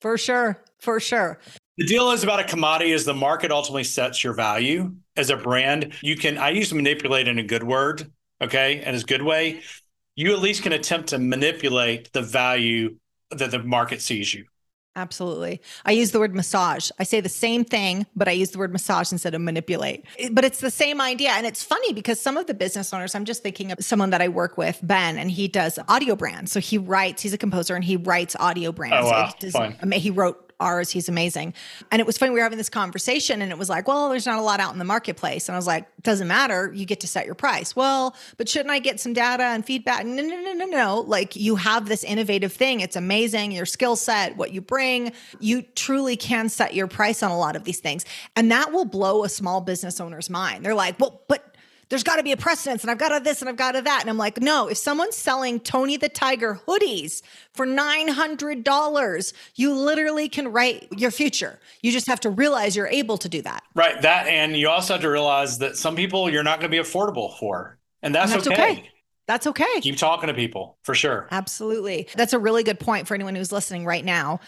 For 0.00 0.18
sure. 0.18 0.62
For 0.80 0.98
sure. 0.98 1.38
The 1.78 1.86
deal 1.86 2.10
is 2.10 2.24
about 2.24 2.40
a 2.40 2.44
commodity 2.44 2.90
is 2.90 3.04
the 3.04 3.14
market 3.14 3.52
ultimately 3.52 3.84
sets 3.84 4.24
your 4.24 4.32
value 4.32 4.92
as 5.16 5.30
a 5.30 5.36
brand. 5.36 5.94
You 6.02 6.16
can 6.16 6.38
I 6.38 6.50
use 6.50 6.74
manipulate 6.74 7.28
in 7.28 7.38
a 7.38 7.44
good 7.44 7.62
word, 7.62 8.10
okay, 8.42 8.80
and 8.80 8.96
as 8.96 9.04
good 9.04 9.22
way. 9.22 9.62
You 10.16 10.32
at 10.32 10.40
least 10.40 10.64
can 10.64 10.72
attempt 10.72 11.10
to 11.10 11.18
manipulate 11.18 12.12
the 12.12 12.22
value 12.22 12.96
that 13.30 13.52
the 13.52 13.62
market 13.62 14.02
sees 14.02 14.34
you. 14.34 14.44
Absolutely. 14.96 15.60
I 15.84 15.92
use 15.92 16.10
the 16.10 16.18
word 16.18 16.34
massage. 16.34 16.90
I 16.98 17.04
say 17.04 17.20
the 17.20 17.28
same 17.28 17.64
thing, 17.64 18.06
but 18.16 18.26
I 18.28 18.32
use 18.32 18.50
the 18.50 18.58
word 18.58 18.72
massage 18.72 19.12
instead 19.12 19.34
of 19.34 19.40
manipulate. 19.40 20.04
But 20.32 20.44
it's 20.44 20.60
the 20.60 20.70
same 20.70 21.00
idea. 21.00 21.30
And 21.30 21.46
it's 21.46 21.62
funny 21.62 21.92
because 21.92 22.20
some 22.20 22.36
of 22.36 22.46
the 22.46 22.54
business 22.54 22.92
owners, 22.92 23.14
I'm 23.14 23.24
just 23.24 23.42
thinking 23.42 23.70
of 23.70 23.84
someone 23.84 24.10
that 24.10 24.20
I 24.20 24.28
work 24.28 24.58
with, 24.58 24.80
Ben, 24.82 25.16
and 25.16 25.30
he 25.30 25.46
does 25.46 25.78
audio 25.88 26.16
brands. 26.16 26.50
So 26.50 26.58
he 26.58 26.76
writes, 26.76 27.22
he's 27.22 27.32
a 27.32 27.38
composer 27.38 27.76
and 27.76 27.84
he 27.84 27.96
writes 27.96 28.34
audio 28.40 28.72
brands. 28.72 29.06
Oh, 29.06 29.10
wow. 29.10 29.32
Does, 29.38 29.52
Fine. 29.52 29.92
he 29.92 30.10
wrote 30.10 30.49
ours. 30.60 30.90
He's 30.90 31.08
amazing. 31.08 31.54
And 31.90 32.00
it 32.00 32.06
was 32.06 32.18
funny. 32.18 32.30
We 32.30 32.38
were 32.38 32.44
having 32.44 32.58
this 32.58 32.68
conversation 32.68 33.42
and 33.42 33.50
it 33.50 33.58
was 33.58 33.68
like, 33.68 33.88
well, 33.88 34.08
there's 34.10 34.26
not 34.26 34.38
a 34.38 34.42
lot 34.42 34.60
out 34.60 34.72
in 34.72 34.78
the 34.78 34.84
marketplace. 34.84 35.48
And 35.48 35.56
I 35.56 35.58
was 35.58 35.66
like, 35.66 35.86
doesn't 36.02 36.28
matter. 36.28 36.72
You 36.74 36.86
get 36.86 37.00
to 37.00 37.06
set 37.06 37.26
your 37.26 37.34
price. 37.34 37.74
Well, 37.74 38.14
but 38.36 38.48
shouldn't 38.48 38.70
I 38.70 38.78
get 38.78 39.00
some 39.00 39.12
data 39.12 39.42
and 39.42 39.64
feedback? 39.64 40.06
No, 40.06 40.22
no, 40.22 40.40
no, 40.40 40.52
no, 40.52 40.64
no. 40.66 41.00
Like 41.00 41.36
you 41.36 41.56
have 41.56 41.88
this 41.88 42.04
innovative 42.04 42.52
thing. 42.52 42.80
It's 42.80 42.96
amazing. 42.96 43.52
Your 43.52 43.66
skill 43.66 43.96
set, 43.96 44.36
what 44.36 44.52
you 44.52 44.60
bring, 44.60 45.12
you 45.38 45.62
truly 45.62 46.16
can 46.16 46.48
set 46.48 46.74
your 46.74 46.86
price 46.86 47.22
on 47.22 47.30
a 47.30 47.38
lot 47.38 47.56
of 47.56 47.64
these 47.64 47.80
things. 47.80 48.04
And 48.36 48.50
that 48.52 48.72
will 48.72 48.84
blow 48.84 49.24
a 49.24 49.28
small 49.28 49.60
business 49.60 50.00
owner's 50.00 50.30
mind. 50.30 50.64
They're 50.64 50.74
like, 50.74 50.98
well, 51.00 51.22
but 51.28 51.49
there's 51.90 52.04
got 52.04 52.16
to 52.16 52.22
be 52.22 52.32
a 52.32 52.36
precedence 52.36 52.82
and 52.82 52.90
I've 52.90 52.98
got 52.98 53.16
to 53.16 53.22
this 53.22 53.42
and 53.42 53.48
I've 53.48 53.56
got 53.56 53.72
to 53.72 53.82
that. 53.82 54.00
And 54.00 54.08
I'm 54.08 54.16
like, 54.16 54.40
no, 54.40 54.68
if 54.68 54.78
someone's 54.78 55.16
selling 55.16 55.60
Tony 55.60 55.96
the 55.96 56.08
Tiger 56.08 56.58
hoodies 56.66 57.20
for 57.52 57.66
$900, 57.66 59.32
you 59.56 59.74
literally 59.74 60.28
can 60.28 60.48
write 60.48 60.88
your 60.96 61.10
future. 61.10 61.58
You 61.82 61.92
just 61.92 62.06
have 62.06 62.20
to 62.20 62.30
realize 62.30 62.74
you're 62.74 62.86
able 62.86 63.18
to 63.18 63.28
do 63.28 63.42
that. 63.42 63.62
Right. 63.74 64.00
That, 64.00 64.28
and 64.28 64.56
you 64.56 64.68
also 64.68 64.94
have 64.94 65.02
to 65.02 65.10
realize 65.10 65.58
that 65.58 65.76
some 65.76 65.96
people 65.96 66.30
you're 66.30 66.44
not 66.44 66.60
going 66.60 66.70
to 66.70 66.76
be 66.76 66.82
affordable 66.82 67.36
for. 67.38 67.76
And 68.02 68.14
that's, 68.14 68.32
And 68.32 68.40
that's 68.40 68.48
okay. 68.48 68.72
okay. 68.72 68.90
That's 69.26 69.46
okay. 69.46 69.80
Keep 69.80 69.96
talking 69.96 70.26
to 70.28 70.34
people 70.34 70.78
for 70.82 70.94
sure. 70.94 71.28
Absolutely. 71.30 72.08
That's 72.16 72.32
a 72.32 72.38
really 72.38 72.64
good 72.64 72.80
point 72.80 73.06
for 73.06 73.14
anyone 73.14 73.34
who's 73.34 73.52
listening 73.52 73.84
right 73.84 74.04
now. 74.04 74.40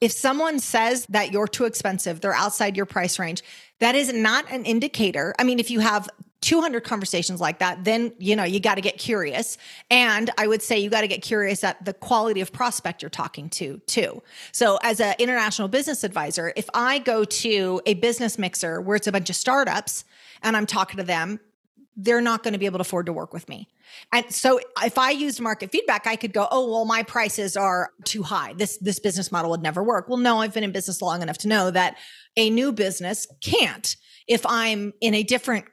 If 0.00 0.12
someone 0.12 0.58
says 0.58 1.06
that 1.08 1.32
you're 1.32 1.48
too 1.48 1.64
expensive, 1.64 2.20
they're 2.20 2.34
outside 2.34 2.76
your 2.76 2.84
price 2.84 3.18
range, 3.18 3.42
that 3.80 3.94
is 3.94 4.12
not 4.12 4.44
an 4.50 4.66
indicator. 4.66 5.34
I 5.38 5.44
mean, 5.44 5.58
if 5.58 5.70
you 5.70 5.80
have 5.80 6.08
200 6.40 6.84
conversations 6.84 7.40
like 7.40 7.58
that, 7.58 7.84
then 7.84 8.12
you 8.18 8.36
know 8.36 8.44
you 8.44 8.60
got 8.60 8.76
to 8.76 8.80
get 8.80 8.98
curious. 8.98 9.58
And 9.90 10.30
I 10.38 10.46
would 10.46 10.62
say 10.62 10.78
you 10.78 10.90
got 10.90 11.00
to 11.00 11.08
get 11.08 11.22
curious 11.22 11.64
at 11.64 11.84
the 11.84 11.92
quality 11.92 12.40
of 12.40 12.52
prospect 12.52 13.02
you're 13.02 13.10
talking 13.10 13.48
to 13.50 13.78
too. 13.86 14.22
So 14.52 14.78
as 14.82 15.00
an 15.00 15.14
international 15.18 15.68
business 15.68 16.04
advisor, 16.04 16.52
if 16.56 16.68
I 16.74 16.98
go 16.98 17.24
to 17.24 17.80
a 17.86 17.94
business 17.94 18.38
mixer 18.38 18.80
where 18.80 18.96
it's 18.96 19.06
a 19.06 19.12
bunch 19.12 19.30
of 19.30 19.36
startups 19.36 20.04
and 20.42 20.56
I'm 20.56 20.66
talking 20.66 20.98
to 20.98 21.02
them, 21.02 21.40
they're 21.96 22.20
not 22.20 22.42
going 22.42 22.52
to 22.52 22.58
be 22.58 22.66
able 22.66 22.78
to 22.78 22.82
afford 22.82 23.06
to 23.06 23.12
work 23.12 23.32
with 23.32 23.48
me. 23.48 23.68
And 24.12 24.30
so 24.32 24.60
if 24.84 24.98
I 24.98 25.10
used 25.10 25.40
market 25.40 25.72
feedback, 25.72 26.06
I 26.06 26.16
could 26.16 26.32
go, 26.32 26.46
"Oh, 26.50 26.70
well 26.70 26.84
my 26.84 27.02
prices 27.02 27.56
are 27.56 27.90
too 28.04 28.22
high. 28.22 28.52
This 28.52 28.76
this 28.78 28.98
business 28.98 29.32
model 29.32 29.50
would 29.52 29.62
never 29.62 29.82
work." 29.82 30.08
Well, 30.08 30.18
no, 30.18 30.40
I've 30.40 30.52
been 30.52 30.64
in 30.64 30.72
business 30.72 31.00
long 31.00 31.22
enough 31.22 31.38
to 31.38 31.48
know 31.48 31.70
that 31.70 31.96
a 32.36 32.50
new 32.50 32.72
business 32.72 33.26
can't. 33.42 33.96
If 34.28 34.44
I'm 34.44 34.92
in 35.00 35.14
a 35.14 35.22
different 35.22 35.64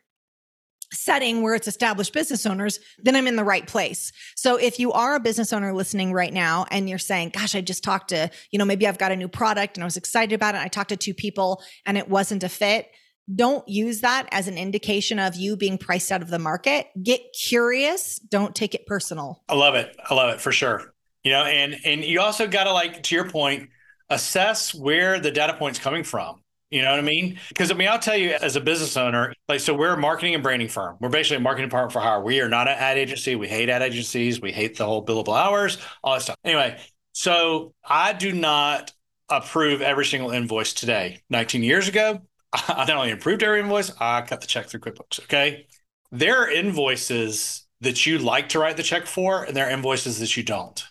setting 0.94 1.42
where 1.42 1.56
it's 1.56 1.68
established 1.68 2.14
business 2.14 2.46
owners, 2.46 2.80
then 3.00 3.16
I'm 3.16 3.28
in 3.28 3.36
the 3.36 3.44
right 3.44 3.68
place. 3.68 4.12
So 4.36 4.58
if 4.58 4.80
you 4.80 4.92
are 4.92 5.16
a 5.16 5.20
business 5.20 5.52
owner 5.52 5.74
listening 5.74 6.14
right 6.14 6.34
now 6.34 6.66
and 6.72 6.90
you're 6.90 7.00
saying, 7.00 7.30
gosh, 7.30 7.56
I 7.56 7.62
just 7.62 7.84
talked 7.84 8.10
to, 8.10 8.30
you 8.52 8.60
know, 8.60 8.66
maybe 8.66 8.88
I've 8.88 8.98
got 8.98 9.12
a 9.12 9.16
new 9.16 9.28
product 9.28 9.78
and 9.78 9.84
I 9.84 9.86
was 9.86 9.98
excited 9.98 10.34
about 10.34 10.56
it. 10.56 10.62
I 10.62 10.68
talked 10.68 10.90
to 10.90 10.98
two 10.98 11.14
people 11.14 11.64
and 11.86 11.98
it 11.98 12.10
wasn't 12.10 12.44
a 12.44 12.50
fit. 12.50 12.88
Don't 13.34 13.68
use 13.70 14.02
that 14.02 14.28
as 14.32 14.48
an 14.48 14.58
indication 14.58 15.18
of 15.18 15.36
you 15.36 15.56
being 15.56 15.78
priced 15.78 16.12
out 16.12 16.22
of 16.22 16.30
the 16.30 16.40
market. 16.40 16.88
Get 17.02 17.22
curious. 17.34 18.20
Don't 18.20 18.54
take 18.54 18.76
it 18.76 18.86
personal. 18.86 19.44
I 19.48 19.56
love 19.56 19.76
it. 19.76 19.96
I 20.10 20.14
love 20.14 20.34
it 20.34 20.42
for 20.42 20.52
sure. 20.52 20.94
You 21.24 21.32
know, 21.32 21.46
and 21.46 21.78
and 21.86 22.04
you 22.04 22.20
also 22.20 22.48
got 22.48 22.66
to 22.66 22.74
like 22.74 23.02
to 23.04 23.16
your 23.16 23.30
point, 23.30 23.70
assess 24.10 24.76
where 24.76 25.22
the 25.22 25.32
data 25.32 25.54
point's 25.54 25.80
coming 25.80 26.04
from. 26.04 26.43
You 26.74 26.82
know 26.82 26.90
what 26.90 27.00
I 27.00 27.04
mean? 27.04 27.40
Because 27.50 27.70
I 27.70 27.76
mean, 27.76 27.88
I'll 27.88 28.00
tell 28.00 28.18
you, 28.18 28.32
as 28.32 28.56
a 28.56 28.62
business 28.62 28.98
owner, 28.98 29.32
like, 29.48 29.60
so 29.60 29.76
we're 29.76 29.94
a 29.94 29.98
marketing 29.98 30.34
and 30.34 30.42
branding 30.42 30.70
firm. 30.70 30.98
We're 31.00 31.10
basically 31.10 31.38
a 31.38 31.42
marketing 31.42 31.70
department 31.70 31.94
for 31.94 32.00
hire. 32.00 32.20
We 32.20 32.42
are 32.42 32.50
not 32.50 32.68
an 32.68 32.76
ad 32.80 32.98
agency. 32.98 33.36
We 33.36 33.48
hate 33.48 33.70
ad 33.70 33.84
agencies. 33.84 34.42
We 34.42 34.52
hate 34.52 34.76
the 34.76 34.86
whole 34.86 35.06
billable 35.06 35.38
hours, 35.38 35.78
all 36.04 36.16
that 36.16 36.24
stuff. 36.24 36.36
Anyway, 36.44 36.80
so 37.12 37.76
I 37.88 38.14
do 38.14 38.34
not 38.34 38.92
approve 39.30 39.84
every 39.84 40.06
single 40.06 40.32
invoice 40.32 40.74
today. 40.74 41.22
19 41.30 41.62
years 41.62 41.88
ago, 41.88 42.22
I 42.54 42.86
not 42.86 42.90
only 42.90 43.12
approved 43.12 43.44
every 43.44 43.60
invoice, 43.60 43.92
I 44.00 44.22
cut 44.22 44.42
the 44.42 44.48
check 44.48 44.66
through 44.66 44.80
QuickBooks. 44.80 45.20
Okay. 45.26 45.68
There 46.12 46.38
are 46.38 46.50
invoices 46.50 47.68
that 47.82 48.08
you 48.08 48.18
like 48.18 48.50
to 48.50 48.60
write 48.60 48.78
the 48.78 48.84
check 48.84 49.06
for, 49.06 49.44
and 49.44 49.56
there 49.56 49.68
are 49.68 49.72
invoices 49.72 50.20
that 50.22 50.36
you 50.36 50.42
don't. 50.42 50.84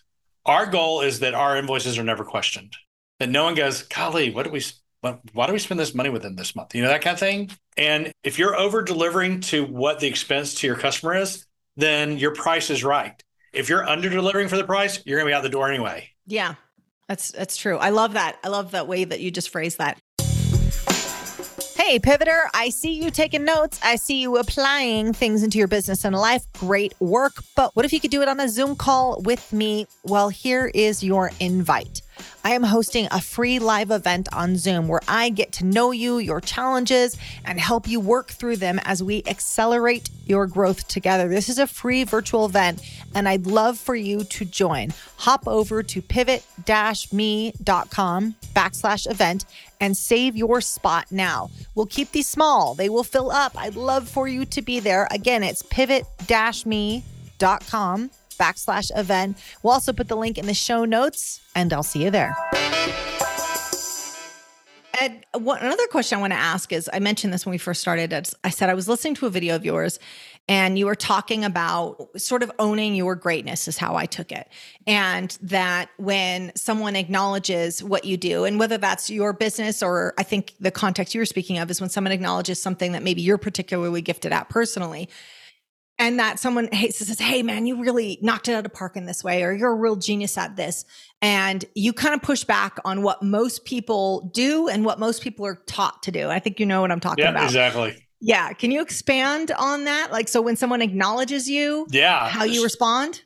Our 0.47 0.67
goal 0.67 1.01
is 1.01 1.19
that 1.21 1.35
our 1.35 1.57
invoices 1.57 1.99
are 1.99 2.05
never 2.05 2.25
questioned, 2.25 2.77
that 3.19 3.31
no 3.31 3.43
one 3.43 3.57
goes, 3.57 3.83
golly, 3.83 4.33
what 4.33 4.45
do 4.45 4.51
we, 4.51 4.63
what, 5.03 5.21
why 5.33 5.47
do 5.47 5.53
we 5.53 5.59
spend 5.59 5.79
this 5.79 5.95
money 5.95 6.09
with 6.09 6.23
them 6.23 6.37
this 6.37 6.57
month? 6.57 6.75
You 6.75 6.83
know, 6.83 6.89
that 6.89 7.03
kind 7.03 7.15
of 7.15 7.21
thing. 7.21 7.51
And 7.77 8.13
if 8.23 8.39
you're 8.39 8.57
over 8.57 8.83
delivering 8.83 9.41
to 9.43 9.65
what 9.65 9.99
the 9.99 10.07
expense 10.07 10.55
to 10.55 10.67
your 10.67 10.77
customer 10.77 11.15
is, 11.15 11.45
then 11.77 12.19
your 12.19 12.33
price 12.33 12.71
is 12.71 12.85
right. 12.85 13.21
If 13.53 13.69
you're 13.69 13.87
under 13.87 14.09
delivering 14.09 14.49
for 14.49 14.57
the 14.57 14.65
price, 14.65 15.05
you're 15.05 15.19
going 15.19 15.27
to 15.27 15.31
be 15.31 15.35
out 15.35 15.43
the 15.43 15.49
door 15.49 15.69
anyway. 15.69 16.09
Yeah, 16.27 16.55
that's 17.09 17.33
that's 17.33 17.57
true. 17.57 17.79
I 17.79 17.91
love 17.91 18.15
that. 18.15 18.39
I 18.45 18.49
love 18.49 18.71
that 18.71 18.87
way 18.87 19.05
that 19.05 19.21
you 19.21 19.31
just 19.31 19.51
phrased 19.51 19.79
that. 19.79 19.99
Hey, 21.77 21.99
Pivoter, 21.99 22.47
I 22.55 22.69
see 22.69 22.93
you 22.93 23.11
taking 23.11 23.45
notes. 23.45 23.81
I 23.83 23.97
see 23.97 24.21
you 24.21 24.37
applying 24.37 25.13
things 25.13 25.43
into 25.43 25.59
your 25.59 25.67
business 25.67 26.05
and 26.05 26.15
life. 26.15 26.47
Great 26.53 26.95
work. 27.01 27.33
But 27.57 27.75
what 27.75 27.85
if 27.85 27.93
you 27.93 27.99
could 27.99 28.13
do 28.13 28.23
it 28.23 28.29
on 28.29 28.39
a 28.39 28.49
Zoom 28.49 28.77
call 28.77 29.21
with 29.23 29.53
me? 29.53 29.89
Well, 30.05 30.29
here 30.29 30.71
is 30.75 31.03
your 31.03 31.33
invite. 31.41 32.03
I 32.45 32.51
am 32.51 32.63
hosting 32.63 33.09
a 33.11 33.21
free 33.21 33.59
live 33.59 33.91
event 33.91 34.29
on 34.33 34.57
Zoom 34.57 34.89
where 34.89 35.03
I 35.07 35.29
get 35.31 35.53
to 35.53 35.65
know 35.65 35.91
you, 35.91 36.19
your 36.19 36.41
challenges, 36.41 37.17
and 37.45 37.61
help 37.61 37.89
you 37.89 38.01
work 38.01 38.31
through 38.31 38.57
them 38.57 38.81
as 38.85 39.03
we 39.03 39.23
accelerate 39.27 40.11
your 40.27 40.47
growth 40.47 40.87
together. 40.89 41.29
This 41.29 41.49
is 41.49 41.59
a 41.59 41.67
free 41.67 42.05
virtual 42.05 42.47
event, 42.47 42.81
and 43.15 43.29
I'd 43.29 43.47
love 43.47 43.79
for 43.79 43.95
you 43.95 44.25
to 44.25 44.45
join. 44.45 44.93
Hop 45.19 45.47
over 45.47 45.83
to 45.83 46.03
pivot-me.com 46.03 46.45
backslash 48.55 49.11
event 49.11 49.45
and 49.81 49.97
save 49.97 50.37
your 50.37 50.61
spot 50.61 51.07
now. 51.11 51.51
We'll 51.75 51.87
keep 51.87 52.13
these 52.13 52.29
small, 52.29 52.75
they 52.75 52.89
will 52.89 53.05
fill 53.05 53.31
up. 53.31 53.59
I'd 53.59 53.77
love 53.77 54.09
for 54.09 54.29
you 54.29 54.45
to 54.47 54.63
be 54.63 54.81
there. 54.81 55.09
Again, 55.11 55.43
it's 55.43 55.63
pivot-me.com 55.63 57.03
backslash 58.37 58.91
event. 58.97 59.39
We'll 59.63 59.73
also 59.73 59.93
put 59.93 60.09
the 60.09 60.17
link 60.17 60.39
in 60.39 60.47
the 60.47 60.55
show 60.55 60.85
notes, 60.85 61.41
and 61.55 61.73
I'll 61.73 61.83
see 61.83 62.05
you 62.05 62.11
there. 62.11 62.37
Ed, 65.01 65.25
what, 65.33 65.63
another 65.63 65.87
question 65.89 66.19
I 66.19 66.21
want 66.21 66.33
to 66.33 66.39
ask 66.39 66.71
is 66.73 66.89
I 66.93 66.99
mentioned 66.99 67.33
this 67.33 67.47
when 67.47 67.51
we 67.51 67.59
first 67.59 67.81
started. 67.81 68.13
I 68.45 68.51
said 68.51 68.69
I 68.69 68.75
was 68.75 68.89
listening 68.89 69.15
to 69.17 69.27
a 69.27 69.31
video 69.31 69.57
of 69.57 69.65
yours 69.65 69.99
and 70.49 70.79
you 70.79 70.87
were 70.87 70.95
talking 70.95 71.45
about 71.45 72.09
sort 72.21 72.43
of 72.43 72.53
owning 72.59 72.95
your 72.95 73.15
greatness, 73.15 73.69
is 73.69 73.79
how 73.79 73.97
I 73.97 74.07
took 74.07 74.31
it. 74.33 74.49
And 74.87 75.37
that 75.43 75.89
when 75.97 76.53
someone 76.57 76.95
acknowledges 76.95 77.83
what 77.83 78.05
you 78.05 78.17
do, 78.17 78.45
and 78.45 78.59
whether 78.59 78.77
that's 78.77 79.09
your 79.09 79.33
business 79.33 79.83
or 79.83 80.15
I 80.19 80.25
think 80.25 80.55
the 80.61 80.71
context 80.71 81.15
you 81.15 81.21
were 81.21 81.27
speaking 81.27 81.59
of 81.59 81.71
is 81.71 81.81
when 81.81 81.91
someone 81.91 82.13
acknowledges 82.13 82.61
something 82.61 82.93
that 82.93 83.03
maybe 83.03 83.23
you're 83.23 83.39
particularly 83.39 84.03
gifted 84.03 84.33
at 84.33 84.49
personally, 84.49 85.09
and 86.03 86.19
that 86.19 86.41
someone 86.41 86.69
says, 86.91 87.21
Hey, 87.21 87.45
man, 87.45 87.65
you 87.65 87.81
really 87.81 88.19
knocked 88.23 88.49
it 88.49 88.53
out 88.55 88.59
of 88.59 88.65
the 88.65 88.71
park 88.71 88.97
in 88.97 89.07
this 89.07 89.23
way, 89.23 89.45
or 89.45 89.53
you're 89.53 89.71
a 89.71 89.75
real 89.75 89.95
genius 89.95 90.37
at 90.37 90.57
this. 90.57 90.85
And 91.23 91.65
you 91.77 91.93
kind 91.93 92.13
of 92.13 92.23
push 92.23 92.43
back 92.43 92.79
on 92.85 93.03
what 93.03 93.23
most 93.23 93.65
people 93.65 94.29
do 94.35 94.67
and 94.67 94.85
what 94.85 94.99
most 94.99 95.23
people 95.23 95.47
are 95.47 95.63
taught 95.67 96.03
to 96.03 96.11
do. 96.11 96.29
I 96.29 96.41
think 96.41 96.59
you 96.59 96.67
know 96.67 96.81
what 96.81 96.91
I'm 96.91 96.99
talking 96.99 97.23
Yeah, 97.25 97.31
about. 97.31 97.45
exactly. 97.45 98.05
Yeah. 98.21 98.53
Can 98.53 98.73
you 98.73 98.83
expand 98.83 99.53
on 99.57 99.85
that? 99.85 100.11
Like, 100.11 100.27
so 100.27 100.43
when 100.43 100.57
someone 100.57 100.83
acknowledges 100.83 101.49
you, 101.49 101.87
Yeah. 101.91 102.29
how 102.29 102.43
you 102.43 102.65
respond? 102.65 103.23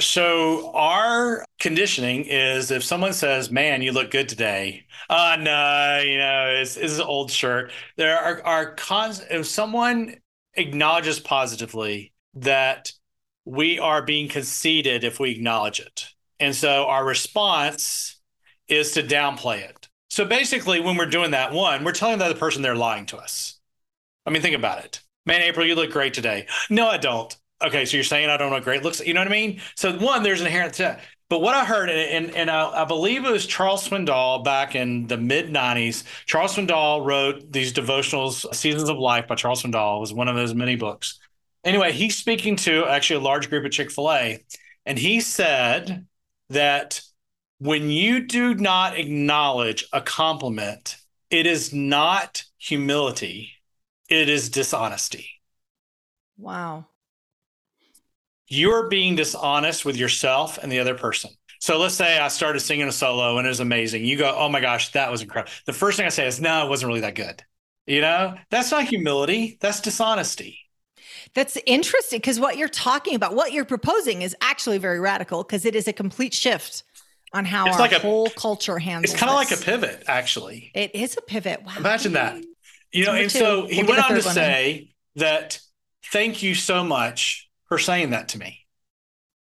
So 0.00 0.72
our 0.74 1.44
conditioning 1.60 2.24
is 2.24 2.70
if 2.70 2.84
someone 2.84 3.12
says, 3.12 3.50
"Man, 3.50 3.82
you 3.82 3.90
look 3.90 4.10
good 4.12 4.28
today," 4.28 4.84
uh 5.08 5.36
no, 5.40 6.00
you 6.04 6.16
know, 6.16 6.46
it's, 6.60 6.76
it's 6.76 6.96
an 6.98 7.02
old 7.02 7.30
shirt. 7.32 7.72
There 7.96 8.16
are 8.16 8.40
are 8.44 8.74
cons. 8.74 9.20
If 9.30 9.46
someone 9.46 10.14
acknowledges 10.54 11.20
positively 11.20 12.12
that 12.34 12.92
we 13.44 13.78
are 13.78 14.02
being 14.02 14.28
conceited 14.28 15.04
if 15.04 15.18
we 15.18 15.30
acknowledge 15.30 15.80
it, 15.80 16.08
and 16.38 16.54
so 16.54 16.86
our 16.86 17.04
response 17.04 18.20
is 18.68 18.92
to 18.92 19.02
downplay 19.02 19.58
it. 19.58 19.88
So 20.08 20.24
basically, 20.24 20.80
when 20.80 20.96
we're 20.96 21.06
doing 21.06 21.32
that, 21.32 21.52
one, 21.52 21.84
we're 21.84 21.92
telling 21.92 22.18
the 22.18 22.24
other 22.24 22.34
person 22.34 22.62
they're 22.62 22.74
lying 22.74 23.06
to 23.06 23.16
us. 23.16 23.58
I 24.26 24.30
mean, 24.30 24.42
think 24.42 24.56
about 24.56 24.84
it. 24.84 25.00
Man, 25.26 25.42
April, 25.42 25.66
you 25.66 25.74
look 25.74 25.92
great 25.92 26.14
today. 26.14 26.46
No, 26.68 26.88
I 26.88 26.96
don't. 26.96 27.34
Okay, 27.62 27.84
so 27.84 27.96
you're 27.96 28.04
saying 28.04 28.30
I 28.30 28.36
don't 28.36 28.50
know 28.50 28.60
great 28.60 28.82
looks. 28.82 29.00
You 29.00 29.14
know 29.14 29.20
what 29.20 29.28
I 29.28 29.32
mean? 29.32 29.60
So 29.76 29.96
one, 29.98 30.22
there's 30.22 30.40
inherent. 30.40 30.80
But 31.30 31.40
what 31.40 31.54
I 31.54 31.64
heard, 31.64 31.88
and 31.88 32.34
and 32.34 32.50
I, 32.50 32.82
I, 32.82 32.84
believe 32.84 33.24
it 33.24 33.30
was 33.30 33.46
Charles 33.46 33.88
Swindoll 33.88 34.44
back 34.44 34.74
in 34.74 35.06
the 35.06 35.16
mid 35.16 35.48
'90s. 35.48 36.02
Charles 36.26 36.56
Swindoll 36.56 37.06
wrote 37.06 37.52
these 37.52 37.72
devotionals, 37.72 38.52
Seasons 38.52 38.88
of 38.88 38.98
Life 38.98 39.28
by 39.28 39.36
Charles 39.36 39.62
Swindoll 39.62 40.00
was 40.00 40.12
one 40.12 40.26
of 40.26 40.34
those 40.34 40.54
many 40.54 40.74
books. 40.74 41.20
Anyway, 41.64 41.92
he's 41.92 42.16
speaking 42.16 42.56
to 42.56 42.84
actually 42.86 43.16
a 43.16 43.20
large 43.20 43.48
group 43.48 43.64
at 43.64 43.70
Chick 43.70 43.92
Fil 43.92 44.10
A, 44.10 44.44
and 44.84 44.98
he 44.98 45.20
said 45.20 46.04
that 46.48 47.00
when 47.58 47.90
you 47.90 48.26
do 48.26 48.54
not 48.54 48.98
acknowledge 48.98 49.86
a 49.92 50.00
compliment, 50.00 50.96
it 51.30 51.46
is 51.46 51.72
not 51.72 52.42
humility; 52.58 53.52
it 54.08 54.28
is 54.28 54.50
dishonesty. 54.50 55.40
Wow 56.36 56.86
you're 58.50 58.88
being 58.88 59.14
dishonest 59.14 59.84
with 59.84 59.96
yourself 59.96 60.58
and 60.58 60.70
the 60.70 60.80
other 60.80 60.94
person. 60.94 61.30
So 61.60 61.78
let's 61.78 61.94
say 61.94 62.18
I 62.18 62.28
started 62.28 62.60
singing 62.60 62.88
a 62.88 62.92
solo 62.92 63.38
and 63.38 63.46
it 63.46 63.48
was 63.48 63.60
amazing. 63.60 64.04
You 64.04 64.18
go, 64.18 64.34
oh 64.36 64.48
my 64.48 64.60
gosh, 64.60 64.92
that 64.92 65.10
was 65.10 65.22
incredible. 65.22 65.52
The 65.66 65.72
first 65.72 65.96
thing 65.96 66.06
I 66.06 66.10
say 66.10 66.26
is, 66.26 66.40
no, 66.40 66.66
it 66.66 66.68
wasn't 66.68 66.88
really 66.88 67.00
that 67.00 67.14
good. 67.14 67.42
You 67.86 68.00
know, 68.00 68.34
that's 68.50 68.70
not 68.70 68.84
humility, 68.84 69.56
that's 69.60 69.80
dishonesty. 69.80 70.58
That's 71.34 71.56
interesting 71.64 72.18
because 72.18 72.40
what 72.40 72.56
you're 72.56 72.68
talking 72.68 73.14
about, 73.14 73.34
what 73.34 73.52
you're 73.52 73.64
proposing 73.64 74.22
is 74.22 74.34
actually 74.40 74.78
very 74.78 74.98
radical 74.98 75.44
because 75.44 75.64
it 75.64 75.76
is 75.76 75.86
a 75.86 75.92
complete 75.92 76.34
shift 76.34 76.82
on 77.32 77.44
how 77.44 77.66
it's 77.66 77.76
our 77.76 77.80
like 77.80 77.92
a, 77.92 78.00
whole 78.00 78.28
culture 78.30 78.78
handles. 78.78 79.12
It's 79.12 79.20
kind 79.20 79.30
of 79.30 79.36
like 79.36 79.52
a 79.52 79.56
pivot, 79.56 80.02
actually. 80.08 80.72
It 80.74 80.94
is 80.94 81.16
a 81.16 81.22
pivot. 81.22 81.62
Wow. 81.62 81.74
Imagine 81.76 82.14
that. 82.14 82.42
You 82.92 83.06
know, 83.06 83.14
and 83.14 83.30
so 83.30 83.66
he 83.66 83.82
we'll 83.82 83.92
went 83.92 84.10
on 84.10 84.16
to 84.16 84.22
say 84.22 84.74
in. 85.14 85.20
that 85.20 85.60
thank 86.10 86.42
you 86.42 86.56
so 86.56 86.82
much 86.82 87.49
for 87.70 87.78
saying 87.78 88.10
that 88.10 88.28
to 88.30 88.38
me. 88.38 88.66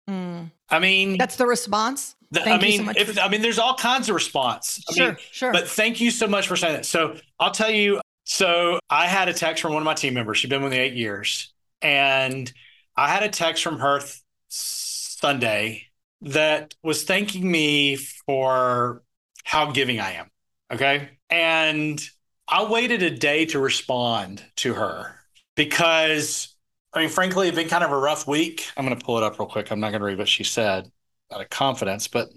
Mm. 0.07 0.51
I 0.69 0.79
mean, 0.79 1.17
that's 1.17 1.37
the 1.37 1.47
response. 1.47 2.15
The, 2.31 2.47
I 2.47 2.59
mean, 2.59 2.85
so 2.85 2.91
if, 2.95 3.17
I 3.17 3.27
mean, 3.29 3.41
there's 3.41 3.57
all 3.57 3.75
kinds 3.75 4.09
of 4.09 4.13
response. 4.13 4.83
I 4.89 4.93
sure, 4.93 5.07
mean, 5.07 5.17
sure. 5.31 5.51
But 5.51 5.67
thank 5.67 5.99
you 5.99 6.11
so 6.11 6.27
much 6.27 6.47
for 6.47 6.55
saying 6.55 6.75
that. 6.75 6.85
So 6.85 7.15
I'll 7.39 7.51
tell 7.51 7.71
you. 7.71 8.01
So 8.25 8.79
I 8.89 9.07
had 9.07 9.29
a 9.29 9.33
text 9.33 9.63
from 9.63 9.73
one 9.73 9.81
of 9.81 9.85
my 9.85 9.95
team 9.95 10.13
members. 10.13 10.37
She'd 10.37 10.51
been 10.51 10.61
with 10.61 10.71
me 10.71 10.77
eight 10.77 10.93
years, 10.93 11.51
and 11.81 12.51
I 12.95 13.07
had 13.07 13.23
a 13.23 13.29
text 13.29 13.63
from 13.63 13.79
her 13.79 13.99
th- 13.99 14.21
Sunday 14.49 15.87
that 16.21 16.75
was 16.83 17.03
thanking 17.03 17.49
me 17.49 17.95
for 17.95 19.01
how 19.43 19.71
giving 19.71 19.99
I 19.99 20.11
am. 20.13 20.29
Okay, 20.71 21.09
and 21.29 21.99
I 22.47 22.65
waited 22.65 23.01
a 23.01 23.09
day 23.09 23.45
to 23.45 23.59
respond 23.59 24.43
to 24.57 24.75
her 24.75 25.15
because 25.55 26.55
I 26.93 26.99
mean, 26.99 27.09
frankly, 27.09 27.47
it's 27.47 27.55
been 27.55 27.69
kind 27.69 27.83
of 27.83 27.91
a 27.91 27.97
rough 27.97 28.27
week. 28.27 28.67
I'm 28.75 28.85
going 28.85 28.97
to 28.97 29.05
pull 29.05 29.17
it 29.17 29.23
up 29.23 29.37
real 29.39 29.47
quick. 29.47 29.71
I'm 29.71 29.79
not 29.79 29.91
going 29.91 30.01
to 30.01 30.05
read 30.05 30.17
what 30.17 30.27
she 30.27 30.43
said 30.43 30.91
out 31.31 31.41
of 31.41 31.49
confidence, 31.49 32.07
but 32.07 32.29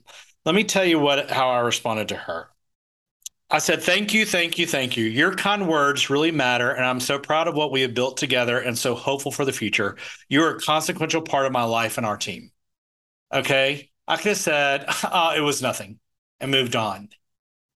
let 0.44 0.55
me 0.55 0.64
tell 0.64 0.84
you 0.84 0.98
what 0.98 1.30
how 1.30 1.50
I 1.50 1.61
responded 1.61 2.09
to 2.09 2.16
her. 2.16 2.48
I 3.50 3.59
said, 3.59 3.82
"Thank 3.82 4.14
you, 4.14 4.24
thank 4.26 4.59
you, 4.59 4.66
thank 4.66 4.96
you. 4.96 5.05
Your 5.05 5.34
kind 5.34 5.68
words 5.68 6.11
really 6.11 6.30
matter, 6.30 6.70
and 6.70 6.84
I'm 6.84 7.00
so 7.00 7.18
proud 7.18 7.48
of 7.48 7.55
what 7.55 7.70
we 7.72 7.82
have 7.82 7.94
built 7.94 8.16
together, 8.16 8.59
and 8.59 8.78
so 8.78 8.94
hopeful 8.94 9.30
for 9.32 9.44
the 9.44 9.53
future. 9.53 9.96
You're 10.28 10.57
a 10.57 10.61
consequential 10.61 11.22
part 11.22 11.46
of 11.46 11.53
my 11.53 11.64
life 11.64 11.96
and 11.98 12.07
our 12.07 12.16
team." 12.16 12.50
Okay, 13.34 13.90
I 14.09 14.16
could 14.18 14.30
have 14.30 14.38
said 14.38 14.86
uh, 15.05 15.34
it 15.36 15.40
was 15.42 15.62
nothing 15.62 16.00
and 16.40 16.50
moved 16.50 16.76
on, 16.76 17.11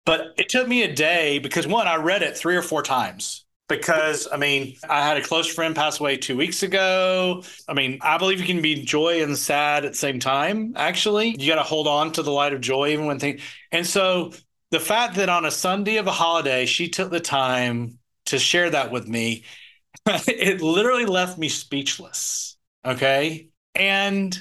but 0.06 0.34
it 0.38 0.50
took 0.50 0.68
me 0.68 0.84
a 0.84 0.94
day 0.94 1.40
because 1.40 1.66
one, 1.68 1.88
I 1.88 1.96
read 1.96 2.22
it 2.24 2.38
three 2.38 2.56
or 2.56 2.62
four 2.62 2.82
times 2.84 3.45
because 3.68 4.28
I 4.32 4.36
mean, 4.36 4.76
I 4.88 5.06
had 5.06 5.16
a 5.16 5.22
close 5.22 5.46
friend 5.46 5.74
pass 5.74 5.98
away 6.00 6.16
two 6.16 6.36
weeks 6.36 6.62
ago. 6.62 7.42
I 7.68 7.74
mean, 7.74 7.98
I 8.00 8.18
believe 8.18 8.40
you 8.40 8.46
can 8.46 8.62
be 8.62 8.84
joy 8.84 9.22
and 9.22 9.36
sad 9.36 9.84
at 9.84 9.92
the 9.92 9.98
same 9.98 10.20
time. 10.20 10.74
Actually, 10.76 11.36
you 11.38 11.48
got 11.48 11.56
to 11.56 11.62
hold 11.62 11.88
on 11.88 12.12
to 12.12 12.22
the 12.22 12.30
light 12.30 12.52
of 12.52 12.60
joy 12.60 12.88
even 12.88 13.06
when 13.06 13.18
things. 13.18 13.42
And 13.72 13.86
so 13.86 14.32
the 14.70 14.80
fact 14.80 15.16
that 15.16 15.28
on 15.28 15.44
a 15.44 15.50
Sunday 15.50 15.96
of 15.96 16.06
a 16.06 16.12
holiday, 16.12 16.66
she 16.66 16.88
took 16.88 17.10
the 17.10 17.20
time 17.20 17.98
to 18.26 18.38
share 18.38 18.70
that 18.70 18.90
with 18.90 19.08
me, 19.08 19.44
it 20.06 20.60
literally 20.60 21.06
left 21.06 21.38
me 21.38 21.48
speechless. 21.48 22.56
Okay. 22.84 23.48
And 23.74 24.36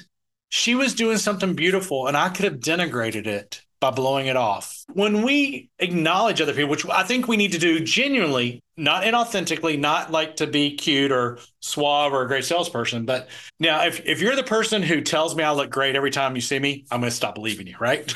she 0.48 0.74
was 0.74 0.94
doing 0.94 1.18
something 1.18 1.54
beautiful, 1.54 2.06
and 2.06 2.16
I 2.16 2.28
could 2.28 2.44
have 2.44 2.60
denigrated 2.60 3.26
it 3.26 3.62
by 3.80 3.90
blowing 3.90 4.26
it 4.26 4.36
off. 4.36 4.84
When 4.92 5.22
we 5.22 5.70
acknowledge 5.78 6.40
other 6.40 6.54
people, 6.54 6.70
which 6.70 6.86
I 6.86 7.02
think 7.02 7.28
we 7.28 7.36
need 7.36 7.52
to 7.52 7.58
do 7.58 7.80
genuinely, 7.80 8.62
not 8.76 9.04
inauthentically, 9.04 9.78
not 9.78 10.10
like 10.10 10.36
to 10.36 10.46
be 10.46 10.74
cute 10.76 11.12
or 11.12 11.38
suave 11.60 12.12
or 12.12 12.22
a 12.22 12.26
great 12.26 12.44
salesperson, 12.44 13.04
but 13.04 13.28
now 13.60 13.84
if, 13.84 14.04
if 14.06 14.20
you're 14.20 14.36
the 14.36 14.42
person 14.42 14.82
who 14.82 15.00
tells 15.00 15.34
me 15.36 15.42
I 15.44 15.52
look 15.52 15.70
great 15.70 15.96
every 15.96 16.10
time 16.10 16.34
you 16.34 16.40
see 16.40 16.58
me, 16.58 16.86
I'm 16.90 17.00
going 17.00 17.10
to 17.10 17.16
stop 17.16 17.34
believing 17.34 17.66
you, 17.66 17.76
right? 17.78 18.06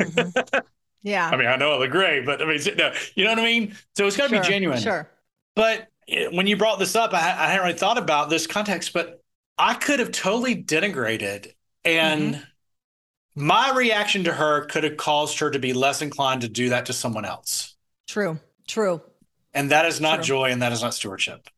Mm-hmm. 0.00 0.58
Yeah. 1.04 1.30
I 1.30 1.36
mean, 1.36 1.46
I 1.46 1.54
know 1.54 1.72
I 1.74 1.78
look 1.78 1.92
great, 1.92 2.26
but 2.26 2.42
I 2.42 2.44
mean, 2.44 2.58
no, 2.76 2.92
you 3.14 3.22
know 3.22 3.30
what 3.30 3.38
I 3.38 3.44
mean? 3.44 3.76
So 3.96 4.08
it's 4.08 4.16
got 4.16 4.24
to 4.24 4.34
sure, 4.34 4.42
be 4.42 4.48
genuine. 4.48 4.80
Sure. 4.80 5.08
But 5.54 5.86
eh, 6.08 6.26
when 6.32 6.48
you 6.48 6.56
brought 6.56 6.80
this 6.80 6.96
up, 6.96 7.14
I, 7.14 7.18
I 7.18 7.46
hadn't 7.46 7.64
really 7.64 7.78
thought 7.78 7.98
about 7.98 8.30
this 8.30 8.48
context, 8.48 8.92
but 8.92 9.22
I 9.56 9.74
could 9.74 10.00
have 10.00 10.10
totally 10.10 10.60
denigrated 10.60 11.52
and 11.84 12.34
mm-hmm 12.34 12.44
my 13.38 13.72
reaction 13.72 14.24
to 14.24 14.32
her 14.32 14.64
could 14.66 14.82
have 14.82 14.96
caused 14.96 15.38
her 15.38 15.50
to 15.50 15.58
be 15.58 15.72
less 15.72 16.02
inclined 16.02 16.40
to 16.40 16.48
do 16.48 16.70
that 16.70 16.86
to 16.86 16.92
someone 16.92 17.24
else. 17.24 17.76
True, 18.08 18.38
true. 18.66 19.00
And 19.54 19.70
that 19.70 19.86
is 19.86 20.00
not 20.00 20.16
true. 20.16 20.24
joy 20.24 20.50
and 20.50 20.60
that 20.60 20.72
is 20.72 20.82
not 20.82 20.92
stewardship. 20.92 21.48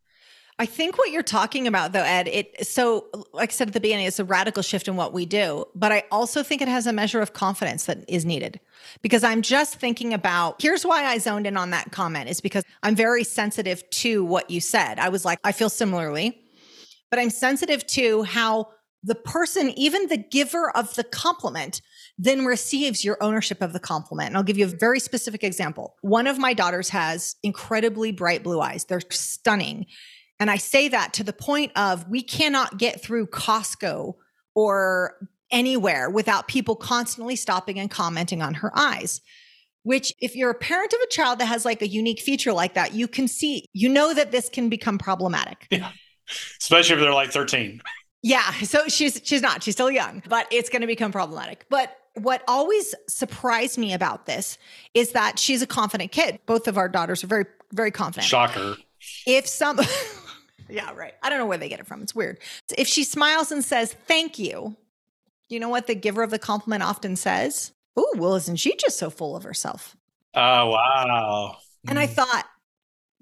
I 0.59 0.67
think 0.67 0.99
what 0.99 1.11
you're 1.11 1.23
talking 1.23 1.67
about 1.67 1.93
though, 1.93 2.03
Ed, 2.03 2.29
it 2.29 2.67
so 2.67 3.07
like 3.33 3.49
I 3.49 3.53
said 3.53 3.69
at 3.69 3.73
the 3.73 3.81
beginning, 3.81 4.05
it's 4.05 4.19
a 4.19 4.27
radical 4.27 4.63
shift 4.63 4.89
in 4.89 4.97
what 4.97 5.15
we 5.15 5.25
do. 5.25 5.65
But 5.75 5.91
I 5.91 6.05
also 6.11 6.43
think 6.43 6.61
it 6.61 6.69
has 6.69 6.87
a 6.87 6.93
measure 6.93 7.23
of 7.23 7.33
confidence 7.33 7.87
that 7.87 8.05
is 8.09 8.27
needed. 8.27 8.61
Because 9.01 9.25
I'm 9.25 9.41
just 9.41 9.77
thinking 9.77 10.13
about 10.13 10.61
here's 10.61 10.85
why 10.85 11.07
I 11.07 11.17
zoned 11.17 11.47
in 11.47 11.57
on 11.57 11.71
that 11.71 11.93
comment 11.93 12.29
is 12.29 12.43
because 12.43 12.63
I'm 12.83 12.95
very 12.95 13.25
sensitive 13.25 13.89
to 13.91 14.23
what 14.23 14.51
you 14.51 14.61
said. 14.61 14.99
I 14.99 15.09
was 15.09 15.25
like, 15.25 15.39
I 15.45 15.53
feel 15.53 15.71
similarly, 15.71 16.43
but 17.09 17.19
I'm 17.19 17.31
sensitive 17.31 17.87
to 17.87 18.25
how 18.25 18.69
the 19.03 19.15
person, 19.15 19.71
even 19.79 20.09
the 20.09 20.17
giver 20.17 20.71
of 20.77 20.95
the 20.95 21.05
compliment, 21.05 21.81
then 22.19 22.45
receives 22.45 23.05
your 23.05 23.17
ownership 23.23 23.63
of 23.63 23.73
the 23.73 23.81
compliment. 23.81 24.29
And 24.29 24.37
I'll 24.37 24.43
give 24.43 24.59
you 24.59 24.67
a 24.67 24.69
very 24.69 25.01
specific 25.01 25.43
example. 25.43 25.97
One 26.03 26.27
of 26.27 26.39
my 26.39 26.53
daughters 26.53 26.91
has 26.91 27.37
incredibly 27.43 28.13
bright 28.13 28.43
blue 28.43 28.61
eyes, 28.61 28.85
they're 28.85 29.01
stunning. 29.11 29.87
And 30.39 30.51
I 30.51 30.57
say 30.57 30.89
that 30.89 31.13
to 31.15 31.25
the 31.25 31.33
point 31.33 31.73
of 31.77 32.09
we 32.09 32.23
cannot 32.23 32.79
get 32.79 33.03
through 33.03 33.27
Costco 33.27 34.15
or 34.55 35.29
anywhere 35.51 36.09
without 36.09 36.49
people 36.49 36.77
constantly 36.77 37.37
stopping 37.37 37.79
and 37.79 37.91
commenting 37.91 38.43
on 38.43 38.55
her 38.55 38.73
eyes. 38.79 39.21
Which, 39.83 40.13
if 40.21 40.37
you're 40.37 40.51
a 40.51 40.55
parent 40.55 40.93
of 40.93 41.01
a 41.01 41.07
child 41.07 41.39
that 41.39 41.47
has 41.47 41.65
like 41.65 41.81
a 41.81 41.89
unique 41.89 42.21
feature 42.21 42.53
like 42.53 42.75
that, 42.75 42.93
you 42.93 43.09
can 43.09 43.27
see, 43.27 43.65
you 43.73 43.89
know 43.89 44.13
that 44.13 44.31
this 44.31 44.51
can 44.51 44.69
become 44.69 44.99
problematic. 44.99 45.67
Yeah. 45.71 45.91
Especially 46.61 46.97
if 46.97 47.01
they're 47.01 47.15
like 47.15 47.31
13. 47.31 47.81
Yeah, 48.23 48.51
so 48.63 48.89
she's 48.89 49.21
she's 49.25 49.43
not. 49.43 49.63
She's 49.63 49.75
still 49.75 49.91
young, 49.91 50.23
but 50.29 50.47
it's 50.51 50.69
going 50.69 50.83
to 50.83 50.87
become 50.87 51.13
problematic. 51.13 51.65
But 51.69 51.97
what 52.15 52.43
always 52.47 52.95
surprised 53.09 53.79
me 53.79 53.95
about 53.95 54.27
this 54.27 54.59
is 54.95 55.13
that 55.13 55.39
she's 55.39 55.63
a 55.63 55.67
confident 55.67 56.13
kid. 56.13 56.39
Both 56.47 56.69
of 56.69 56.77
our 56.77 56.89
daughters 56.89 57.25
are 57.25 57.29
very 57.29 57.47
very 57.73 57.91
confident. 57.91 58.29
Shocker. 58.29 58.77
If 59.27 59.47
some 59.47 59.81
Yeah, 60.71 60.93
right. 60.95 61.15
I 61.23 61.29
don't 61.29 61.39
know 61.39 61.47
where 61.47 61.59
they 61.59 61.69
get 61.69 61.81
it 61.81 61.87
from. 61.87 62.03
It's 62.03 62.15
weird. 62.15 62.39
If 62.77 62.87
she 62.87 63.05
smiles 63.05 63.51
and 63.51 63.65
says, 63.65 63.95
"Thank 64.07 64.39
you." 64.39 64.77
You 65.49 65.59
know 65.59 65.69
what 65.69 65.89
the 65.89 65.97
giver 65.97 66.23
of 66.23 66.31
the 66.31 66.39
compliment 66.39 66.83
often 66.83 67.17
says? 67.17 67.73
"Oh, 67.97 68.15
well, 68.17 68.37
isn't 68.37 68.57
she 68.57 68.77
just 68.77 68.99
so 68.99 69.11
full 69.11 69.37
of 69.37 69.43
herself?" 69.43 69.97
Oh, 70.35 70.71
wow. 70.71 71.57
And 71.89 71.99
I 71.99 72.07
hmm. 72.07 72.13
thought, 72.13 72.47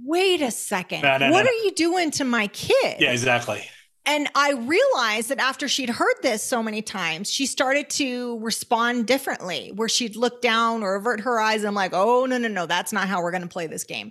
"Wait 0.02 0.42
a 0.42 0.50
second. 0.50 1.02
No, 1.02 1.16
no, 1.16 1.30
what 1.30 1.44
no. 1.44 1.50
are 1.50 1.64
you 1.64 1.72
doing 1.72 2.10
to 2.12 2.24
my 2.24 2.48
kid?" 2.48 2.96
Yeah, 3.00 3.12
exactly. 3.12 3.64
And 4.08 4.26
I 4.34 4.52
realized 4.52 5.28
that 5.28 5.38
after 5.38 5.68
she'd 5.68 5.90
heard 5.90 6.14
this 6.22 6.42
so 6.42 6.62
many 6.62 6.80
times, 6.80 7.30
she 7.30 7.44
started 7.44 7.90
to 7.90 8.38
respond 8.38 9.06
differently, 9.06 9.70
where 9.74 9.88
she'd 9.88 10.16
look 10.16 10.40
down 10.40 10.82
or 10.82 10.94
avert 10.94 11.20
her 11.20 11.38
eyes. 11.38 11.60
And 11.60 11.68
I'm 11.68 11.74
like, 11.74 11.92
oh, 11.92 12.24
no, 12.24 12.38
no, 12.38 12.48
no, 12.48 12.64
that's 12.64 12.90
not 12.90 13.06
how 13.06 13.20
we're 13.22 13.32
going 13.32 13.42
to 13.42 13.48
play 13.48 13.66
this 13.66 13.84
game. 13.84 14.10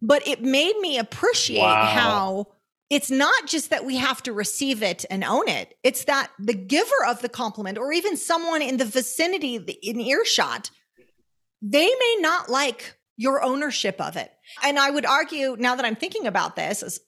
But 0.00 0.26
it 0.26 0.40
made 0.42 0.78
me 0.78 0.96
appreciate 0.96 1.60
wow. 1.60 1.84
how 1.84 2.46
it's 2.88 3.10
not 3.10 3.46
just 3.46 3.68
that 3.68 3.84
we 3.84 3.96
have 3.96 4.22
to 4.22 4.32
receive 4.32 4.82
it 4.82 5.04
and 5.10 5.22
own 5.22 5.48
it. 5.48 5.74
It's 5.82 6.04
that 6.04 6.30
the 6.38 6.54
giver 6.54 7.04
of 7.06 7.20
the 7.20 7.28
compliment 7.28 7.76
or 7.76 7.92
even 7.92 8.16
someone 8.16 8.62
in 8.62 8.78
the 8.78 8.86
vicinity 8.86 9.56
in 9.56 10.00
earshot, 10.00 10.70
they 11.60 11.86
may 11.86 12.16
not 12.20 12.48
like 12.48 12.96
your 13.18 13.42
ownership 13.42 14.00
of 14.00 14.16
it. 14.16 14.32
And 14.62 14.78
I 14.78 14.90
would 14.90 15.04
argue 15.04 15.56
now 15.58 15.74
that 15.74 15.84
I'm 15.84 15.96
thinking 15.96 16.26
about 16.26 16.56
this 16.56 16.82
is 16.82 17.00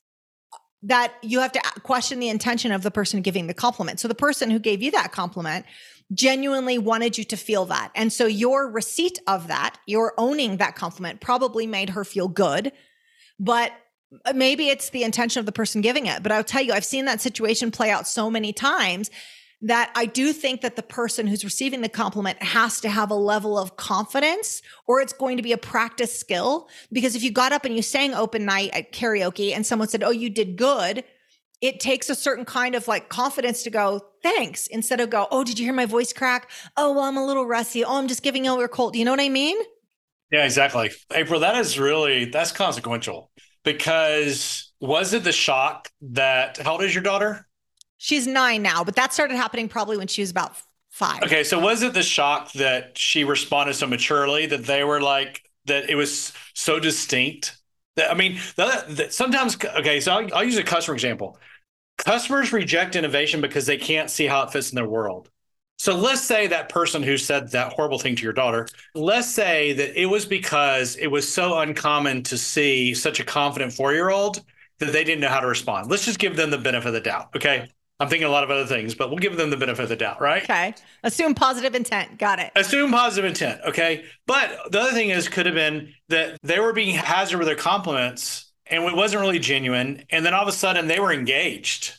that 0.83 1.12
you 1.22 1.41
have 1.41 1.53
to 1.53 1.61
question 1.83 2.20
the 2.20 2.29
intention 2.29 2.72
of 2.72 2.83
the 2.83 2.91
person 2.91 3.20
giving 3.20 3.47
the 3.47 3.55
compliment. 3.55 4.01
So 4.01 4.09
the 4.09 4.14
person 4.14 4.51
who 4.51 4.59
gave 4.59 4.83
you 4.83 4.91
that 4.93 5.12
compliment 5.12 5.66
genuinely 6.12 6.79
wanted 6.79 7.18
you 7.18 7.24
to 7.24 7.37
feel 7.37 7.66
that. 7.66 7.91
And 7.95 8.12
so 8.12 8.26
your 8.26 8.70
receipt 8.70 9.18
of 9.26 9.49
that, 9.49 9.76
your 9.87 10.14
owning 10.16 10.59
that 10.59 10.76
compliment 10.76 11.20
probably 11.20 11.66
made 11.66 11.91
her 11.91 12.05
feel 12.05 12.29
good. 12.29 12.72
But 13.39 13.72
uh, 14.24 14.33
maybe 14.35 14.68
it's 14.68 14.91
the 14.91 15.03
intention 15.03 15.41
of 15.41 15.47
the 15.47 15.53
person 15.53 15.81
giving 15.81 16.07
it. 16.07 16.22
But 16.22 16.33
I'll 16.33 16.45
tell 16.45 16.62
you, 16.62 16.72
I've 16.72 16.85
seen 16.85 17.05
that 17.07 17.20
situation 17.20 17.70
play 17.70 17.91
out 17.91 18.07
so 18.07 18.31
many 18.31 18.53
times 18.53 19.11
that 19.61 19.91
I 19.97 20.07
do 20.07 20.33
think 20.33 20.61
that 20.61 20.77
the 20.77 20.83
person 20.83 21.27
who's 21.27 21.45
receiving 21.45 21.81
the 21.81 21.89
compliment 21.89 22.41
has 22.43 22.81
to 22.81 22.89
have 22.89 23.11
a 23.11 23.17
level 23.17 23.59
of 23.59 23.77
confidence 23.77 24.63
or 24.87 25.01
it's 25.01 25.13
going 25.13 25.37
to 25.37 25.43
be 25.43 25.53
a 25.53 25.59
practice 25.59 26.17
skill. 26.17 26.69
Because 26.93 27.17
if 27.17 27.25
you 27.25 27.33
got 27.33 27.53
up 27.53 27.65
and 27.65 27.75
you 27.75 27.83
sang 27.83 28.15
open 28.15 28.45
night 28.45 28.71
at 28.73 28.93
karaoke 28.93 29.53
and 29.53 29.67
someone 29.67 29.89
said, 29.89 30.05
Oh, 30.05 30.11
you 30.11 30.31
did 30.31 30.57
good, 30.57 31.03
it 31.61 31.81
takes 31.81 32.09
a 32.09 32.15
certain 32.15 32.45
kind 32.45 32.77
of 32.77 32.87
like 32.87 33.09
confidence 33.09 33.65
to 33.65 33.71
go, 33.71 34.01
thanks, 34.23 34.69
instead 34.69 35.01
of 35.01 35.11
go, 35.11 35.27
Oh, 35.33 35.43
did 35.43 35.59
you 35.59 35.65
hear 35.65 35.75
my 35.75 35.87
voice 35.87 36.13
crack? 36.13 36.49
Oh, 36.77 36.93
well, 36.93 37.05
I'm 37.05 37.17
a 37.17 37.27
little 37.27 37.47
rusty. 37.47 37.85
Oh, 37.85 37.99
I'm 37.99 38.07
just 38.07 38.23
giving 38.23 38.47
over 38.47 38.65
a 38.65 38.69
cold. 38.69 38.95
You 38.95 39.05
know 39.05 39.11
what 39.11 39.21
I 39.21 39.29
mean? 39.29 39.57
Yeah, 40.31 40.45
exactly. 40.45 40.91
April, 41.13 41.41
that 41.41 41.57
is 41.57 41.81
really 41.81 42.27
that's 42.27 42.53
consequential 42.53 43.33
because 43.65 44.73
was 44.81 45.15
it 45.15 45.25
the 45.25 45.33
shock 45.33 45.91
that 46.03 46.59
how 46.59 46.73
old 46.73 46.83
is 46.83 46.95
your 46.95 47.03
daughter? 47.03 47.48
She's 47.99 48.27
nine 48.27 48.63
now, 48.63 48.85
but 48.85 48.95
that 48.95 49.13
started 49.13 49.37
happening 49.37 49.69
probably 49.69 49.97
when 49.97 50.07
she 50.07 50.23
was 50.23 50.31
about 50.31 50.57
five. 50.89 51.23
Okay, 51.25 51.45
so 51.45 51.59
was 51.59 51.83
it 51.83 51.95
the 51.95 52.03
shock 52.03 52.53
that 52.53 52.97
she 52.97 53.25
responded 53.25 53.75
so 53.75 53.87
maturely 53.87 54.47
that 54.47 54.65
they 54.65 54.85
were 54.85 55.01
like 55.01 55.43
that 55.67 55.91
it 55.91 55.97
was 55.97 56.33
so 56.55 56.79
distinct? 56.79 57.57
That 57.97 58.11
I 58.11 58.15
mean, 58.15 58.39
that, 58.57 58.97
that 58.97 59.13
sometimes 59.13 59.57
okay, 59.65 60.01
so 60.01 60.13
I'll, 60.13 60.35
I'll 60.35 60.45
use 60.45 60.57
a 60.57 60.63
customer 60.63 60.95
example. 60.95 61.39
Customers 61.99 62.53
reject 62.53 62.95
innovation 62.95 63.41
because 63.41 63.67
they 63.67 63.77
can't 63.77 64.09
see 64.09 64.27
how 64.27 64.45
it 64.45 64.53
fits 64.53 64.71
in 64.71 64.77
their 64.77 64.89
world. 64.89 65.29
So 65.79 65.97
let's 65.97 66.23
say 66.23 66.49
that 66.49 66.69
person 66.69 67.03
who 67.03 67.17
said 67.17 67.51
that 67.53 67.73
horrible 67.73 67.99
thing 67.99 68.17
to 68.17 68.23
your 68.23 68.33
daughter, 68.33 68.69
let's 68.95 69.33
say 69.33 69.73
that 69.75 70.01
it 70.01 70.07
was 70.07 70.27
because 70.27 70.97
it 70.97 71.07
was 71.09 71.33
so 71.33 71.59
uncommon 71.59 72.25
to 72.25 72.39
see 72.39 72.95
such 72.95 73.21
a 73.21 73.25
confident 73.25 73.73
four 73.73 73.93
year 73.93 74.11
old 74.11 74.43
that 74.79 74.93
they 74.93 75.05
didn't 75.05 75.21
know 75.21 75.29
how 75.29 75.41
to 75.41 75.47
respond. 75.47 75.91
Let's 75.91 76.05
just 76.05 76.19
give 76.19 76.37
them 76.37 76.51
the 76.51 76.59
benefit 76.59 76.89
of 76.89 76.95
the 76.95 77.01
doubt. 77.01 77.31
Okay. 77.37 77.69
I'm 78.01 78.09
thinking 78.09 78.29
a 78.29 78.31
lot 78.31 78.45
of 78.45 78.51
other 78.51 78.65
things, 78.65 78.95
but 78.95 79.09
we'll 79.09 79.19
give 79.19 79.37
them 79.37 79.51
the 79.51 79.57
benefit 79.57 79.83
of 79.83 79.89
the 79.89 79.97
doubt, 79.97 80.21
right? 80.21 80.45
Okay. 80.45 80.73
Assume 81.03 81.35
positive 81.35 81.75
intent. 81.75 82.17
Got 82.17 82.39
it. 82.39 82.53
Assume 82.55 82.93
positive 82.93 83.25
intent. 83.25 83.61
Okay. 83.67 84.05
But 84.27 84.71
the 84.71 84.81
other 84.81 84.93
thing 84.93 85.11
is, 85.11 85.29
could 85.29 85.47
have 85.47 85.55
been 85.57 85.93
that 86.09 86.39
they 86.45 86.61
were 86.61 86.73
being 86.73 86.95
hazard 86.95 87.39
with 87.39 87.49
their 87.49 87.57
compliments 87.57 88.53
and 88.67 88.85
it 88.85 88.95
wasn't 88.95 89.21
really 89.21 89.41
genuine. 89.41 90.05
And 90.11 90.25
then 90.25 90.33
all 90.33 90.43
of 90.43 90.49
a 90.49 90.53
sudden 90.53 90.87
they 90.87 91.01
were 91.01 91.13
engaged. 91.13 91.95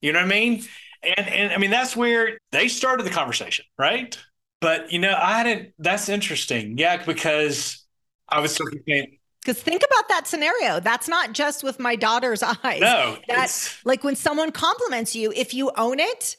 You 0.00 0.12
know 0.12 0.18
what 0.18 0.26
I 0.26 0.28
mean? 0.28 0.64
And, 1.02 1.28
and 1.28 1.52
I 1.52 1.58
mean, 1.58 1.70
that's 1.70 1.94
where 1.94 2.36
they 2.50 2.66
started 2.66 3.06
the 3.06 3.10
conversation, 3.10 3.64
right? 3.78 4.18
But, 4.60 4.90
you 4.90 4.98
know, 4.98 5.14
I 5.16 5.38
hadn't, 5.38 5.72
that's 5.78 6.08
interesting. 6.08 6.78
Yeah. 6.78 7.04
Because 7.04 7.84
I 8.28 8.40
was 8.40 8.56
so 8.56 8.64
thinking, 8.72 9.18
because 9.44 9.62
think 9.62 9.82
about 9.84 10.08
that 10.08 10.26
scenario. 10.26 10.80
That's 10.80 11.08
not 11.08 11.32
just 11.32 11.62
with 11.62 11.78
my 11.78 11.96
daughter's 11.96 12.42
eyes. 12.64 12.80
No. 12.80 13.18
That's 13.28 13.84
like 13.84 14.02
when 14.02 14.16
someone 14.16 14.52
compliments 14.52 15.14
you, 15.14 15.32
if 15.34 15.52
you 15.52 15.70
own 15.76 16.00
it, 16.00 16.36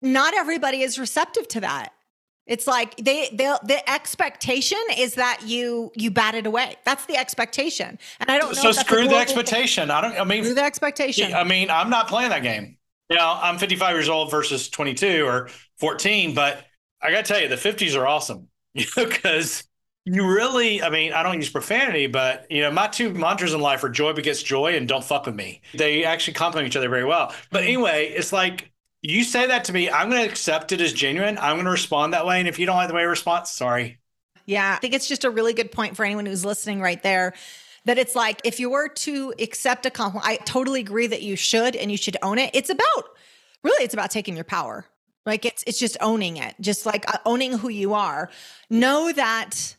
not 0.00 0.34
everybody 0.34 0.82
is 0.82 0.98
receptive 0.98 1.46
to 1.48 1.60
that. 1.60 1.92
It's 2.46 2.66
like 2.68 2.96
they, 2.96 3.28
they 3.32 3.56
the 3.64 3.90
expectation 3.90 4.78
is 4.96 5.14
that 5.14 5.40
you 5.44 5.90
you 5.96 6.12
bat 6.12 6.36
it 6.36 6.46
away. 6.46 6.76
That's 6.84 7.04
the 7.06 7.16
expectation, 7.16 7.98
and 8.20 8.30
I 8.30 8.38
don't 8.38 8.54
know. 8.54 8.70
So 8.70 8.72
screw 8.72 9.08
the 9.08 9.16
expectation. 9.16 9.88
Thing. 9.88 9.96
I 9.96 10.00
don't. 10.00 10.20
I 10.20 10.22
mean, 10.22 10.44
screw 10.44 10.54
the 10.54 10.62
expectation. 10.62 11.34
I 11.34 11.42
mean, 11.42 11.70
I'm 11.70 11.90
not 11.90 12.06
playing 12.06 12.30
that 12.30 12.44
game. 12.44 12.78
You 13.10 13.16
know, 13.16 13.38
I'm 13.42 13.58
55 13.58 13.96
years 13.96 14.08
old 14.08 14.30
versus 14.30 14.68
22 14.68 15.24
or 15.24 15.48
14, 15.78 16.34
but 16.34 16.64
I 17.02 17.10
got 17.10 17.24
to 17.24 17.32
tell 17.32 17.40
you, 17.40 17.48
the 17.48 17.56
50s 17.56 17.98
are 17.98 18.06
awesome. 18.06 18.48
You 18.74 18.84
know, 18.94 19.06
because 19.06 19.64
you 20.06 20.24
really, 20.24 20.80
I 20.80 20.88
mean, 20.88 21.12
I 21.12 21.24
don't 21.24 21.34
use 21.34 21.50
profanity, 21.50 22.06
but 22.06 22.46
you 22.48 22.62
know, 22.62 22.70
my 22.70 22.86
two 22.86 23.12
mantras 23.12 23.52
in 23.52 23.60
life 23.60 23.82
are 23.82 23.88
joy 23.88 24.12
begets 24.12 24.40
joy 24.40 24.76
and 24.76 24.86
don't 24.86 25.02
fuck 25.02 25.26
with 25.26 25.34
me. 25.34 25.60
They 25.74 26.04
actually 26.04 26.34
complement 26.34 26.68
each 26.68 26.76
other 26.76 26.88
very 26.88 27.04
well. 27.04 27.34
But 27.50 27.64
anyway, 27.64 28.12
it's 28.16 28.32
like 28.32 28.70
you 29.02 29.24
say 29.24 29.48
that 29.48 29.64
to 29.64 29.72
me, 29.72 29.90
I'm 29.90 30.08
going 30.08 30.22
to 30.22 30.28
accept 30.28 30.70
it 30.70 30.80
as 30.80 30.92
genuine. 30.92 31.38
I'm 31.38 31.56
going 31.56 31.64
to 31.64 31.72
respond 31.72 32.12
that 32.12 32.24
way. 32.24 32.38
And 32.38 32.46
if 32.46 32.56
you 32.56 32.66
don't 32.66 32.76
like 32.76 32.86
the 32.86 32.94
way 32.94 33.00
I 33.00 33.04
respond, 33.04 33.48
sorry. 33.48 33.98
Yeah, 34.46 34.74
I 34.74 34.78
think 34.78 34.94
it's 34.94 35.08
just 35.08 35.24
a 35.24 35.30
really 35.30 35.52
good 35.52 35.72
point 35.72 35.96
for 35.96 36.04
anyone 36.04 36.24
who's 36.24 36.44
listening 36.44 36.80
right 36.80 37.02
there. 37.02 37.34
That 37.84 37.98
it's 37.98 38.14
like 38.14 38.40
if 38.44 38.60
you 38.60 38.70
were 38.70 38.88
to 38.88 39.34
accept 39.40 39.86
a 39.86 39.90
compliment, 39.90 40.28
I 40.28 40.36
totally 40.44 40.80
agree 40.80 41.08
that 41.08 41.22
you 41.22 41.34
should 41.34 41.74
and 41.74 41.90
you 41.90 41.96
should 41.96 42.16
own 42.22 42.38
it. 42.38 42.50
It's 42.54 42.70
about 42.70 43.08
really, 43.64 43.84
it's 43.84 43.94
about 43.94 44.12
taking 44.12 44.36
your 44.36 44.44
power. 44.44 44.86
Like 45.24 45.44
it's 45.44 45.64
it's 45.66 45.78
just 45.78 45.96
owning 46.00 46.36
it, 46.36 46.54
just 46.60 46.86
like 46.86 47.12
uh, 47.12 47.18
owning 47.26 47.58
who 47.58 47.68
you 47.68 47.94
are. 47.94 48.30
Know 48.70 49.12
that 49.12 49.75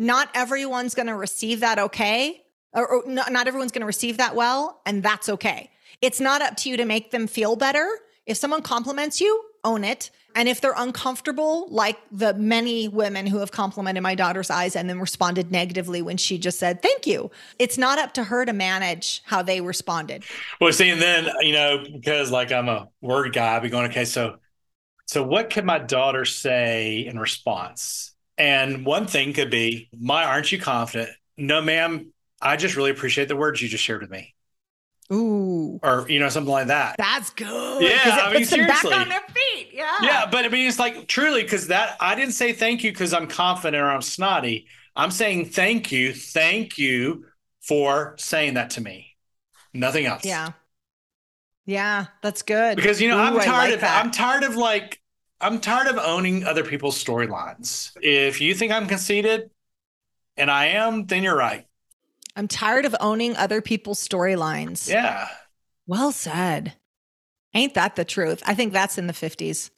not 0.00 0.30
everyone's 0.34 0.94
going 0.94 1.08
to 1.08 1.14
receive 1.14 1.60
that 1.60 1.78
okay, 1.78 2.42
or, 2.72 2.88
or 2.88 3.02
not, 3.06 3.30
not 3.30 3.46
everyone's 3.46 3.70
going 3.70 3.82
to 3.82 3.86
receive 3.86 4.16
that 4.16 4.34
well, 4.34 4.80
and 4.86 5.02
that's 5.02 5.28
okay. 5.28 5.70
It's 6.00 6.20
not 6.20 6.40
up 6.40 6.56
to 6.58 6.70
you 6.70 6.78
to 6.78 6.86
make 6.86 7.10
them 7.10 7.26
feel 7.26 7.54
better. 7.54 7.86
If 8.24 8.38
someone 8.38 8.62
compliments 8.62 9.20
you, 9.20 9.44
own 9.62 9.84
it. 9.84 10.10
And 10.34 10.48
if 10.48 10.60
they're 10.60 10.74
uncomfortable, 10.74 11.68
like 11.70 11.98
the 12.10 12.32
many 12.32 12.88
women 12.88 13.26
who 13.26 13.38
have 13.38 13.50
complimented 13.50 14.02
my 14.02 14.14
daughter's 14.14 14.48
eyes 14.48 14.74
and 14.74 14.88
then 14.88 15.00
responded 15.00 15.50
negatively 15.50 16.00
when 16.00 16.16
she 16.16 16.38
just 16.38 16.58
said, 16.58 16.80
thank 16.80 17.06
you, 17.06 17.30
it's 17.58 17.76
not 17.76 17.98
up 17.98 18.14
to 18.14 18.24
her 18.24 18.46
to 18.46 18.54
manage 18.54 19.22
how 19.26 19.42
they 19.42 19.60
responded. 19.60 20.24
Well, 20.60 20.72
see, 20.72 20.88
and 20.88 21.02
then, 21.02 21.28
you 21.40 21.52
know, 21.52 21.84
because 21.92 22.30
like 22.30 22.52
I'm 22.52 22.68
a 22.68 22.88
word 23.02 23.34
guy, 23.34 23.56
I'd 23.56 23.62
be 23.62 23.68
going, 23.68 23.90
okay, 23.90 24.06
so, 24.06 24.36
so 25.04 25.22
what 25.22 25.50
can 25.50 25.66
my 25.66 25.78
daughter 25.78 26.24
say 26.24 27.00
in 27.00 27.18
response? 27.18 28.14
And 28.40 28.86
one 28.86 29.06
thing 29.06 29.34
could 29.34 29.50
be, 29.50 29.90
my 29.92 30.24
aren't 30.24 30.50
you 30.50 30.58
confident? 30.58 31.10
No, 31.36 31.60
ma'am. 31.60 32.10
I 32.40 32.56
just 32.56 32.74
really 32.74 32.90
appreciate 32.90 33.28
the 33.28 33.36
words 33.36 33.60
you 33.60 33.68
just 33.68 33.84
shared 33.84 34.00
with 34.00 34.10
me. 34.10 34.34
Ooh. 35.12 35.78
Or, 35.82 36.06
you 36.08 36.18
know, 36.18 36.30
something 36.30 36.50
like 36.50 36.68
that. 36.68 36.96
That's 36.96 37.28
good. 37.30 37.82
Yeah. 37.82 37.98
I 38.22 38.32
mean, 38.32 38.46
seriously. 38.46 38.90
back 38.92 39.00
on 39.00 39.10
their 39.10 39.20
feet. 39.20 39.68
Yeah. 39.74 39.94
Yeah. 40.00 40.26
But 40.30 40.46
I 40.46 40.48
mean, 40.48 40.66
it's 40.66 40.78
like 40.78 41.06
truly 41.06 41.42
because 41.42 41.66
that 41.66 41.98
I 42.00 42.14
didn't 42.14 42.32
say 42.32 42.54
thank 42.54 42.82
you 42.82 42.92
because 42.92 43.12
I'm 43.12 43.26
confident 43.26 43.82
or 43.82 43.90
I'm 43.90 44.00
snotty. 44.00 44.68
I'm 44.96 45.10
saying 45.10 45.46
thank 45.46 45.92
you. 45.92 46.14
Thank 46.14 46.78
you 46.78 47.26
for 47.60 48.14
saying 48.16 48.54
that 48.54 48.70
to 48.70 48.80
me. 48.80 49.16
Nothing 49.74 50.06
else. 50.06 50.24
Yeah. 50.24 50.52
Yeah. 51.66 52.06
That's 52.22 52.40
good. 52.40 52.76
Because, 52.76 53.02
you 53.02 53.10
know, 53.10 53.18
Ooh, 53.18 53.20
I'm 53.20 53.34
tired 53.34 53.46
like 53.46 53.74
of 53.74 53.80
that. 53.82 54.02
I'm 54.02 54.10
tired 54.10 54.44
of 54.44 54.56
like 54.56 54.99
I'm 55.40 55.60
tired 55.60 55.88
of 55.88 55.98
owning 55.98 56.44
other 56.44 56.64
people's 56.64 57.02
storylines. 57.02 57.92
If 58.02 58.40
you 58.40 58.54
think 58.54 58.72
I'm 58.72 58.86
conceited, 58.86 59.50
and 60.36 60.50
I 60.50 60.66
am, 60.66 61.06
then 61.06 61.22
you're 61.22 61.36
right. 61.36 61.66
I'm 62.36 62.48
tired 62.48 62.84
of 62.84 62.94
owning 63.00 63.36
other 63.36 63.60
people's 63.60 64.06
storylines. 64.06 64.88
Yeah. 64.88 65.28
Well 65.86 66.12
said. 66.12 66.74
Ain't 67.54 67.74
that 67.74 67.96
the 67.96 68.04
truth? 68.04 68.42
I 68.46 68.54
think 68.54 68.72
that's 68.72 68.96
in 68.96 69.06
the 69.06 69.12
50s. 69.12 69.70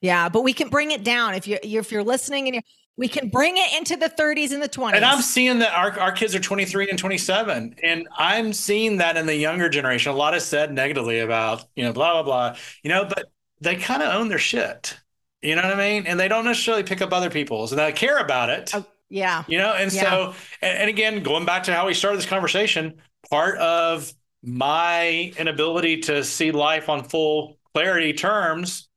Yeah, 0.00 0.30
but 0.30 0.42
we 0.42 0.52
can 0.52 0.70
bring 0.70 0.92
it 0.92 1.04
down 1.04 1.34
if 1.34 1.46
you 1.46 1.58
if 1.62 1.92
you're 1.92 2.02
listening 2.02 2.46
and 2.46 2.54
you 2.56 2.62
we 2.96 3.08
can 3.08 3.28
bring 3.28 3.56
it 3.56 3.78
into 3.78 3.96
the 3.96 4.10
30s 4.10 4.52
and 4.52 4.62
the 4.62 4.68
20s. 4.68 4.94
And 4.94 5.04
I'm 5.06 5.22
seeing 5.22 5.58
that 5.60 5.72
our, 5.72 5.98
our 5.98 6.12
kids 6.12 6.34
are 6.34 6.40
23 6.40 6.90
and 6.90 6.98
27. 6.98 7.76
And 7.82 8.06
I'm 8.14 8.52
seeing 8.52 8.98
that 8.98 9.16
in 9.16 9.24
the 9.24 9.34
younger 9.34 9.70
generation. 9.70 10.12
A 10.12 10.14
lot 10.14 10.34
is 10.34 10.44
said 10.44 10.74
negatively 10.74 11.20
about, 11.20 11.64
you 11.74 11.82
know, 11.82 11.94
blah, 11.94 12.12
blah, 12.12 12.22
blah. 12.22 12.56
You 12.82 12.90
know, 12.90 13.06
but 13.06 13.30
they 13.60 13.76
kind 13.76 14.02
of 14.02 14.14
own 14.14 14.28
their 14.28 14.38
shit. 14.38 14.96
You 15.42 15.56
know 15.56 15.62
what 15.62 15.72
I 15.72 15.76
mean? 15.76 16.06
And 16.06 16.20
they 16.20 16.28
don't 16.28 16.44
necessarily 16.44 16.82
pick 16.82 17.00
up 17.00 17.12
other 17.12 17.30
people's 17.30 17.72
and 17.72 17.78
they 17.78 17.92
care 17.92 18.18
about 18.18 18.50
it. 18.50 18.70
Oh, 18.74 18.84
yeah. 19.08 19.44
You 19.48 19.58
know, 19.58 19.72
and 19.72 19.92
yeah. 19.92 20.02
so, 20.02 20.34
and, 20.60 20.78
and 20.78 20.90
again, 20.90 21.22
going 21.22 21.46
back 21.46 21.64
to 21.64 21.74
how 21.74 21.86
we 21.86 21.94
started 21.94 22.18
this 22.18 22.26
conversation, 22.26 23.00
part 23.30 23.58
of 23.58 24.12
my 24.42 25.32
inability 25.38 25.98
to 25.98 26.24
see 26.24 26.52
life 26.52 26.88
on 26.88 27.04
full 27.04 27.58
clarity 27.74 28.12
terms 28.12 28.88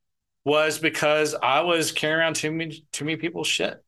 was 0.44 0.78
because 0.78 1.34
I 1.34 1.60
was 1.60 1.92
carrying 1.92 2.20
around 2.20 2.36
too 2.36 2.52
many, 2.52 2.84
too 2.92 3.04
many 3.04 3.16
people's 3.16 3.46
shit. 3.46 3.82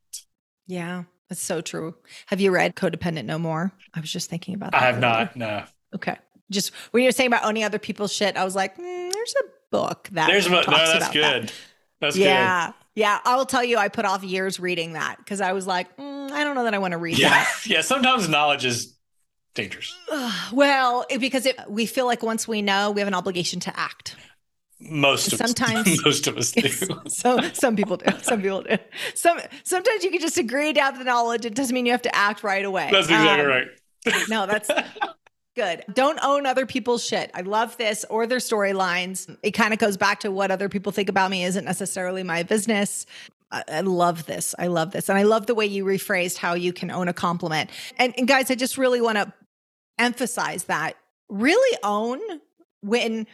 Yeah, 0.67 1.05
that's 1.29 1.43
so 1.43 1.61
true. 1.61 1.95
Have 2.27 2.41
you 2.41 2.51
read 2.51 2.75
Codependent 2.75 3.25
No 3.25 3.39
More? 3.39 3.73
I 3.95 4.01
was 4.01 4.11
just 4.11 4.31
thinking 4.31 4.55
about 4.55 4.73
that. 4.73 4.83
I 4.83 4.87
have 4.87 4.97
earlier. 4.97 5.09
not. 5.09 5.37
No. 5.37 5.65
Okay. 5.95 6.17
Just 6.51 6.73
when 6.91 7.03
you 7.03 7.09
were 7.09 7.13
saying 7.13 7.29
about 7.29 7.45
owning 7.45 7.65
other 7.65 7.79
people's 7.79 8.13
shit, 8.13 8.37
I 8.37 8.45
was 8.45 8.55
like, 8.55 8.77
mm, 8.79 9.13
there's 9.13 9.35
a 9.41 9.45
book 9.71 10.09
that 10.13 10.27
there's 10.29 10.47
a. 10.47 10.51
No, 10.51 10.63
that's 10.65 11.11
good. 11.11 11.49
That. 11.49 11.53
That's 12.01 12.17
yeah. 12.17 12.67
Good. 12.67 12.75
Yeah. 12.95 13.19
I 13.25 13.37
will 13.37 13.47
tell 13.47 13.65
you, 13.65 13.79
I 13.79 13.89
put 13.89 14.05
off 14.05 14.23
years 14.25 14.59
reading 14.61 14.93
that 14.95 15.19
because 15.19 15.41
I 15.41 15.53
was 15.53 15.67
like, 15.67 15.97
mm, 15.97 16.31
I 16.31 16.45
don't 16.45 16.55
know 16.55 16.65
that 16.65 16.75
I 16.75 16.79
want 16.79 16.93
to 16.93 16.99
read 16.99 17.19
yeah. 17.19 17.31
that. 17.31 17.53
Yeah. 17.67 17.81
Sometimes 17.83 18.29
knowledge 18.29 18.65
is 18.65 18.95
dangerous? 19.55 19.95
Well, 20.53 21.05
it- 21.11 21.21
because 21.21 21.47
it, 21.47 21.59
we 21.69 21.87
feel 21.87 22.07
like 22.07 22.23
once 22.23 22.47
we 22.47 22.63
know, 22.63 22.91
we 22.91 23.01
have 23.01 23.09
an 23.09 23.15
obligation 23.15 23.61
to 23.61 23.79
act. 23.79 24.17
Most 24.79 25.33
of 25.33 25.39
Sometimes- 25.39 25.89
us, 25.89 26.01
most 26.05 26.27
of 26.27 26.37
us 26.37 26.53
do. 26.53 26.69
So 27.09 27.41
some 27.55 27.77
people 27.77 27.97
do. 27.97 28.11
Some 28.23 28.43
people 28.43 28.63
do. 28.63 28.77
Some 29.15 29.41
sometimes 29.65 30.05
you 30.05 30.11
can 30.11 30.21
just 30.21 30.37
agree 30.37 30.75
to 30.75 30.81
have 30.81 30.99
the 30.99 31.05
knowledge. 31.05 31.47
It 31.47 31.55
doesn't 31.55 31.73
mean 31.75 31.87
you 31.87 31.93
have 31.93 32.03
to 32.03 32.15
act 32.15 32.43
right 32.45 32.65
away. 32.65 32.91
That's 32.93 33.07
exactly 33.09 33.45
Um, 33.45 33.51
right. 33.51 33.69
No, 34.29 34.47
that's 34.47 34.71
good. 35.57 35.85
Don't 35.93 36.21
own 36.23 36.47
other 36.47 36.67
people's 36.67 37.05
shit. 37.05 37.31
I 37.35 37.41
love 37.41 37.77
this 37.79 38.05
or 38.09 38.27
their 38.27 38.39
storylines. 38.39 39.37
It 39.43 39.53
kind 39.53 39.73
of 39.73 39.81
goes 39.81 39.97
back 39.97 40.21
to 40.21 40.31
what 40.31 40.51
other 40.51 40.69
people 40.69 40.93
think 40.93 41.09
about 41.09 41.31
me 41.31 41.45
isn't 41.45 41.65
necessarily 41.65 42.23
my 42.23 42.45
business. 42.45 43.07
I, 43.51 43.81
love 43.81 44.27
this. 44.27 44.55
I 44.59 44.67
love 44.67 44.93
this. 44.93 45.09
And 45.09 45.17
I 45.17 45.23
love 45.23 45.47
the 45.47 45.55
way 45.55 45.67
you 45.67 45.85
rephrased 45.85 46.37
how 46.37 46.55
you 46.55 46.73
can 46.73 46.91
own 46.91 47.09
a 47.09 47.13
compliment. 47.13 47.71
And, 47.97 48.13
and 48.19 48.29
guys, 48.29 48.51
I 48.51 48.55
just 48.55 48.77
really 48.77 49.01
want 49.01 49.17
to 49.19 49.33
emphasize 49.99 50.65
that 50.65 50.97
really 51.29 51.79
own 51.83 52.21
when 52.83 53.27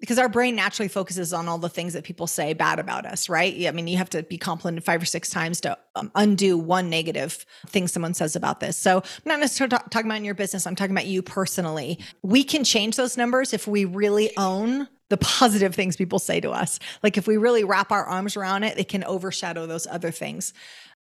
because 0.00 0.18
our 0.18 0.28
brain 0.28 0.54
naturally 0.54 0.88
focuses 0.88 1.32
on 1.32 1.48
all 1.48 1.58
the 1.58 1.68
things 1.68 1.92
that 1.94 2.04
people 2.04 2.26
say 2.26 2.52
bad 2.52 2.78
about 2.78 3.06
us, 3.06 3.28
right? 3.28 3.66
I 3.66 3.70
mean, 3.70 3.86
you 3.86 3.96
have 3.96 4.10
to 4.10 4.22
be 4.22 4.36
complimented 4.36 4.84
five 4.84 5.00
or 5.00 5.06
six 5.06 5.30
times 5.30 5.60
to 5.62 5.78
um, 5.94 6.10
undo 6.14 6.58
one 6.58 6.90
negative 6.90 7.46
thing 7.66 7.88
someone 7.88 8.14
says 8.14 8.36
about 8.36 8.60
this. 8.60 8.76
So 8.76 8.98
I'm 8.98 9.22
not 9.24 9.40
necessarily 9.40 9.70
ta- 9.70 9.84
talking 9.90 10.10
about 10.10 10.18
in 10.18 10.24
your 10.24 10.34
business. 10.34 10.66
I'm 10.66 10.76
talking 10.76 10.94
about 10.94 11.06
you 11.06 11.22
personally. 11.22 11.98
We 12.22 12.44
can 12.44 12.64
change 12.64 12.96
those 12.96 13.16
numbers 13.16 13.52
if 13.52 13.66
we 13.66 13.84
really 13.84 14.36
own 14.36 14.88
the 15.08 15.16
positive 15.16 15.74
things 15.74 15.96
people 15.96 16.18
say 16.18 16.40
to 16.40 16.50
us. 16.50 16.78
Like 17.02 17.16
if 17.16 17.26
we 17.26 17.36
really 17.36 17.64
wrap 17.64 17.92
our 17.92 18.04
arms 18.04 18.36
around 18.36 18.64
it, 18.64 18.78
it 18.78 18.88
can 18.88 19.04
overshadow 19.04 19.66
those 19.66 19.86
other 19.86 20.10
things. 20.10 20.52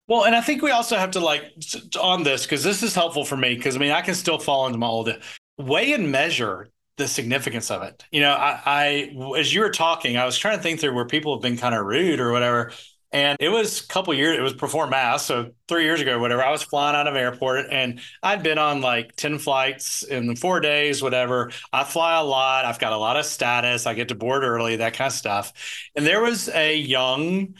Well, 0.07 0.25
and 0.25 0.35
I 0.35 0.41
think 0.41 0.61
we 0.61 0.71
also 0.71 0.97
have 0.97 1.11
to 1.11 1.19
like 1.19 1.53
on 1.99 2.23
this 2.23 2.43
because 2.43 2.63
this 2.63 2.81
is 2.81 2.95
helpful 2.95 3.23
for 3.23 3.37
me 3.37 3.55
because 3.55 3.75
I 3.75 3.79
mean 3.79 3.91
I 3.91 4.01
can 4.01 4.15
still 4.15 4.39
fall 4.39 4.65
into 4.65 4.79
my 4.79 4.87
old 4.87 5.15
weigh 5.57 5.93
and 5.93 6.11
measure 6.11 6.69
the 6.99 7.07
significance 7.07 7.71
of 7.71 7.81
it. 7.81 8.03
You 8.11 8.21
know, 8.21 8.33
I, 8.33 8.61
I 8.65 9.37
as 9.39 9.51
you 9.51 9.61
were 9.61 9.71
talking, 9.71 10.17
I 10.17 10.25
was 10.25 10.37
trying 10.37 10.57
to 10.57 10.63
think 10.63 10.79
through 10.79 10.93
where 10.93 11.05
people 11.05 11.33
have 11.33 11.41
been 11.41 11.57
kind 11.57 11.73
of 11.73 11.85
rude 11.85 12.19
or 12.19 12.31
whatever. 12.31 12.71
And 13.11 13.37
it 13.39 13.49
was 13.49 13.81
a 13.81 13.87
couple 13.87 14.13
years, 14.13 14.37
it 14.37 14.41
was 14.41 14.53
before 14.53 14.85
mass. 14.85 15.25
So 15.25 15.51
three 15.67 15.83
years 15.85 15.99
ago, 15.99 16.19
whatever, 16.19 16.43
I 16.43 16.51
was 16.51 16.61
flying 16.61 16.95
out 16.95 17.07
of 17.07 17.15
airport 17.15 17.65
and 17.71 18.01
I'd 18.21 18.43
been 18.43 18.59
on 18.59 18.81
like 18.81 19.15
10 19.15 19.39
flights 19.39 20.03
in 20.03 20.35
four 20.35 20.59
days, 20.59 21.01
whatever. 21.01 21.51
I 21.73 21.85
fly 21.85 22.19
a 22.19 22.23
lot. 22.23 22.65
I've 22.65 22.77
got 22.77 22.93
a 22.93 22.97
lot 22.97 23.17
of 23.17 23.25
status. 23.25 23.87
I 23.87 23.95
get 23.95 24.09
to 24.09 24.15
board 24.15 24.43
early, 24.43 24.75
that 24.75 24.93
kind 24.93 25.07
of 25.07 25.13
stuff. 25.13 25.53
And 25.95 26.05
there 26.05 26.21
was 26.21 26.49
a 26.49 26.75
young 26.75 27.55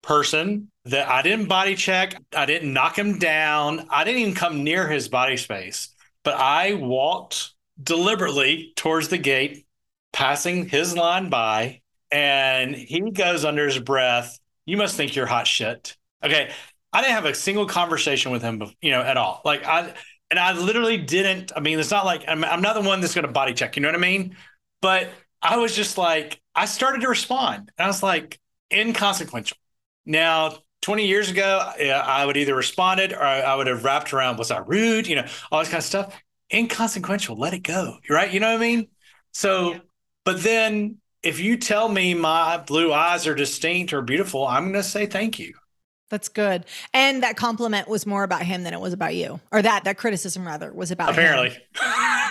person 0.00 0.70
that 0.86 1.06
I 1.06 1.20
didn't 1.20 1.48
body 1.48 1.74
check. 1.74 2.14
I 2.34 2.46
didn't 2.46 2.72
knock 2.72 2.98
him 2.98 3.18
down. 3.18 3.88
I 3.90 4.04
didn't 4.04 4.20
even 4.20 4.34
come 4.34 4.64
near 4.64 4.88
his 4.88 5.08
body 5.08 5.36
space, 5.36 5.90
but 6.22 6.34
I 6.34 6.74
walked 6.74 7.52
deliberately 7.82 8.72
towards 8.76 9.08
the 9.08 9.18
gate, 9.18 9.66
passing 10.12 10.68
his 10.68 10.96
line 10.96 11.30
by, 11.30 11.80
and 12.10 12.74
he 12.74 13.10
goes 13.10 13.44
under 13.44 13.66
his 13.66 13.78
breath, 13.78 14.38
"You 14.66 14.76
must 14.76 14.96
think 14.96 15.14
you're 15.16 15.26
hot 15.26 15.46
shit." 15.46 15.96
Okay, 16.24 16.50
I 16.92 17.00
didn't 17.00 17.14
have 17.14 17.26
a 17.26 17.34
single 17.34 17.66
conversation 17.66 18.32
with 18.32 18.42
him, 18.42 18.62
you 18.80 18.90
know, 18.90 19.02
at 19.02 19.16
all. 19.16 19.42
Like 19.44 19.64
I, 19.64 19.94
and 20.30 20.38
I 20.38 20.52
literally 20.52 20.98
didn't. 20.98 21.52
I 21.54 21.60
mean, 21.60 21.78
it's 21.78 21.90
not 21.90 22.04
like 22.04 22.24
I'm, 22.28 22.44
I'm 22.44 22.62
not 22.62 22.74
the 22.74 22.86
one 22.86 23.00
that's 23.00 23.14
going 23.14 23.26
to 23.26 23.32
body 23.32 23.54
check. 23.54 23.76
You 23.76 23.82
know 23.82 23.88
what 23.88 23.94
I 23.94 23.98
mean? 23.98 24.36
But 24.80 25.10
I 25.42 25.56
was 25.56 25.74
just 25.74 25.98
like, 25.98 26.40
I 26.54 26.66
started 26.66 27.02
to 27.02 27.08
respond, 27.08 27.70
and 27.78 27.84
I 27.84 27.86
was 27.86 28.02
like, 28.02 28.38
inconsequential. 28.72 29.56
Now, 30.06 30.58
20 30.82 31.06
years 31.06 31.30
ago, 31.30 31.72
I 31.78 32.24
would 32.24 32.36
either 32.36 32.54
responded 32.54 33.12
or 33.12 33.22
I, 33.22 33.54
would 33.54 33.66
have 33.66 33.84
wrapped 33.84 34.12
around, 34.12 34.38
was 34.38 34.50
I 34.50 34.58
rude? 34.58 35.06
You 35.06 35.16
know, 35.16 35.26
all 35.50 35.60
this 35.60 35.68
kind 35.68 35.78
of 35.78 35.84
stuff. 35.84 36.22
Inconsequential, 36.52 37.36
let 37.36 37.54
it 37.54 37.60
go. 37.60 37.98
Right? 38.08 38.32
You 38.32 38.40
know 38.40 38.48
what 38.48 38.58
I 38.58 38.60
mean? 38.60 38.88
So, 39.32 39.72
Yeah. 39.72 39.78
but 40.24 40.42
then 40.42 40.98
if 41.22 41.40
you 41.40 41.56
tell 41.56 41.88
me 41.88 42.14
my 42.14 42.58
blue 42.58 42.92
eyes 42.92 43.26
are 43.26 43.34
distinct 43.34 43.92
or 43.92 44.02
beautiful, 44.02 44.46
I'm 44.46 44.64
going 44.64 44.74
to 44.74 44.82
say 44.82 45.06
thank 45.06 45.38
you. 45.38 45.54
That's 46.10 46.28
good. 46.30 46.64
And 46.94 47.22
that 47.22 47.36
compliment 47.36 47.86
was 47.86 48.06
more 48.06 48.22
about 48.22 48.42
him 48.42 48.62
than 48.62 48.72
it 48.72 48.80
was 48.80 48.94
about 48.94 49.14
you. 49.14 49.40
Or 49.52 49.60
that 49.60 49.84
that 49.84 49.98
criticism 49.98 50.46
rather 50.46 50.72
was 50.72 50.90
about 50.90 51.10
him. 51.10 51.14
Apparently. 51.14 51.58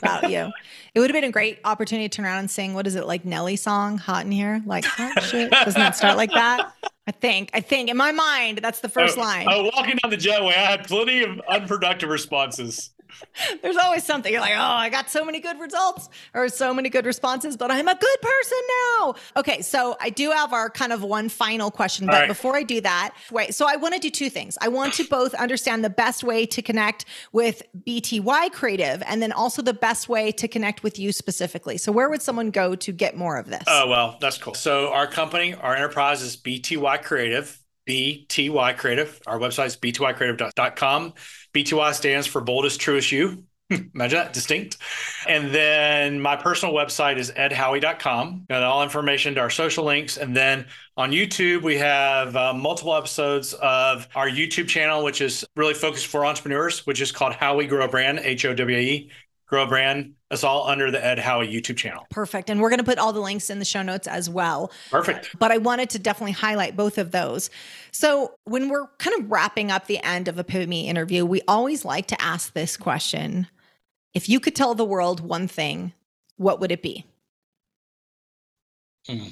about 0.01 0.31
you. 0.31 0.51
It 0.95 0.99
would 0.99 1.11
have 1.11 1.15
been 1.15 1.29
a 1.29 1.31
great 1.31 1.59
opportunity 1.63 2.09
to 2.09 2.15
turn 2.15 2.25
around 2.25 2.39
and 2.39 2.49
sing, 2.49 2.73
what 2.73 2.87
is 2.87 2.95
it, 2.95 3.05
like 3.05 3.23
Nelly 3.23 3.55
song, 3.55 3.99
Hot 3.99 4.25
in 4.25 4.31
Here? 4.31 4.63
Like, 4.65 4.83
hot 4.83 5.21
shit. 5.21 5.51
Doesn't 5.51 5.79
that 5.79 5.95
start 5.95 6.17
like 6.17 6.31
that? 6.31 6.73
I 7.05 7.11
think. 7.11 7.51
I 7.53 7.61
think 7.61 7.89
in 7.89 7.97
my 7.97 8.11
mind, 8.11 8.59
that's 8.63 8.79
the 8.79 8.89
first 8.89 9.17
oh, 9.17 9.21
line. 9.21 9.45
Oh, 9.47 9.69
walking 9.75 9.97
down 10.01 10.09
the 10.09 10.17
jetway, 10.17 10.57
I 10.57 10.71
had 10.71 10.87
plenty 10.87 11.23
of 11.23 11.39
unproductive 11.47 12.09
responses. 12.09 12.89
There's 13.61 13.77
always 13.77 14.03
something. 14.03 14.31
You're 14.31 14.41
like, 14.41 14.55
oh, 14.55 14.61
I 14.61 14.89
got 14.89 15.09
so 15.09 15.23
many 15.23 15.39
good 15.39 15.59
results 15.59 16.09
or 16.33 16.49
so 16.49 16.73
many 16.73 16.89
good 16.89 17.05
responses, 17.05 17.57
but 17.57 17.71
I'm 17.71 17.87
a 17.87 17.95
good 17.95 18.21
person 18.21 18.57
now. 18.97 19.15
Okay, 19.37 19.61
so 19.61 19.97
I 19.99 20.09
do 20.09 20.31
have 20.31 20.53
our 20.53 20.69
kind 20.69 20.93
of 20.93 21.03
one 21.03 21.29
final 21.29 21.71
question, 21.71 22.05
but 22.05 22.13
right. 22.13 22.27
before 22.27 22.55
I 22.55 22.63
do 22.63 22.81
that, 22.81 23.15
wait. 23.31 23.53
So 23.53 23.65
I 23.67 23.75
want 23.75 23.93
to 23.93 23.99
do 23.99 24.09
two 24.09 24.29
things. 24.29 24.57
I 24.61 24.67
want 24.67 24.93
to 24.95 25.03
both 25.05 25.33
understand 25.35 25.83
the 25.83 25.89
best 25.89 26.23
way 26.23 26.45
to 26.47 26.61
connect 26.61 27.05
with 27.31 27.63
BTY 27.85 28.51
Creative, 28.51 29.03
and 29.05 29.21
then 29.21 29.31
also 29.31 29.61
the 29.61 29.73
best 29.73 30.09
way 30.09 30.31
to 30.33 30.47
connect 30.47 30.83
with 30.83 30.99
you 30.99 31.11
specifically. 31.11 31.77
So 31.77 31.91
where 31.91 32.09
would 32.09 32.21
someone 32.21 32.51
go 32.51 32.75
to 32.75 32.91
get 32.91 33.15
more 33.15 33.37
of 33.37 33.47
this? 33.47 33.63
Oh, 33.67 33.87
well, 33.87 34.17
that's 34.19 34.37
cool. 34.37 34.53
So 34.53 34.91
our 34.91 35.07
company, 35.07 35.53
our 35.53 35.75
enterprise 35.75 36.21
is 36.21 36.37
BTY 36.37 37.03
Creative, 37.03 37.59
BTY 37.87 38.77
Creative. 38.77 39.19
Our 39.25 39.39
website 39.39 39.67
is 39.67 39.77
btycreative.com. 39.77 41.13
BTY 41.53 41.93
stands 41.93 42.27
for 42.27 42.41
boldest, 42.41 42.79
truest 42.79 43.11
you. 43.11 43.43
Imagine 43.69 44.19
that, 44.19 44.33
distinct. 44.33 44.77
And 45.27 45.53
then 45.53 46.21
my 46.21 46.37
personal 46.37 46.73
website 46.73 47.17
is 47.17 47.31
edhowe.com. 47.31 48.45
Got 48.49 48.63
all 48.63 48.81
information 48.81 49.35
to 49.35 49.41
our 49.41 49.49
social 49.49 49.83
links. 49.83 50.17
And 50.17 50.35
then 50.35 50.67
on 50.95 51.11
YouTube, 51.11 51.63
we 51.63 51.77
have 51.77 52.35
uh, 52.35 52.53
multiple 52.53 52.95
episodes 52.95 53.53
of 53.55 54.07
our 54.15 54.29
YouTube 54.29 54.69
channel, 54.69 55.03
which 55.03 55.19
is 55.19 55.45
really 55.57 55.73
focused 55.73 56.07
for 56.07 56.25
entrepreneurs, 56.25 56.87
which 56.87 57.01
is 57.01 57.11
called 57.11 57.33
How 57.33 57.57
We 57.57 57.67
Grow 57.67 57.83
a 57.83 57.89
Brand, 57.89 58.19
H 58.19 58.45
O 58.45 58.53
W 58.53 58.77
E, 58.77 59.11
Grow 59.47 59.63
a 59.63 59.67
Brand. 59.67 60.13
It's 60.29 60.43
all 60.43 60.67
under 60.67 60.91
the 60.91 61.03
Ed 61.03 61.19
Howe 61.19 61.39
YouTube 61.39 61.77
channel. 61.77 62.05
Perfect. 62.09 62.49
And 62.49 62.59
we're 62.59 62.69
going 62.69 62.79
to 62.79 62.85
put 62.85 62.97
all 62.97 63.13
the 63.13 63.21
links 63.21 63.49
in 63.49 63.59
the 63.59 63.65
show 63.65 63.81
notes 63.81 64.05
as 64.05 64.29
well. 64.29 64.71
Perfect. 64.91 65.27
Uh, 65.27 65.37
but 65.39 65.51
I 65.51 65.57
wanted 65.57 65.89
to 65.91 65.99
definitely 65.99 66.33
highlight 66.33 66.75
both 66.75 66.97
of 66.97 67.11
those. 67.11 67.49
So, 67.91 68.33
when 68.43 68.67
we're 68.67 68.87
kind 68.97 69.17
of 69.19 69.31
wrapping 69.31 69.71
up 69.71 69.87
the 69.87 70.03
end 70.03 70.27
of 70.27 70.37
a 70.37 70.43
Pivot 70.43 70.67
Me 70.67 70.89
interview, 70.89 71.25
we 71.25 71.41
always 71.47 71.85
like 71.85 72.07
to 72.07 72.21
ask 72.21 72.53
this 72.53 72.75
question 72.75 73.47
If 74.13 74.27
you 74.27 74.39
could 74.41 74.55
tell 74.55 74.75
the 74.75 74.85
world 74.85 75.21
one 75.21 75.47
thing, 75.47 75.93
what 76.35 76.59
would 76.59 76.71
it 76.71 76.81
be? 76.81 77.05
Hmm. 79.07 79.27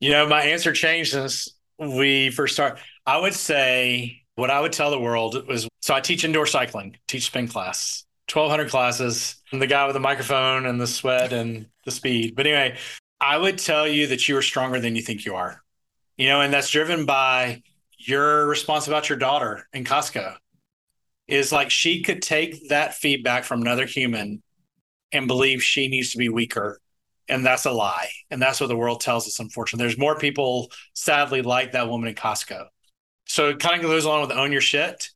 You 0.00 0.10
know, 0.10 0.26
my 0.26 0.42
answer 0.42 0.72
changed 0.72 1.12
since 1.12 1.50
we 1.78 2.30
first 2.30 2.54
started. 2.54 2.80
I 3.04 3.18
would 3.18 3.34
say 3.34 4.22
what 4.36 4.50
I 4.50 4.60
would 4.60 4.72
tell 4.72 4.90
the 4.90 4.98
world 4.98 5.46
was 5.46 5.68
so 5.82 5.94
I 5.94 6.00
teach 6.00 6.24
indoor 6.24 6.46
cycling, 6.46 6.96
teach 7.06 7.26
spin 7.26 7.46
class, 7.48 8.04
1,200 8.34 8.70
classes. 8.70 9.36
I'm 9.52 9.58
the 9.58 9.66
guy 9.66 9.86
with 9.86 9.94
the 9.94 10.00
microphone 10.00 10.66
and 10.66 10.80
the 10.80 10.86
sweat 10.86 11.32
and 11.32 11.66
the 11.84 11.90
speed. 11.90 12.34
But 12.36 12.46
anyway, 12.46 12.78
I 13.20 13.36
would 13.36 13.58
tell 13.58 13.86
you 13.86 14.06
that 14.08 14.28
you 14.28 14.36
are 14.36 14.42
stronger 14.42 14.80
than 14.80 14.96
you 14.96 15.02
think 15.02 15.24
you 15.24 15.34
are. 15.34 15.62
You 16.16 16.28
know, 16.28 16.40
and 16.40 16.52
that's 16.52 16.70
driven 16.70 17.06
by 17.06 17.62
your 17.98 18.46
response 18.46 18.86
about 18.88 19.08
your 19.08 19.18
daughter 19.18 19.66
in 19.72 19.84
Costco. 19.84 20.36
Is 21.28 21.52
like 21.52 21.70
she 21.70 22.02
could 22.02 22.22
take 22.22 22.68
that 22.70 22.94
feedback 22.94 23.44
from 23.44 23.60
another 23.60 23.86
human 23.86 24.42
and 25.12 25.28
believe 25.28 25.62
she 25.62 25.88
needs 25.88 26.10
to 26.10 26.18
be 26.18 26.28
weaker 26.28 26.80
and 27.30 27.46
that's 27.46 27.64
a 27.64 27.70
lie. 27.70 28.10
And 28.30 28.42
that's 28.42 28.60
what 28.60 28.66
the 28.66 28.76
world 28.76 29.00
tells 29.00 29.26
us, 29.26 29.38
unfortunately. 29.38 29.86
There's 29.86 29.98
more 29.98 30.18
people, 30.18 30.70
sadly, 30.94 31.42
like 31.42 31.72
that 31.72 31.88
woman 31.88 32.08
in 32.08 32.14
Costco. 32.14 32.66
So 33.26 33.50
it 33.50 33.60
kind 33.60 33.76
of 33.76 33.82
goes 33.82 34.04
along 34.04 34.22
with 34.22 34.32
own 34.32 34.52
your 34.52 34.60
shit 34.60 35.08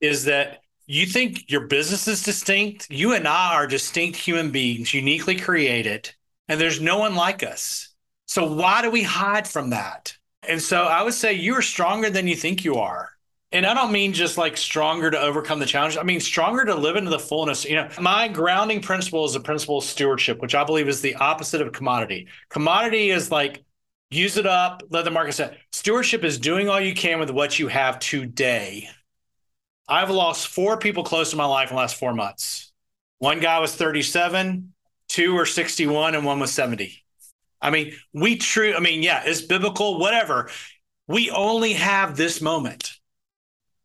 is 0.00 0.26
that 0.26 0.58
you 0.86 1.06
think 1.06 1.50
your 1.50 1.66
business 1.66 2.06
is 2.08 2.22
distinct. 2.22 2.90
You 2.90 3.14
and 3.14 3.26
I 3.26 3.54
are 3.54 3.66
distinct 3.66 4.18
human 4.18 4.50
beings, 4.50 4.92
uniquely 4.92 5.36
created, 5.36 6.14
and 6.48 6.60
there's 6.60 6.80
no 6.80 6.98
one 6.98 7.14
like 7.14 7.42
us. 7.42 7.94
So 8.26 8.52
why 8.52 8.82
do 8.82 8.90
we 8.90 9.02
hide 9.02 9.46
from 9.48 9.70
that? 9.70 10.16
And 10.46 10.60
so 10.60 10.84
I 10.84 11.02
would 11.02 11.14
say 11.14 11.32
you 11.34 11.54
are 11.54 11.62
stronger 11.62 12.10
than 12.10 12.26
you 12.26 12.36
think 12.36 12.64
you 12.64 12.76
are. 12.76 13.10
And 13.52 13.64
I 13.64 13.72
don't 13.72 13.92
mean 13.92 14.12
just 14.12 14.36
like 14.36 14.56
stronger 14.56 15.10
to 15.12 15.20
overcome 15.20 15.60
the 15.60 15.66
challenge. 15.66 15.96
I 15.96 16.02
mean 16.02 16.20
stronger 16.20 16.64
to 16.64 16.74
live 16.74 16.96
into 16.96 17.10
the 17.10 17.20
fullness. 17.20 17.64
You 17.64 17.76
know, 17.76 17.88
my 18.00 18.26
grounding 18.26 18.80
principle 18.80 19.24
is 19.24 19.34
the 19.34 19.40
principle 19.40 19.78
of 19.78 19.84
stewardship, 19.84 20.42
which 20.42 20.56
I 20.56 20.64
believe 20.64 20.88
is 20.88 21.00
the 21.00 21.14
opposite 21.14 21.62
of 21.62 21.72
commodity. 21.72 22.26
Commodity 22.48 23.10
is 23.10 23.30
like 23.30 23.64
use 24.10 24.36
it 24.36 24.46
up, 24.46 24.82
let 24.90 25.04
the 25.04 25.10
market 25.10 25.34
set. 25.34 25.58
Stewardship 25.72 26.24
is 26.24 26.38
doing 26.38 26.68
all 26.68 26.80
you 26.80 26.94
can 26.94 27.20
with 27.20 27.30
what 27.30 27.58
you 27.58 27.68
have 27.68 28.00
today. 28.00 28.88
I've 29.88 30.10
lost 30.10 30.48
four 30.48 30.78
people 30.78 31.04
close 31.04 31.30
to 31.30 31.36
my 31.36 31.44
life 31.44 31.70
in 31.70 31.76
the 31.76 31.80
last 31.80 31.96
four 31.96 32.14
months. 32.14 32.72
One 33.18 33.40
guy 33.40 33.58
was 33.58 33.74
37, 33.74 34.72
two 35.08 35.34
were 35.34 35.46
61, 35.46 36.14
and 36.14 36.24
one 36.24 36.40
was 36.40 36.52
70. 36.52 37.02
I 37.60 37.70
mean, 37.70 37.94
we 38.12 38.36
true, 38.36 38.74
I 38.74 38.80
mean, 38.80 39.02
yeah, 39.02 39.22
it's 39.24 39.42
biblical, 39.42 39.98
whatever. 39.98 40.50
We 41.06 41.30
only 41.30 41.74
have 41.74 42.16
this 42.16 42.40
moment. 42.40 42.92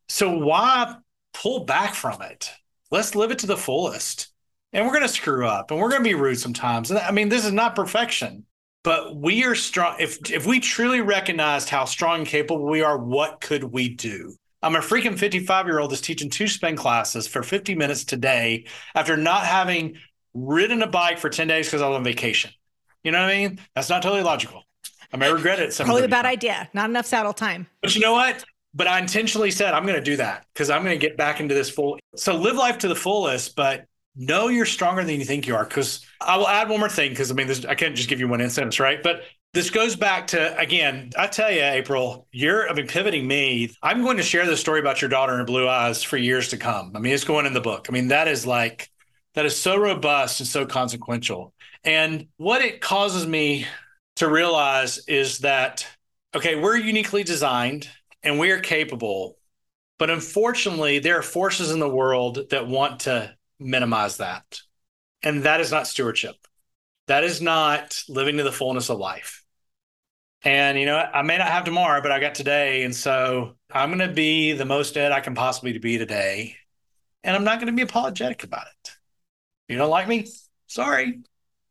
So 0.07 0.37
why 0.37 0.95
pull 1.33 1.65
back 1.65 1.93
from 1.93 2.21
it? 2.21 2.51
let's 2.91 3.15
live 3.15 3.31
it 3.31 3.39
to 3.39 3.47
the 3.47 3.57
fullest. 3.57 4.29
And 4.71 4.85
we're 4.85 4.93
going 4.93 5.07
to 5.07 5.13
screw 5.13 5.47
up 5.47 5.71
and 5.71 5.79
we're 5.79 5.89
going 5.89 6.03
to 6.03 6.09
be 6.09 6.15
rude 6.15 6.39
sometimes. 6.39 6.91
And 6.91 6.99
I 6.99 7.11
mean, 7.11 7.29
this 7.29 7.45
is 7.45 7.51
not 7.51 7.75
perfection, 7.75 8.45
but 8.83 9.15
we 9.15 9.43
are 9.45 9.55
strong. 9.55 9.95
If, 9.99 10.31
if 10.31 10.45
we 10.45 10.59
truly 10.59 11.01
recognized 11.01 11.69
how 11.69 11.85
strong 11.85 12.19
and 12.19 12.27
capable 12.27 12.65
we 12.65 12.83
are, 12.83 12.97
what 12.97 13.41
could 13.41 13.63
we 13.63 13.89
do? 13.89 14.35
I'm 14.61 14.75
a 14.75 14.79
freaking 14.79 15.17
55 15.17 15.67
year 15.67 15.79
old 15.79 15.91
that's 15.91 16.01
teaching 16.01 16.29
two 16.29 16.47
spin 16.47 16.75
classes 16.75 17.27
for 17.27 17.43
50 17.43 17.75
minutes 17.75 18.03
today 18.03 18.65
after 18.93 19.15
not 19.15 19.45
having 19.45 19.97
ridden 20.33 20.81
a 20.81 20.87
bike 20.87 21.17
for 21.17 21.29
10 21.29 21.47
days 21.47 21.67
because 21.67 21.81
I 21.81 21.87
was 21.87 21.97
on 21.97 22.03
vacation. 22.03 22.51
You 23.03 23.11
know 23.11 23.21
what 23.21 23.29
I 23.29 23.37
mean? 23.37 23.59
That's 23.75 23.89
not 23.89 24.01
totally 24.01 24.23
logical. 24.23 24.63
I 25.13 25.17
may 25.17 25.31
regret 25.31 25.59
it. 25.59 25.75
Probably 25.75 26.03
a 26.03 26.07
bad 26.07 26.25
idea. 26.25 26.69
Not 26.73 26.89
enough 26.89 27.05
saddle 27.05 27.33
time. 27.33 27.67
But 27.81 27.95
you 27.95 28.01
know 28.01 28.13
what? 28.13 28.43
But 28.73 28.87
I 28.87 28.99
intentionally 28.99 29.49
said 29.49 29.73
I'm 29.73 29.83
going 29.83 29.95
to 29.95 30.03
do 30.03 30.17
that 30.17 30.45
because 30.53 30.69
I'm 30.69 30.83
going 30.83 30.99
to 30.99 31.03
get 31.03 31.17
back 31.17 31.39
into 31.39 31.55
this 31.55 31.69
full. 31.69 31.97
So 32.15 32.35
live 32.35 32.55
life 32.55 32.79
to 32.79 32.87
the 32.87 32.95
fullest, 32.95 33.55
but 33.55 33.85
know 34.15 34.49
you're 34.49 34.65
stronger 34.65 35.03
than 35.03 35.19
you 35.19 35.25
think 35.25 35.47
you 35.47 35.55
are. 35.55 35.63
Because 35.63 36.05
I 36.21 36.37
will 36.37 36.47
add 36.47 36.69
one 36.69 36.79
more 36.79 36.89
thing 36.89 37.09
because 37.09 37.31
I 37.31 37.33
mean, 37.33 37.47
this, 37.47 37.65
I 37.65 37.73
can't 37.73 37.95
just 37.95 38.09
give 38.09 38.19
you 38.19 38.27
one 38.27 38.41
instance, 38.41 38.79
right? 38.79 39.01
But 39.01 39.23
this 39.53 39.69
goes 39.69 39.95
back 39.95 40.27
to 40.27 40.57
again, 40.57 41.11
I 41.17 41.27
tell 41.27 41.51
you, 41.51 41.61
April, 41.61 42.27
you're 42.31 42.69
I 42.69 42.73
mean 42.73 42.87
pivoting 42.87 43.27
me. 43.27 43.71
I'm 43.81 44.03
going 44.03 44.17
to 44.17 44.23
share 44.23 44.45
this 44.45 44.59
story 44.59 44.79
about 44.79 45.01
your 45.01 45.09
daughter 45.09 45.35
and 45.35 45.47
blue 45.47 45.67
eyes 45.67 46.03
for 46.03 46.17
years 46.17 46.49
to 46.49 46.57
come. 46.57 46.91
I 46.95 46.99
mean, 46.99 47.13
it's 47.13 47.23
going 47.23 47.45
in 47.45 47.53
the 47.53 47.61
book. 47.61 47.87
I 47.89 47.91
mean, 47.91 48.09
that 48.09 48.27
is 48.27 48.45
like 48.45 48.89
that 49.33 49.45
is 49.45 49.59
so 49.59 49.77
robust 49.77 50.39
and 50.39 50.47
so 50.47 50.65
consequential. 50.65 51.53
And 51.83 52.27
what 52.37 52.61
it 52.61 52.81
causes 52.81 53.25
me 53.25 53.65
to 54.17 54.29
realize 54.29 54.99
is 55.07 55.39
that 55.39 55.87
okay, 56.35 56.55
we're 56.55 56.77
uniquely 56.77 57.23
designed 57.23 57.89
and 58.21 58.37
we 58.37 58.51
are 58.51 58.59
capable. 58.59 59.37
But 59.97 60.09
unfortunately, 60.09 60.99
there 60.99 61.17
are 61.17 61.23
forces 61.23 61.71
in 61.71 61.79
the 61.79 61.89
world 61.89 62.49
that 62.51 62.67
want 62.67 63.01
to 63.01 63.35
minimize 63.59 64.17
that. 64.17 64.61
And 65.23 65.43
that 65.43 65.59
is 65.59 65.71
not 65.71 65.87
stewardship. 65.87 66.35
That 67.09 67.23
is 67.23 67.41
not 67.41 68.03
living 68.07 68.37
to 68.37 68.43
the 68.43 68.51
fullness 68.51 68.91
of 68.91 68.99
life. 68.99 69.43
And 70.43 70.79
you 70.79 70.85
know, 70.85 70.95
I 70.95 71.23
may 71.23 71.39
not 71.39 71.47
have 71.47 71.65
tomorrow, 71.65 72.03
but 72.03 72.11
I 72.11 72.19
got 72.19 72.35
today, 72.35 72.83
and 72.83 72.95
so 72.95 73.55
I'm 73.71 73.89
going 73.89 74.07
to 74.07 74.13
be 74.13 74.53
the 74.53 74.63
most 74.63 74.95
Ed 74.95 75.11
I 75.11 75.19
can 75.19 75.33
possibly 75.33 75.75
be 75.79 75.97
today, 75.97 76.55
and 77.23 77.35
I'm 77.35 77.43
not 77.43 77.57
going 77.57 77.67
to 77.67 77.73
be 77.73 77.81
apologetic 77.81 78.43
about 78.43 78.67
it. 78.67 78.91
You 79.67 79.77
don't 79.77 79.89
like 79.89 80.07
me? 80.07 80.27
Sorry. 80.67 81.19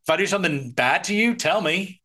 If 0.03 0.11
I 0.11 0.17
do 0.17 0.27
something 0.27 0.73
bad 0.73 1.05
to 1.05 1.15
you, 1.15 1.37
tell 1.37 1.61
me. 1.61 2.03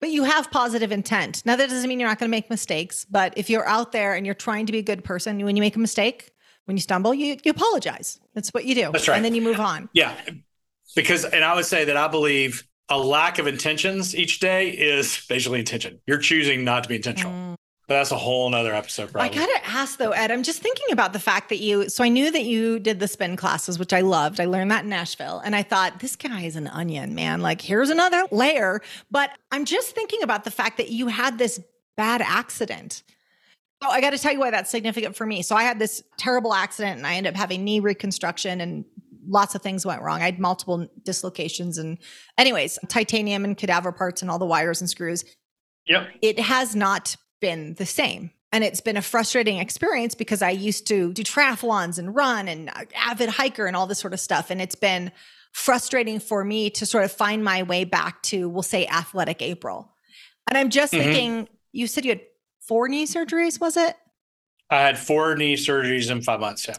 But 0.00 0.10
you 0.10 0.24
have 0.24 0.50
positive 0.50 0.92
intent. 0.92 1.42
Now 1.46 1.56
that 1.56 1.70
doesn't 1.70 1.88
mean 1.88 1.98
you're 1.98 2.08
not 2.08 2.18
going 2.18 2.28
to 2.28 2.36
make 2.36 2.50
mistakes, 2.50 3.06
but 3.10 3.32
if 3.38 3.48
you're 3.48 3.66
out 3.66 3.92
there 3.92 4.12
and 4.12 4.26
you're 4.26 4.34
trying 4.34 4.66
to 4.66 4.72
be 4.72 4.78
a 4.78 4.82
good 4.82 5.02
person, 5.04 5.42
when 5.42 5.56
you 5.56 5.62
make 5.62 5.74
a 5.74 5.80
mistake, 5.80 6.32
when 6.66 6.76
you 6.76 6.82
stumble, 6.82 7.14
you 7.14 7.38
you 7.44 7.50
apologize. 7.50 8.20
That's 8.34 8.50
what 8.50 8.66
you 8.66 8.74
do. 8.74 8.92
That's 8.92 9.08
right. 9.08 9.16
And 9.16 9.24
then 9.24 9.34
you 9.34 9.40
move 9.40 9.58
on. 9.58 9.88
Yeah. 9.94 10.14
Because 10.94 11.24
and 11.24 11.42
I 11.42 11.54
would 11.54 11.64
say 11.64 11.86
that 11.86 11.96
I 11.96 12.08
believe 12.08 12.62
a 12.88 12.98
lack 12.98 13.38
of 13.38 13.46
intentions 13.46 14.14
each 14.14 14.40
day 14.40 14.68
is 14.68 15.24
basically 15.28 15.58
intention. 15.58 16.00
You're 16.06 16.18
choosing 16.18 16.64
not 16.64 16.82
to 16.82 16.88
be 16.88 16.96
intentional. 16.96 17.32
Mm. 17.32 17.54
But 17.86 17.96
that's 17.96 18.12
a 18.12 18.16
whole 18.16 18.48
nother 18.48 18.74
episode. 18.74 19.12
Probably. 19.12 19.28
I 19.28 19.34
gotta 19.34 19.66
ask 19.66 19.98
though, 19.98 20.12
Ed. 20.12 20.30
I'm 20.30 20.42
just 20.42 20.62
thinking 20.62 20.86
about 20.90 21.12
the 21.12 21.18
fact 21.18 21.50
that 21.50 21.58
you. 21.58 21.90
So 21.90 22.02
I 22.02 22.08
knew 22.08 22.30
that 22.30 22.44
you 22.44 22.78
did 22.78 22.98
the 22.98 23.06
spin 23.06 23.36
classes, 23.36 23.78
which 23.78 23.92
I 23.92 24.00
loved. 24.00 24.40
I 24.40 24.46
learned 24.46 24.70
that 24.70 24.84
in 24.84 24.90
Nashville, 24.90 25.40
and 25.44 25.54
I 25.54 25.62
thought 25.62 26.00
this 26.00 26.16
guy 26.16 26.42
is 26.42 26.56
an 26.56 26.66
onion, 26.68 27.14
man. 27.14 27.42
Like 27.42 27.60
here's 27.60 27.90
another 27.90 28.24
layer. 28.30 28.80
But 29.10 29.32
I'm 29.52 29.66
just 29.66 29.94
thinking 29.94 30.22
about 30.22 30.44
the 30.44 30.50
fact 30.50 30.78
that 30.78 30.88
you 30.88 31.08
had 31.08 31.36
this 31.36 31.60
bad 31.94 32.22
accident. 32.22 33.02
Oh, 33.82 33.90
I 33.90 34.00
got 34.00 34.10
to 34.10 34.18
tell 34.18 34.32
you 34.32 34.40
why 34.40 34.50
that's 34.50 34.70
significant 34.70 35.14
for 35.14 35.26
me. 35.26 35.42
So 35.42 35.54
I 35.54 35.62
had 35.64 35.78
this 35.78 36.02
terrible 36.16 36.54
accident, 36.54 36.96
and 36.96 37.06
I 37.06 37.16
ended 37.16 37.34
up 37.34 37.36
having 37.38 37.64
knee 37.64 37.80
reconstruction 37.80 38.62
and 38.62 38.86
lots 39.26 39.54
of 39.54 39.62
things 39.62 39.86
went 39.86 40.02
wrong. 40.02 40.20
I 40.20 40.26
had 40.26 40.38
multiple 40.38 40.86
dislocations 41.02 41.78
and 41.78 41.98
anyways, 42.38 42.78
titanium 42.88 43.44
and 43.44 43.56
cadaver 43.56 43.92
parts 43.92 44.22
and 44.22 44.30
all 44.30 44.38
the 44.38 44.46
wires 44.46 44.80
and 44.80 44.88
screws. 44.88 45.24
Yep. 45.86 46.08
It 46.22 46.38
has 46.40 46.74
not 46.74 47.16
been 47.40 47.74
the 47.74 47.86
same. 47.86 48.30
And 48.52 48.62
it's 48.62 48.80
been 48.80 48.96
a 48.96 49.02
frustrating 49.02 49.58
experience 49.58 50.14
because 50.14 50.40
I 50.40 50.50
used 50.50 50.86
to 50.86 51.12
do 51.12 51.24
triathlons 51.24 51.98
and 51.98 52.14
run 52.14 52.46
and 52.46 52.70
uh, 52.70 52.84
avid 52.94 53.28
hiker 53.28 53.66
and 53.66 53.74
all 53.76 53.86
this 53.86 53.98
sort 53.98 54.14
of 54.14 54.20
stuff. 54.20 54.50
And 54.50 54.62
it's 54.62 54.76
been 54.76 55.10
frustrating 55.52 56.20
for 56.20 56.44
me 56.44 56.70
to 56.70 56.86
sort 56.86 57.04
of 57.04 57.10
find 57.10 57.42
my 57.42 57.64
way 57.64 57.84
back 57.84 58.22
to, 58.22 58.48
we'll 58.48 58.62
say, 58.62 58.86
athletic 58.86 59.42
April. 59.42 59.92
And 60.48 60.56
I'm 60.56 60.70
just 60.70 60.92
mm-hmm. 60.92 61.02
thinking, 61.02 61.48
you 61.72 61.88
said 61.88 62.04
you 62.04 62.12
had 62.12 62.20
four 62.60 62.88
knee 62.88 63.06
surgeries, 63.06 63.60
was 63.60 63.76
it? 63.76 63.96
I 64.70 64.80
had 64.80 64.98
four 64.98 65.34
knee 65.34 65.56
surgeries 65.56 66.10
in 66.10 66.22
five 66.22 66.40
months. 66.40 66.68
Yeah 66.68 66.76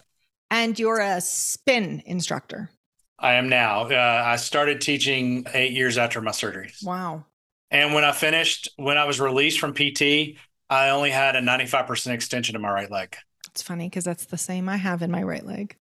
and 0.51 0.77
you're 0.77 0.99
a 0.99 1.21
spin 1.21 2.01
instructor. 2.05 2.69
I 3.17 3.33
am 3.33 3.49
now. 3.49 3.83
Uh, 3.83 4.23
I 4.25 4.35
started 4.35 4.81
teaching 4.81 5.45
eight 5.53 5.71
years 5.71 5.97
after 5.97 6.21
my 6.21 6.31
surgeries. 6.31 6.83
Wow. 6.83 7.25
And 7.71 7.93
when 7.93 8.03
I 8.03 8.11
finished, 8.11 8.69
when 8.77 8.97
I 8.97 9.05
was 9.05 9.19
released 9.19 9.59
from 9.59 9.73
PT, 9.73 10.37
I 10.69 10.89
only 10.89 11.11
had 11.11 11.35
a 11.35 11.41
95% 11.41 12.07
extension 12.11 12.55
in 12.55 12.61
my 12.61 12.71
right 12.71 12.91
leg. 12.91 13.15
It's 13.47 13.61
funny 13.61 13.87
because 13.87 14.03
that's 14.03 14.25
the 14.25 14.37
same 14.37 14.67
I 14.67 14.77
have 14.77 15.01
in 15.01 15.11
my 15.11 15.23
right 15.23 15.45
leg. 15.45 15.77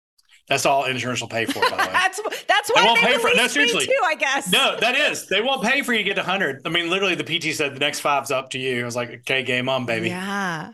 That's 0.48 0.66
all 0.66 0.86
insurance 0.86 1.22
will 1.22 1.30
pay 1.30 1.46
for, 1.46 1.62
by 1.62 1.70
the 1.70 1.76
way. 1.78 1.90
that's 1.92 2.22
that's 2.48 2.70
why 2.70 2.82
they 2.82 2.88
won't 2.88 3.02
they 3.02 3.08
pay 3.08 3.18
for 3.18 3.30
it. 3.30 3.38
No, 3.38 3.48
seriously. 3.48 3.86
Too, 3.86 4.00
I 4.04 4.16
guess. 4.16 4.52
No, 4.52 4.78
that 4.80 4.96
is. 4.96 5.28
They 5.28 5.42
won't 5.42 5.64
pay 5.64 5.82
for 5.82 5.94
you 5.94 6.00
to 6.00 6.04
get 6.04 6.16
to 6.16 6.22
100. 6.22 6.62
I 6.66 6.70
mean, 6.70 6.90
literally, 6.90 7.16
the 7.16 7.24
PT 7.24 7.56
said 7.56 7.76
the 7.76 7.80
next 7.80 8.02
five's 8.02 8.30
up 8.30 8.50
to 8.52 8.60
you. 8.60 8.82
I 8.82 8.86
was 8.86 8.96
like, 8.96 9.10
okay, 9.10 9.44
game 9.44 9.70
on, 9.70 9.86
baby. 9.86 10.10
Yeah. 10.10 10.74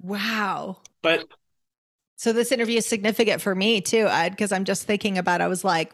Wow. 0.00 0.78
But 1.02 1.26
so 2.22 2.32
this 2.32 2.52
interview 2.52 2.78
is 2.78 2.86
significant 2.86 3.42
for 3.42 3.52
me 3.52 3.80
too, 3.80 4.06
Ed, 4.06 4.28
because 4.28 4.52
I'm 4.52 4.62
just 4.62 4.84
thinking 4.84 5.18
about 5.18 5.40
I 5.40 5.48
was 5.48 5.64
like, 5.64 5.92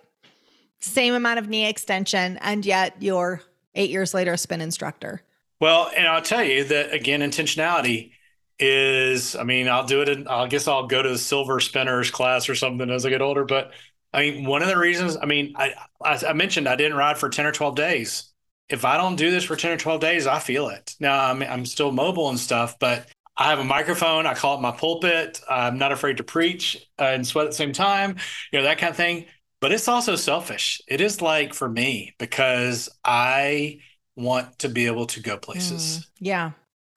same 0.79 1.15
amount 1.15 1.39
of 1.39 1.49
knee 1.49 1.67
extension, 1.67 2.37
and 2.43 2.67
yet 2.67 2.97
you're 3.01 3.41
eight 3.75 3.89
years 3.89 4.13
later 4.13 4.35
a 4.35 4.37
spin 4.37 4.61
instructor. 4.61 5.23
Well, 5.59 5.91
and 5.97 6.07
I'll 6.07 6.21
tell 6.21 6.45
you 6.45 6.65
that 6.65 6.93
again, 6.93 7.21
intentionality 7.21 8.11
is, 8.59 9.37
I 9.37 9.45
mean, 9.45 9.71
I'll 9.71 9.87
do 9.87 10.03
it. 10.03 10.11
In, 10.11 10.29
I 10.29 10.47
guess 10.49 10.69
I'll 10.69 10.87
go 10.87 11.01
to 11.01 11.09
the 11.09 11.17
silver 11.17 11.61
spinners 11.61 12.11
class 12.11 12.51
or 12.51 12.55
something 12.55 12.91
as 12.91 13.07
I 13.07 13.09
get 13.09 13.23
older. 13.23 13.47
But 13.47 13.73
I 14.13 14.29
mean, 14.29 14.45
one 14.45 14.61
of 14.61 14.69
the 14.69 14.77
reasons, 14.77 15.17
I 15.17 15.25
mean, 15.25 15.55
I, 15.57 15.77
I 16.05 16.35
mentioned 16.35 16.69
I 16.69 16.77
didn't 16.77 16.99
ride 16.99 17.17
for 17.17 17.31
10 17.31 17.47
or 17.47 17.53
12 17.53 17.75
days. 17.75 18.35
If 18.69 18.85
I 18.85 18.99
don't 18.99 19.17
do 19.17 19.31
this 19.31 19.45
for 19.45 19.57
10 19.57 19.71
or 19.71 19.77
12 19.79 19.99
days, 20.03 20.27
I 20.27 20.41
feel 20.41 20.69
it. 20.69 20.95
Now 21.01 21.31
I'm, 21.31 21.43
I'm 21.43 21.65
still 21.65 21.91
mobile 21.91 22.29
and 22.29 22.39
stuff, 22.39 22.79
but 22.79 23.09
I 23.39 23.51
have 23.51 23.61
a 23.61 23.65
microphone. 23.65 24.27
I 24.27 24.35
call 24.35 24.59
it 24.59 24.61
my 24.61 24.73
pulpit. 24.73 25.41
I'm 25.49 25.79
not 25.79 25.93
afraid 25.93 26.17
to 26.17 26.25
preach 26.25 26.77
and 26.99 27.25
sweat 27.25 27.47
at 27.47 27.53
the 27.53 27.57
same 27.57 27.73
time, 27.73 28.17
you 28.53 28.59
know, 28.59 28.65
that 28.65 28.79
kind 28.79 28.91
of 28.91 28.97
thing. 28.97 29.27
But 29.61 29.73
it's 29.73 29.89
also 29.89 30.17
selfish. 30.17 30.83
It 30.89 31.01
is 31.01 31.23
like 31.23 31.55
for 31.55 31.69
me 31.69 32.15
because 32.19 32.89
I 33.05 33.79
want 34.17 34.59
to 34.61 34.69
be 34.69 34.87
able 34.87 35.07
to 35.07 35.21
go 35.21 35.37
places. 35.37 35.99
Mm, 35.99 36.07
yeah. 36.19 36.51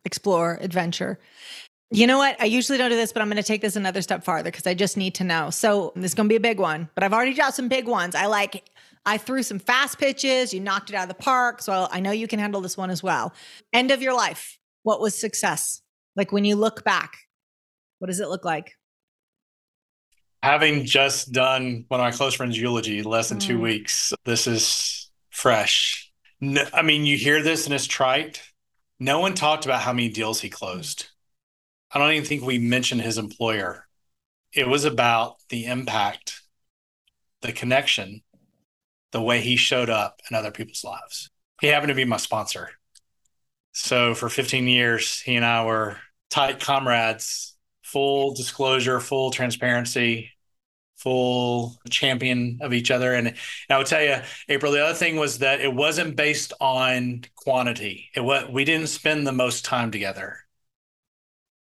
Explore, 0.03 0.57
adventure. 0.61 1.19
You 1.91 2.07
know 2.07 2.17
what? 2.17 2.39
I 2.41 2.45
usually 2.45 2.77
don't 2.77 2.89
do 2.89 2.95
this, 2.95 3.13
but 3.13 3.21
I'm 3.21 3.27
going 3.27 3.37
to 3.37 3.43
take 3.43 3.61
this 3.61 3.75
another 3.75 4.01
step 4.01 4.23
farther 4.23 4.49
because 4.49 4.65
I 4.65 4.73
just 4.73 4.97
need 4.97 5.13
to 5.15 5.23
know. 5.23 5.49
So 5.49 5.91
this 5.95 6.11
is 6.11 6.15
going 6.15 6.27
to 6.27 6.31
be 6.31 6.37
a 6.37 6.39
big 6.39 6.59
one, 6.59 6.89
but 6.95 7.03
I've 7.03 7.13
already 7.13 7.33
got 7.33 7.53
some 7.53 7.67
big 7.67 7.87
ones. 7.87 8.15
I 8.15 8.27
like, 8.27 8.69
I 9.05 9.17
threw 9.17 9.43
some 9.43 9.59
fast 9.59 9.99
pitches. 9.99 10.53
You 10.53 10.59
knocked 10.59 10.89
it 10.89 10.95
out 10.95 11.03
of 11.03 11.09
the 11.09 11.21
park. 11.21 11.61
So 11.61 11.87
I 11.91 11.99
know 11.99 12.11
you 12.11 12.27
can 12.27 12.39
handle 12.39 12.61
this 12.61 12.77
one 12.77 12.89
as 12.89 13.03
well. 13.03 13.33
End 13.73 13.91
of 13.91 14.01
your 14.01 14.15
life. 14.15 14.57
What 14.83 15.01
was 15.01 15.15
success? 15.15 15.81
Like 16.15 16.31
when 16.31 16.45
you 16.45 16.55
look 16.55 16.83
back, 16.83 17.17
what 17.99 18.07
does 18.07 18.19
it 18.19 18.29
look 18.29 18.45
like? 18.45 18.73
Having 20.43 20.85
just 20.85 21.31
done 21.31 21.85
one 21.87 21.99
of 21.99 22.03
my 22.03 22.11
close 22.11 22.33
friends' 22.33 22.57
eulogy 22.57 23.03
less 23.03 23.29
than 23.29 23.37
mm. 23.37 23.47
two 23.47 23.59
weeks, 23.59 24.11
this 24.25 24.47
is 24.47 25.11
fresh. 25.29 26.11
No, 26.39 26.63
I 26.73 26.81
mean, 26.81 27.05
you 27.05 27.17
hear 27.17 27.43
this 27.43 27.65
and 27.65 27.73
it's 27.75 27.85
trite. 27.85 28.41
No 28.99 29.19
one 29.19 29.33
talked 29.33 29.65
about 29.65 29.81
how 29.81 29.93
many 29.93 30.09
deals 30.09 30.41
he 30.41 30.49
closed. 30.49 31.07
I 31.91 31.99
don't 31.99 32.11
even 32.11 32.25
think 32.25 32.43
we 32.43 32.57
mentioned 32.57 33.01
his 33.01 33.17
employer. 33.17 33.87
It 34.53 34.67
was 34.67 34.85
about 34.85 35.35
the 35.49 35.65
impact, 35.65 36.41
the 37.41 37.51
connection, 37.51 38.21
the 39.11 39.21
way 39.21 39.41
he 39.41 39.55
showed 39.55 39.89
up 39.89 40.21
in 40.29 40.35
other 40.35 40.51
people's 40.51 40.83
lives. 40.83 41.29
He 41.59 41.67
happened 41.67 41.89
to 41.89 41.95
be 41.95 42.05
my 42.05 42.17
sponsor. 42.17 42.69
So 43.73 44.13
for 44.13 44.29
15 44.29 44.67
years, 44.67 45.21
he 45.21 45.35
and 45.35 45.45
I 45.45 45.65
were 45.65 45.97
tight 46.29 46.59
comrades, 46.59 47.55
full 47.83 48.33
disclosure, 48.33 48.99
full 48.99 49.31
transparency, 49.31 50.31
full 50.97 51.75
champion 51.89 52.59
of 52.61 52.73
each 52.73 52.91
other. 52.91 53.13
And, 53.13 53.35
I 53.69 53.77
would 53.77 53.87
tell 53.87 54.03
you, 54.03 54.17
April, 54.49 54.71
the 54.71 54.83
other 54.83 54.93
thing 54.93 55.15
was 55.15 55.39
that 55.39 55.61
it 55.61 55.73
wasn't 55.73 56.15
based 56.15 56.53
on 56.59 57.23
quantity. 57.35 58.09
It 58.15 58.21
was 58.21 58.47
we 58.49 58.65
didn't 58.65 58.87
spend 58.87 59.25
the 59.25 59.31
most 59.31 59.65
time 59.65 59.91
together, 59.91 60.37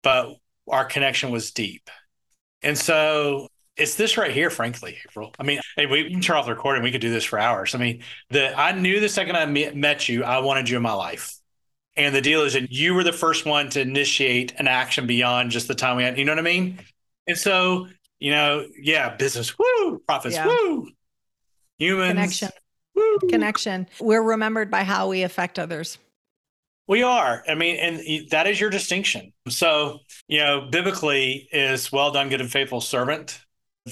but 0.03 0.35
our 0.69 0.85
connection 0.85 1.31
was 1.31 1.51
deep. 1.53 1.91
And 2.63 2.77
so 2.77 3.49
it's 3.77 3.95
this 3.95 4.17
right 4.19 4.33
here, 4.33 4.51
frankly, 4.51 4.99
April. 5.09 5.33
I 5.39 5.45
mean, 5.45 5.61
hey, 5.77 5.87
we 5.87 6.11
can 6.11 6.21
turn 6.21 6.37
off 6.37 6.47
the 6.47 6.55
recording. 6.55 6.83
We 6.83 6.91
could 6.91 7.01
do 7.01 7.11
this 7.11 7.25
for 7.25 7.39
hours. 7.39 7.75
I 7.75 7.79
mean, 7.79 8.03
the 8.31 8.59
I 8.59 8.73
knew 8.73 9.01
the 9.01 9.09
second 9.09 9.37
I 9.37 9.47
met 9.47 10.09
you, 10.09 10.25
I 10.25 10.39
wanted 10.39 10.69
you 10.69 10.77
in 10.77 10.83
my 10.83 10.95
life. 10.95 11.38
And 11.99 12.15
the 12.15 12.21
deal 12.21 12.43
is 12.43 12.53
that 12.55 12.71
you 12.71 12.95
were 12.95 13.03
the 13.05 13.13
first 13.13 13.45
one 13.45 13.69
to 13.71 13.81
initiate 13.81 14.53
an 14.59 14.69
action 14.69 15.07
beyond 15.07 15.51
just 15.51 15.69
the 15.69 15.75
time 15.75 15.97
we 15.97 16.05
had, 16.05 16.17
you 16.17 16.25
know 16.25 16.33
what 16.33 16.39
I 16.39 16.43
mean? 16.43 16.79
And 17.27 17.37
so 17.37 17.89
You 18.21 18.33
know, 18.33 18.67
yeah, 18.81 19.15
business, 19.15 19.57
woo, 19.57 20.01
profits, 20.01 20.35
Yeah. 20.35 20.47
woo, 20.49 20.91
humans, 21.79 22.09
Connection. 22.11 22.49
woo. 22.97 23.19
Connection. 23.29 23.89
We're 24.01 24.23
remembered 24.23 24.73
by 24.73 24.83
how 24.83 25.09
we 25.09 25.23
affect 25.23 25.57
others. 25.57 25.99
We 26.89 27.05
are. 27.05 27.45
I 27.47 27.55
mean, 27.55 27.77
and 27.77 28.29
that 28.31 28.49
is 28.49 28.59
your 28.61 28.71
distinction. 28.71 29.33
So, 29.49 30.01
you 30.27 30.39
know, 30.41 30.69
biblically 30.73 31.49
is 31.53 31.93
well 31.93 32.11
done, 32.11 32.29
good 32.29 32.41
and 32.41 32.51
faithful 32.51 32.81
servant. 32.81 33.41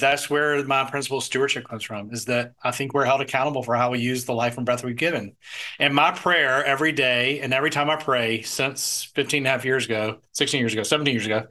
That's 0.01 0.31
where 0.31 0.63
my 0.65 0.85
principle 0.85 1.19
of 1.19 1.25
stewardship 1.25 1.69
comes 1.69 1.85
from, 1.85 2.13
is 2.13 2.27
that 2.27 2.55
I 2.63 2.71
think 2.71 2.95
we're 2.95 3.05
held 3.05 3.21
accountable 3.21 3.63
for 3.63 3.75
how 3.77 3.91
we 3.91 3.99
use 3.99 4.25
the 4.25 4.35
life 4.35 4.57
and 4.57 4.67
breath 4.67 4.85
we've 4.85 4.97
given. 4.97 5.37
And 5.79 5.95
my 5.95 6.13
prayer 6.13 6.65
every 6.65 6.93
day 6.93 7.41
and 7.41 7.53
every 7.53 7.71
time 7.71 7.91
I 7.91 7.97
pray 7.97 8.43
since 8.43 9.05
15 9.15 9.39
and 9.39 9.47
a 9.47 9.51
half 9.51 9.65
years 9.65 9.87
ago, 9.87 10.19
16 10.33 10.61
years 10.61 10.73
ago, 10.73 10.83
17 10.83 11.15
years 11.15 11.27
ago, 11.27 11.47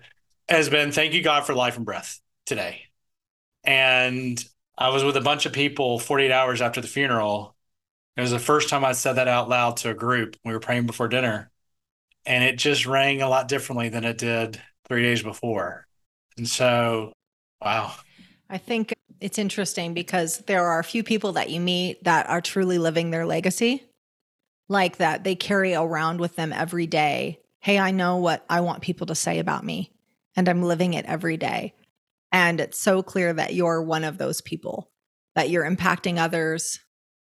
has 0.47 0.69
been 0.69 0.91
thank 0.91 1.13
you, 1.13 1.21
God, 1.21 1.45
for 1.45 1.53
life 1.53 1.77
and 1.77 1.85
breath 1.85 2.19
today. 2.45 2.83
And 3.63 4.43
I 4.77 4.89
was 4.89 5.03
with 5.03 5.17
a 5.17 5.21
bunch 5.21 5.45
of 5.45 5.53
people 5.53 5.99
48 5.99 6.31
hours 6.31 6.61
after 6.61 6.81
the 6.81 6.87
funeral. 6.87 7.55
It 8.17 8.21
was 8.21 8.31
the 8.31 8.39
first 8.39 8.69
time 8.69 8.85
I 8.85 8.93
said 8.93 9.13
that 9.13 9.27
out 9.27 9.49
loud 9.49 9.77
to 9.77 9.89
a 9.89 9.95
group. 9.95 10.37
We 10.45 10.53
were 10.53 10.59
praying 10.59 10.85
before 10.85 11.07
dinner 11.07 11.51
and 12.25 12.43
it 12.43 12.57
just 12.57 12.85
rang 12.85 13.21
a 13.21 13.29
lot 13.29 13.47
differently 13.47 13.89
than 13.89 14.03
it 14.03 14.17
did 14.17 14.61
three 14.87 15.03
days 15.03 15.21
before. 15.21 15.87
And 16.37 16.47
so, 16.47 17.13
wow. 17.61 17.93
I 18.49 18.57
think 18.57 18.93
it's 19.19 19.39
interesting 19.39 19.93
because 19.93 20.39
there 20.39 20.65
are 20.65 20.79
a 20.79 20.83
few 20.83 21.03
people 21.03 21.33
that 21.33 21.49
you 21.49 21.59
meet 21.59 22.03
that 22.03 22.29
are 22.29 22.41
truly 22.41 22.77
living 22.77 23.09
their 23.09 23.25
legacy, 23.25 23.83
like 24.69 24.97
that 24.97 25.23
they 25.23 25.35
carry 25.35 25.73
around 25.73 26.19
with 26.19 26.35
them 26.35 26.53
every 26.53 26.87
day. 26.87 27.39
Hey, 27.59 27.79
I 27.79 27.91
know 27.91 28.17
what 28.17 28.45
I 28.49 28.61
want 28.61 28.83
people 28.83 29.07
to 29.07 29.15
say 29.15 29.39
about 29.39 29.65
me, 29.65 29.91
and 30.35 30.47
I'm 30.47 30.61
living 30.61 30.93
it 30.93 31.05
every 31.05 31.37
day. 31.37 31.73
And 32.31 32.59
it's 32.59 32.77
so 32.77 33.01
clear 33.01 33.33
that 33.33 33.53
you're 33.53 33.81
one 33.81 34.03
of 34.03 34.17
those 34.17 34.41
people, 34.41 34.91
that 35.35 35.49
you're 35.49 35.69
impacting 35.69 36.17
others, 36.17 36.79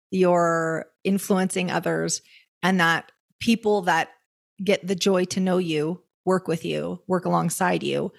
you're 0.10 0.88
influencing 1.04 1.70
others, 1.70 2.22
and 2.64 2.80
that 2.80 3.12
people 3.40 3.82
that 3.84 4.10
get 4.64 4.86
the 4.86 4.96
joy 4.96 5.26
to 5.26 5.40
know 5.40 5.58
you, 5.58 6.02
work 6.26 6.48
with 6.48 6.64
you, 6.64 7.02
work 7.08 7.26
alongside 7.26 7.84
you, 7.84 8.12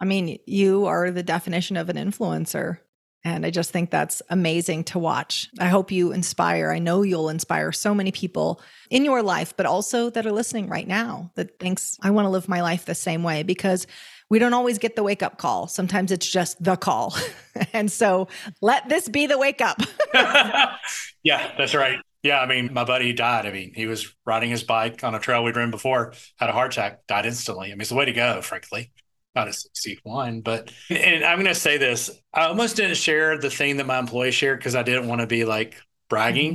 I 0.00 0.04
mean, 0.04 0.38
you 0.46 0.86
are 0.86 1.10
the 1.10 1.22
definition 1.22 1.76
of 1.76 1.88
an 1.88 1.96
influencer. 1.96 2.78
And 3.24 3.44
I 3.44 3.50
just 3.50 3.72
think 3.72 3.90
that's 3.90 4.22
amazing 4.30 4.84
to 4.84 5.00
watch. 5.00 5.48
I 5.58 5.66
hope 5.66 5.90
you 5.90 6.12
inspire. 6.12 6.70
I 6.70 6.78
know 6.78 7.02
you'll 7.02 7.28
inspire 7.28 7.72
so 7.72 7.92
many 7.92 8.12
people 8.12 8.62
in 8.88 9.04
your 9.04 9.20
life, 9.20 9.52
but 9.56 9.66
also 9.66 10.10
that 10.10 10.26
are 10.26 10.32
listening 10.32 10.68
right 10.68 10.86
now 10.86 11.32
that 11.34 11.58
thinks, 11.58 11.98
I 12.02 12.10
want 12.10 12.26
to 12.26 12.30
live 12.30 12.48
my 12.48 12.62
life 12.62 12.84
the 12.84 12.94
same 12.94 13.24
way 13.24 13.42
because 13.42 13.88
we 14.30 14.38
don't 14.38 14.54
always 14.54 14.78
get 14.78 14.94
the 14.94 15.02
wake 15.02 15.24
up 15.24 15.38
call. 15.38 15.66
Sometimes 15.66 16.12
it's 16.12 16.30
just 16.30 16.62
the 16.62 16.76
call. 16.76 17.16
and 17.72 17.90
so 17.90 18.28
let 18.60 18.88
this 18.88 19.08
be 19.08 19.26
the 19.26 19.38
wake 19.38 19.60
up. 19.60 19.80
yeah, 21.24 21.52
that's 21.58 21.74
right. 21.74 21.98
Yeah, 22.22 22.40
I 22.40 22.46
mean, 22.46 22.72
my 22.72 22.84
buddy 22.84 23.12
died. 23.12 23.46
I 23.46 23.52
mean, 23.52 23.72
he 23.74 23.86
was 23.86 24.14
riding 24.24 24.50
his 24.50 24.64
bike 24.64 25.04
on 25.04 25.14
a 25.14 25.18
trail 25.18 25.44
we'd 25.44 25.56
ridden 25.56 25.70
before, 25.70 26.12
had 26.36 26.48
a 26.48 26.52
heart 26.52 26.72
attack, 26.72 27.06
died 27.06 27.26
instantly. 27.26 27.68
I 27.68 27.70
mean, 27.70 27.80
it's 27.80 27.90
the 27.90 27.96
way 27.96 28.04
to 28.04 28.12
go, 28.12 28.42
frankly. 28.42 28.92
Not 29.36 29.48
a 29.48 29.52
61, 29.52 30.40
but 30.40 30.72
and 30.88 31.22
I'm 31.22 31.36
going 31.36 31.46
to 31.46 31.54
say 31.54 31.76
this: 31.76 32.10
I 32.32 32.46
almost 32.46 32.76
didn't 32.76 32.96
share 32.96 33.38
the 33.38 33.50
thing 33.50 33.76
that 33.76 33.86
my 33.86 33.98
employee 33.98 34.30
shared 34.32 34.58
because 34.58 34.74
I 34.74 34.82
didn't 34.82 35.06
want 35.08 35.20
to 35.20 35.26
be 35.26 35.44
like 35.44 35.76
bragging. 36.08 36.54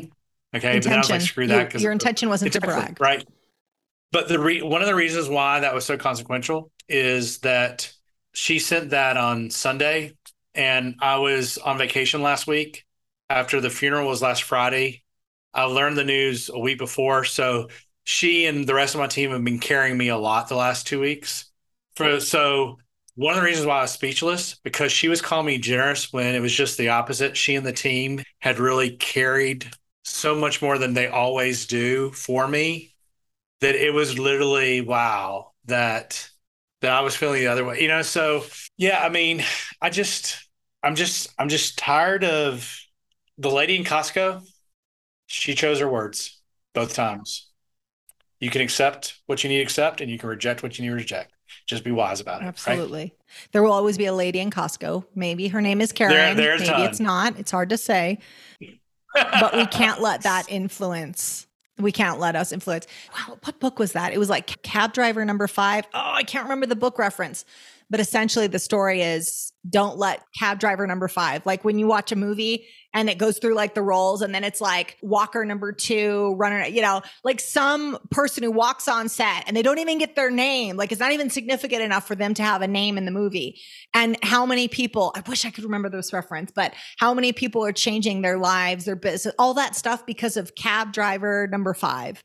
Mm-hmm. 0.53 0.57
Okay, 0.57 0.79
but 0.79 0.87
I 0.87 0.97
was 0.97 1.09
intention. 1.09 1.13
like, 1.13 1.21
screw 1.21 1.45
Your- 1.45 1.57
that 1.57 1.67
because 1.67 1.83
your 1.83 1.91
intention 1.91 2.27
wasn't 2.27 2.51
to 2.53 2.59
brag. 2.59 2.99
right? 2.99 3.25
But 4.11 4.27
the 4.27 4.39
re- 4.39 4.61
one 4.61 4.81
of 4.81 4.87
the 4.87 4.95
reasons 4.95 5.29
why 5.29 5.61
that 5.61 5.73
was 5.73 5.85
so 5.85 5.95
consequential 5.95 6.71
is 6.89 7.37
that 7.39 7.93
she 8.33 8.59
sent 8.59 8.89
that 8.89 9.15
on 9.15 9.49
Sunday, 9.49 10.17
and 10.55 10.95
I 10.99 11.17
was 11.17 11.57
on 11.59 11.77
vacation 11.77 12.21
last 12.21 12.47
week. 12.47 12.85
After 13.29 13.61
the 13.61 13.69
funeral 13.69 14.07
was 14.07 14.21
last 14.21 14.43
Friday, 14.43 15.03
I 15.53 15.63
learned 15.63 15.97
the 15.97 16.03
news 16.03 16.49
a 16.49 16.59
week 16.59 16.79
before, 16.79 17.23
so 17.23 17.69
she 18.03 18.45
and 18.47 18.67
the 18.67 18.73
rest 18.73 18.95
of 18.95 18.99
my 18.99 19.07
team 19.07 19.29
have 19.31 19.43
been 19.43 19.59
carrying 19.59 19.97
me 19.97 20.09
a 20.09 20.17
lot 20.17 20.49
the 20.49 20.55
last 20.55 20.87
two 20.87 20.99
weeks. 20.99 21.45
For 22.01 22.19
so 22.19 22.77
one 23.15 23.33
of 23.33 23.41
the 23.41 23.45
reasons 23.45 23.67
why 23.67 23.79
I 23.79 23.81
was 23.81 23.91
speechless 23.91 24.55
because 24.63 24.91
she 24.91 25.09
was 25.09 25.21
calling 25.21 25.45
me 25.45 25.57
generous 25.57 26.11
when 26.11 26.33
it 26.35 26.39
was 26.39 26.53
just 26.53 26.77
the 26.77 26.89
opposite. 26.89 27.37
She 27.37 27.55
and 27.55 27.65
the 27.65 27.73
team 27.73 28.23
had 28.39 28.59
really 28.59 28.91
carried 28.91 29.69
so 30.03 30.35
much 30.35 30.61
more 30.61 30.77
than 30.77 30.93
they 30.93 31.07
always 31.07 31.65
do 31.65 32.11
for 32.11 32.47
me 32.47 32.93
that 33.59 33.75
it 33.75 33.93
was 33.93 34.17
literally 34.17 34.81
wow 34.81 35.51
that 35.65 36.29
that 36.81 36.91
I 36.91 37.01
was 37.01 37.15
feeling 37.15 37.41
the 37.41 37.47
other 37.47 37.63
way. 37.63 37.81
You 37.81 37.87
know, 37.87 38.01
so 38.01 38.43
yeah, 38.77 39.03
I 39.03 39.09
mean, 39.09 39.43
I 39.81 39.89
just 39.89 40.47
I'm 40.83 40.95
just 40.95 41.29
I'm 41.37 41.49
just 41.49 41.77
tired 41.77 42.23
of 42.23 42.75
the 43.37 43.51
lady 43.51 43.75
in 43.75 43.83
Costco. 43.83 44.43
She 45.27 45.53
chose 45.53 45.79
her 45.79 45.89
words 45.89 46.41
both 46.73 46.93
times. 46.93 47.49
You 48.39 48.49
can 48.49 48.61
accept 48.61 49.19
what 49.27 49.43
you 49.43 49.49
need 49.49 49.57
to 49.57 49.63
accept 49.63 50.01
and 50.01 50.09
you 50.09 50.17
can 50.17 50.29
reject 50.29 50.63
what 50.63 50.77
you 50.77 50.83
need 50.83 50.89
to 50.89 50.95
reject. 50.95 51.31
Just 51.67 51.83
be 51.83 51.91
wise 51.91 52.19
about 52.19 52.41
it. 52.41 52.45
right? 52.45 52.49
Absolutely. 52.49 53.15
There 53.51 53.63
will 53.63 53.71
always 53.71 53.97
be 53.97 54.05
a 54.05 54.13
lady 54.13 54.39
in 54.39 54.49
Costco. 54.51 55.05
Maybe 55.15 55.47
her 55.49 55.61
name 55.61 55.81
is 55.81 55.91
Karen. 55.91 56.35
there's 56.37 56.61
Maybe 56.61 56.71
ton. 56.73 56.81
it's 56.89 56.99
not. 56.99 57.39
It's 57.39 57.51
hard 57.51 57.69
to 57.69 57.77
say. 57.77 58.19
but 59.15 59.55
we 59.55 59.65
can't 59.67 60.01
let 60.01 60.23
that 60.23 60.45
influence. 60.49 61.47
We 61.77 61.91
can't 61.91 62.19
let 62.19 62.35
us 62.35 62.51
influence. 62.51 62.85
Wow, 63.13 63.37
what 63.43 63.59
book 63.59 63.79
was 63.79 63.93
that? 63.93 64.13
It 64.13 64.17
was 64.19 64.29
like 64.29 64.61
Cab 64.61 64.93
Driver 64.93 65.23
Number 65.25 65.47
Five. 65.47 65.85
Oh, 65.93 66.11
I 66.13 66.23
can't 66.23 66.43
remember 66.43 66.65
the 66.67 66.75
book 66.75 66.99
reference. 66.99 67.43
But 67.91 67.99
essentially, 67.99 68.47
the 68.47 68.57
story 68.57 69.01
is 69.01 69.51
don't 69.69 69.97
let 69.97 70.23
cab 70.39 70.59
driver 70.59 70.87
number 70.87 71.09
five. 71.09 71.45
Like 71.45 71.63
when 71.63 71.77
you 71.77 71.87
watch 71.87 72.11
a 72.11 72.15
movie 72.15 72.65
and 72.93 73.09
it 73.09 73.17
goes 73.17 73.37
through 73.37 73.53
like 73.53 73.75
the 73.75 73.81
roles, 73.81 74.21
and 74.21 74.33
then 74.33 74.45
it's 74.45 74.61
like 74.61 74.97
Walker 75.01 75.43
number 75.45 75.73
two, 75.73 76.33
runner, 76.35 76.65
you 76.65 76.81
know, 76.81 77.01
like 77.25 77.41
some 77.41 77.99
person 78.09 78.43
who 78.43 78.51
walks 78.51 78.87
on 78.87 79.09
set 79.09 79.43
and 79.45 79.55
they 79.55 79.61
don't 79.61 79.77
even 79.77 79.97
get 79.97 80.15
their 80.15 80.31
name. 80.31 80.77
Like 80.77 80.93
it's 80.93 81.01
not 81.01 81.11
even 81.11 81.29
significant 81.29 81.81
enough 81.83 82.07
for 82.07 82.15
them 82.15 82.33
to 82.35 82.43
have 82.43 82.61
a 82.61 82.67
name 82.67 82.97
in 82.97 83.03
the 83.03 83.11
movie. 83.11 83.59
And 83.93 84.17
how 84.23 84.45
many 84.45 84.69
people, 84.69 85.11
I 85.15 85.21
wish 85.27 85.45
I 85.45 85.51
could 85.51 85.65
remember 85.65 85.89
this 85.89 86.13
reference, 86.13 86.51
but 86.51 86.73
how 86.97 87.13
many 87.13 87.33
people 87.33 87.63
are 87.65 87.73
changing 87.73 88.21
their 88.21 88.37
lives, 88.37 88.85
their 88.85 88.95
business, 88.95 89.35
all 89.37 89.53
that 89.55 89.75
stuff 89.75 90.05
because 90.05 90.37
of 90.37 90.55
cab 90.55 90.93
driver 90.93 91.47
number 91.51 91.73
five. 91.73 92.23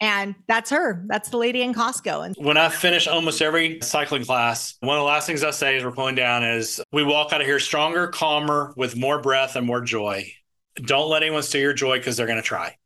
And 0.00 0.34
that's 0.48 0.70
her. 0.70 1.04
That's 1.06 1.30
the 1.30 1.36
lady 1.36 1.62
in 1.62 1.72
Costco. 1.72 2.26
And 2.26 2.36
When 2.38 2.56
I 2.56 2.68
finish 2.68 3.06
almost 3.06 3.40
every 3.40 3.78
cycling 3.80 4.24
class, 4.24 4.76
one 4.80 4.96
of 4.96 5.00
the 5.00 5.06
last 5.06 5.26
things 5.26 5.42
I 5.44 5.50
say 5.50 5.76
as 5.76 5.84
we're 5.84 5.92
pulling 5.92 6.16
down 6.16 6.44
is 6.44 6.82
we 6.92 7.04
walk 7.04 7.32
out 7.32 7.40
of 7.40 7.46
here 7.46 7.60
stronger, 7.60 8.08
calmer, 8.08 8.74
with 8.76 8.96
more 8.96 9.20
breath 9.20 9.56
and 9.56 9.66
more 9.66 9.80
joy. 9.80 10.30
Don't 10.74 11.08
let 11.08 11.22
anyone 11.22 11.42
steal 11.42 11.62
your 11.62 11.72
joy 11.72 11.98
because 11.98 12.16
they're 12.16 12.26
going 12.26 12.40
to 12.40 12.42
try. 12.42 12.76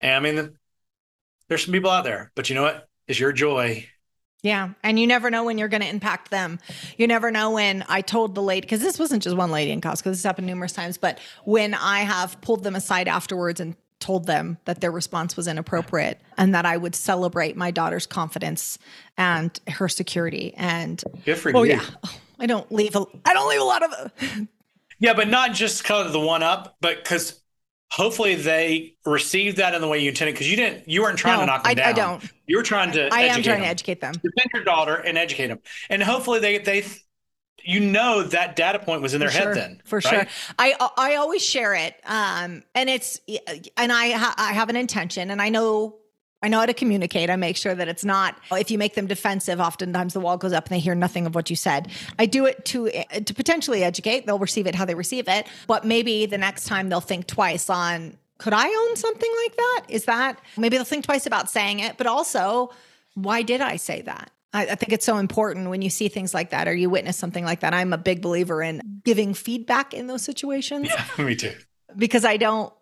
And 0.00 0.14
I 0.14 0.20
mean, 0.20 0.58
there's 1.48 1.64
some 1.64 1.72
people 1.72 1.90
out 1.90 2.04
there, 2.04 2.32
but 2.34 2.48
you 2.48 2.54
know 2.54 2.62
what? 2.62 2.88
It's 3.06 3.20
your 3.20 3.32
joy. 3.32 3.86
Yeah. 4.42 4.70
And 4.82 4.98
you 4.98 5.06
never 5.06 5.30
know 5.30 5.44
when 5.44 5.58
you're 5.58 5.68
going 5.68 5.82
to 5.82 5.88
impact 5.88 6.30
them. 6.30 6.58
You 6.96 7.06
never 7.06 7.30
know 7.30 7.50
when 7.50 7.84
I 7.88 8.00
told 8.00 8.34
the 8.34 8.42
lady, 8.42 8.62
because 8.62 8.80
this 8.80 8.98
wasn't 8.98 9.22
just 9.22 9.36
one 9.36 9.50
lady 9.50 9.72
in 9.72 9.80
Costco, 9.80 10.04
this 10.04 10.22
happened 10.22 10.46
numerous 10.46 10.72
times, 10.72 10.98
but 10.98 11.18
when 11.44 11.74
I 11.74 12.00
have 12.00 12.40
pulled 12.40 12.62
them 12.62 12.76
aside 12.76 13.08
afterwards 13.08 13.60
and 13.60 13.76
told 13.98 14.26
them 14.26 14.58
that 14.66 14.80
their 14.80 14.90
response 14.90 15.36
was 15.36 15.48
inappropriate 15.48 16.20
and 16.36 16.54
that 16.54 16.66
I 16.66 16.76
would 16.76 16.94
celebrate 16.94 17.56
my 17.56 17.70
daughter's 17.70 18.06
confidence 18.06 18.78
and 19.16 19.58
her 19.68 19.88
security. 19.88 20.52
And 20.56 21.02
Good 21.24 21.38
for 21.38 21.56
oh, 21.56 21.62
you. 21.62 21.72
yeah. 21.74 21.84
Oh, 22.04 22.14
I 22.38 22.46
don't 22.46 22.70
leave 22.70 22.94
a, 22.94 23.04
I 23.24 23.32
don't 23.32 23.48
leave 23.48 23.60
a 23.60 23.64
lot 23.64 23.82
of 23.82 24.12
Yeah, 24.98 25.14
but 25.14 25.28
not 25.28 25.54
just 25.54 25.82
because 25.82 26.06
of 26.06 26.12
the 26.12 26.20
one 26.20 26.42
up, 26.42 26.76
but 26.80 27.02
because 27.02 27.40
hopefully 27.90 28.34
they 28.34 28.96
received 29.06 29.56
that 29.58 29.74
in 29.74 29.80
the 29.80 29.88
way 29.88 29.98
you 29.98 30.08
intended. 30.10 30.34
Because 30.34 30.50
you 30.50 30.56
didn't, 30.56 30.88
you 30.88 31.02
weren't 31.02 31.18
trying 31.18 31.36
No, 31.36 31.40
to 31.42 31.46
knock 31.46 31.64
them 31.64 31.70
I- 31.70 31.74
down. 31.74 31.88
I 31.88 31.92
don't. 31.92 32.24
You 32.46 32.56
were 32.58 32.62
trying 32.62 32.92
to. 32.92 33.08
I 33.12 33.22
am 33.22 33.42
trying 33.42 33.56
them. 33.56 33.62
to 33.62 33.68
educate 33.68 34.00
them. 34.00 34.12
defend 34.12 34.50
your 34.54 34.64
daughter 34.64 34.94
and 34.94 35.18
educate 35.18 35.48
them, 35.48 35.58
and 35.90 36.02
hopefully 36.02 36.38
they 36.38 36.58
they, 36.58 36.84
you 37.66 37.80
know 37.80 38.22
that 38.22 38.56
data 38.56 38.78
point 38.78 39.02
was 39.02 39.12
in 39.12 39.20
their 39.20 39.28
For 39.30 39.36
head 39.36 39.42
sure, 39.44 39.54
then 39.54 39.82
for 39.84 39.96
right? 39.96 40.04
sure 40.04 40.26
i 40.58 40.74
i 40.96 41.16
always 41.16 41.44
share 41.44 41.74
it 41.74 41.94
um 42.04 42.62
and 42.74 42.88
it's 42.88 43.20
and 43.76 43.92
i 43.92 44.10
ha- 44.12 44.34
i 44.38 44.52
have 44.52 44.68
an 44.70 44.76
intention 44.76 45.30
and 45.30 45.42
i 45.42 45.48
know 45.48 45.96
I 46.42 46.48
know 46.48 46.60
how 46.60 46.66
to 46.66 46.74
communicate. 46.74 47.30
I 47.30 47.36
make 47.36 47.56
sure 47.56 47.74
that 47.74 47.88
it's 47.88 48.04
not 48.04 48.36
if 48.52 48.70
you 48.70 48.76
make 48.76 48.94
them 48.94 49.06
defensive. 49.06 49.58
Oftentimes, 49.58 50.12
the 50.12 50.20
wall 50.20 50.36
goes 50.36 50.52
up 50.52 50.66
and 50.66 50.76
they 50.76 50.80
hear 50.80 50.94
nothing 50.94 51.26
of 51.26 51.34
what 51.34 51.48
you 51.48 51.56
said. 51.56 51.88
I 52.18 52.26
do 52.26 52.44
it 52.44 52.62
to 52.66 52.90
to 53.24 53.34
potentially 53.34 53.82
educate. 53.82 54.26
They'll 54.26 54.38
receive 54.38 54.66
it 54.66 54.74
how 54.74 54.84
they 54.84 54.94
receive 54.94 55.28
it, 55.28 55.46
but 55.66 55.86
maybe 55.86 56.26
the 56.26 56.36
next 56.36 56.66
time 56.66 56.90
they'll 56.90 57.00
think 57.00 57.26
twice 57.26 57.70
on 57.70 58.18
could 58.38 58.52
I 58.52 58.68
own 58.68 58.96
something 58.96 59.32
like 59.44 59.56
that? 59.56 59.84
Is 59.88 60.04
that 60.04 60.38
maybe 60.58 60.76
they'll 60.76 60.84
think 60.84 61.06
twice 61.06 61.24
about 61.26 61.50
saying 61.50 61.80
it, 61.80 61.96
but 61.96 62.06
also 62.06 62.70
why 63.14 63.40
did 63.42 63.62
I 63.62 63.76
say 63.76 64.02
that? 64.02 64.30
I, 64.56 64.62
I 64.62 64.74
think 64.74 64.92
it's 64.92 65.04
so 65.04 65.18
important 65.18 65.68
when 65.68 65.82
you 65.82 65.90
see 65.90 66.08
things 66.08 66.32
like 66.32 66.50
that 66.50 66.66
or 66.66 66.74
you 66.74 66.88
witness 66.88 67.16
something 67.16 67.44
like 67.44 67.60
that. 67.60 67.74
I'm 67.74 67.92
a 67.92 67.98
big 67.98 68.22
believer 68.22 68.62
in 68.62 69.00
giving 69.04 69.34
feedback 69.34 69.92
in 69.92 70.06
those 70.06 70.22
situations 70.22 70.88
Yeah, 70.88 71.24
me 71.24 71.36
too. 71.36 71.52
because 71.96 72.24
I 72.24 72.36
don't 72.38 72.72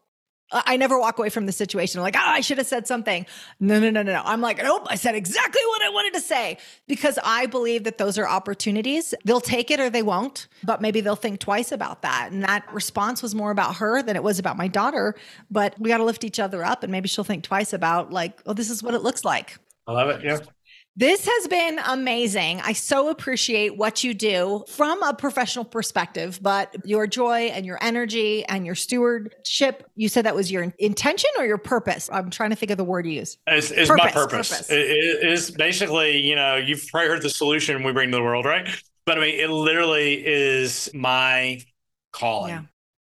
I 0.52 0.76
never 0.76 1.00
walk 1.00 1.18
away 1.18 1.30
from 1.30 1.46
the 1.46 1.52
situation 1.52 2.00
like, 2.00 2.14
oh, 2.16 2.20
I 2.22 2.40
should 2.40 2.58
have 2.58 2.66
said 2.66 2.86
something. 2.86 3.26
No, 3.58 3.80
no, 3.80 3.90
no, 3.90 4.02
no, 4.02 4.12
no. 4.12 4.22
I'm 4.24 4.40
like, 4.40 4.62
nope, 4.62 4.86
I 4.88 4.94
said 4.94 5.14
exactly 5.16 5.62
what 5.66 5.82
I 5.82 5.88
wanted 5.88 6.14
to 6.14 6.20
say 6.20 6.58
because 6.86 7.18
I 7.24 7.46
believe 7.46 7.84
that 7.84 7.98
those 7.98 8.18
are 8.18 8.28
opportunities. 8.28 9.14
They'll 9.24 9.40
take 9.40 9.70
it 9.72 9.80
or 9.80 9.90
they 9.90 10.02
won't, 10.02 10.46
but 10.62 10.80
maybe 10.80 11.00
they'll 11.00 11.16
think 11.16 11.40
twice 11.40 11.72
about 11.72 12.02
that. 12.02 12.28
And 12.30 12.44
that 12.44 12.72
response 12.72 13.22
was 13.22 13.34
more 13.34 13.50
about 13.50 13.76
her 13.76 14.02
than 14.02 14.14
it 14.16 14.22
was 14.22 14.38
about 14.38 14.56
my 14.56 14.68
daughter. 14.68 15.16
But 15.50 15.74
we 15.80 15.88
got 15.88 15.98
to 15.98 16.04
lift 16.04 16.22
each 16.22 16.38
other 16.38 16.62
up 16.62 16.82
and 16.84 16.92
maybe 16.92 17.08
she'll 17.08 17.24
think 17.24 17.42
twice 17.42 17.72
about, 17.72 18.12
like, 18.12 18.40
oh, 18.46 18.52
this 18.52 18.70
is 18.70 18.80
what 18.82 18.94
it 18.94 19.02
looks 19.02 19.24
like. 19.24 19.58
I 19.88 19.92
love 19.92 20.08
it. 20.10 20.24
Yeah. 20.24 20.38
This 20.96 21.26
has 21.26 21.48
been 21.48 21.80
amazing. 21.86 22.60
I 22.60 22.72
so 22.72 23.08
appreciate 23.08 23.76
what 23.76 24.04
you 24.04 24.14
do 24.14 24.64
from 24.68 25.02
a 25.02 25.12
professional 25.12 25.64
perspective, 25.64 26.38
but 26.40 26.74
your 26.84 27.08
joy 27.08 27.46
and 27.46 27.66
your 27.66 27.78
energy 27.80 28.44
and 28.44 28.64
your 28.64 28.76
stewardship, 28.76 29.90
you 29.96 30.08
said 30.08 30.24
that 30.24 30.36
was 30.36 30.52
your 30.52 30.72
intention 30.78 31.30
or 31.36 31.46
your 31.46 31.58
purpose? 31.58 32.08
I'm 32.12 32.30
trying 32.30 32.50
to 32.50 32.56
think 32.56 32.70
of 32.70 32.78
the 32.78 32.84
word 32.84 33.06
you 33.06 33.14
use. 33.14 33.38
It's, 33.48 33.72
it's 33.72 33.90
purpose, 33.90 34.04
my 34.04 34.10
purpose. 34.12 34.50
purpose. 34.50 34.70
It, 34.70 34.78
it 34.78 35.32
is 35.32 35.50
basically, 35.50 36.18
you 36.18 36.36
know, 36.36 36.56
you've 36.56 36.86
probably 36.92 37.08
heard 37.08 37.22
the 37.22 37.30
solution 37.30 37.82
we 37.82 37.92
bring 37.92 38.12
to 38.12 38.16
the 38.16 38.22
world, 38.22 38.44
right? 38.44 38.68
But 39.04 39.18
I 39.18 39.20
mean, 39.20 39.40
it 39.40 39.50
literally 39.50 40.24
is 40.24 40.90
my 40.94 41.60
calling. 42.12 42.50
Yeah 42.50 42.62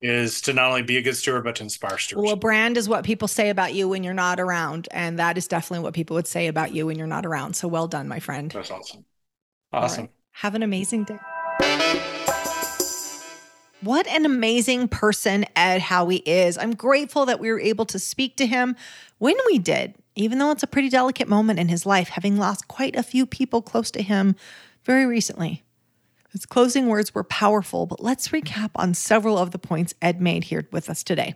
is 0.02 0.42
to 0.42 0.54
not 0.54 0.70
only 0.70 0.84
be 0.84 0.98
a 0.98 1.02
good 1.02 1.16
steward 1.16 1.44
but 1.44 1.56
to 1.56 1.64
inspire 1.64 1.98
stewards. 1.98 2.24
Well, 2.24 2.34
a 2.34 2.38
brand 2.38 2.78
is 2.78 2.88
what 2.88 3.04
people 3.04 3.28
say 3.28 3.50
about 3.50 3.74
you 3.74 3.90
when 3.90 4.04
you're 4.04 4.14
not 4.14 4.40
around, 4.40 4.88
and 4.92 5.18
that 5.20 5.38
is 5.38 5.48
definitely 5.48 5.84
what 5.84 5.94
people 5.94 6.16
would 6.16 6.28
say 6.28 6.48
about 6.48 6.74
you 6.74 6.86
when 6.86 6.98
you're 6.98 7.08
not 7.08 7.26
around. 7.26 7.56
So 7.56 7.68
well 7.68 7.88
done, 7.88 8.08
my 8.08 8.20
friend. 8.20 8.52
That's 8.52 8.72
awesome. 8.72 9.06
Awesome. 9.74 10.04
Right. 10.04 10.12
Have 10.32 10.56
an 10.56 10.64
amazing 10.64 11.06
day. 11.06 11.18
What 13.82 14.08
an 14.08 14.26
amazing 14.26 14.88
person 14.88 15.46
Ed 15.56 15.82
Howe 15.82 16.10
is. 16.26 16.58
I'm 16.58 16.74
grateful 16.74 17.26
that 17.28 17.40
we 17.40 17.52
were 17.52 17.60
able 17.60 17.86
to 17.86 18.00
speak 18.00 18.36
to 18.38 18.48
him 18.48 18.76
when 19.20 19.36
we 19.46 19.60
did, 19.60 19.96
even 20.16 20.40
though 20.40 20.52
it's 20.52 20.64
a 20.64 20.68
pretty 20.68 20.90
delicate 20.90 21.28
moment 21.28 21.60
in 21.60 21.68
his 21.68 21.86
life, 21.86 22.10
having 22.10 22.38
lost 22.38 22.68
quite 22.68 22.96
a 22.96 23.04
few 23.04 23.26
people 23.26 23.62
close 23.62 23.92
to 23.92 24.02
him 24.02 24.36
very 24.84 25.06
recently. 25.06 25.64
His 26.38 26.46
closing 26.46 26.86
words 26.86 27.16
were 27.16 27.24
powerful, 27.24 27.88
but 27.88 28.04
let's 28.04 28.28
recap 28.28 28.70
on 28.76 28.94
several 28.94 29.40
of 29.40 29.50
the 29.50 29.58
points 29.58 29.96
Ed 30.04 30.22
made 30.22 30.44
here 30.44 30.68
with 30.72 30.88
us 30.88 31.02
today. 31.02 31.34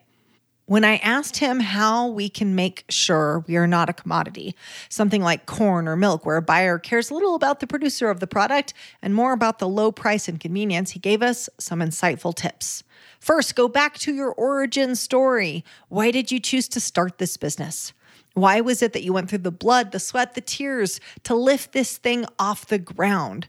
When 0.68 0.86
I 0.86 0.98
asked 0.98 1.38
him 1.38 1.60
how 1.60 2.06
we 2.06 2.30
can 2.30 2.54
make 2.54 2.86
sure 2.88 3.44
we 3.48 3.58
are 3.58 3.66
not 3.66 3.90
a 3.90 3.94
commodity, 3.94 4.56
something 4.90 5.24
like 5.24 5.48
corn 5.48 5.88
or 5.88 5.96
milk, 5.96 6.24
where 6.24 6.38
a 6.38 6.42
buyer 6.44 6.78
cares 6.78 7.10
little 7.10 7.34
about 7.34 7.62
the 7.62 7.66
producer 7.66 8.12
of 8.12 8.20
the 8.20 8.28
product 8.28 8.76
and 9.02 9.16
more 9.16 9.34
about 9.34 9.58
the 9.58 9.68
low 9.68 9.92
price 9.92 10.28
and 10.28 10.40
convenience, 10.40 10.92
he 10.92 11.00
gave 11.00 11.24
us 11.24 11.50
some 11.58 11.80
insightful 11.80 12.36
tips. 12.36 12.84
First, 13.20 13.56
go 13.56 13.68
back 13.68 13.98
to 13.98 14.14
your 14.14 14.32
origin 14.32 14.96
story. 14.96 15.66
Why 15.90 16.12
did 16.12 16.32
you 16.32 16.40
choose 16.40 16.68
to 16.68 16.80
start 16.80 17.18
this 17.18 17.38
business? 17.38 17.92
Why 18.36 18.62
was 18.62 18.84
it 18.84 18.94
that 18.94 19.02
you 19.02 19.14
went 19.14 19.32
through 19.32 19.40
the 19.40 19.52
blood, 19.52 19.94
the 19.94 20.00
sweat, 20.00 20.36
the 20.36 20.42
tears 20.42 21.00
to 21.24 21.34
lift 21.34 21.72
this 21.72 21.98
thing 21.98 22.28
off 22.38 22.68
the 22.68 22.78
ground? 22.78 23.48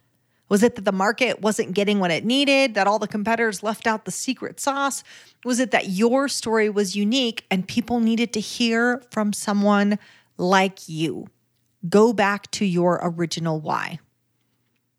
Was 0.52 0.62
it 0.62 0.74
that 0.74 0.84
the 0.84 0.92
market 0.92 1.40
wasn't 1.40 1.72
getting 1.72 1.98
what 1.98 2.10
it 2.10 2.26
needed, 2.26 2.74
that 2.74 2.86
all 2.86 2.98
the 2.98 3.08
competitors 3.08 3.62
left 3.62 3.86
out 3.86 4.04
the 4.04 4.10
secret 4.10 4.60
sauce? 4.60 5.02
Was 5.46 5.58
it 5.60 5.70
that 5.70 5.88
your 5.88 6.28
story 6.28 6.68
was 6.68 6.94
unique 6.94 7.46
and 7.50 7.66
people 7.66 8.00
needed 8.00 8.34
to 8.34 8.40
hear 8.40 9.02
from 9.10 9.32
someone 9.32 9.98
like 10.36 10.90
you? 10.90 11.28
Go 11.88 12.12
back 12.12 12.50
to 12.50 12.66
your 12.66 13.00
original 13.02 13.62
why. 13.62 13.98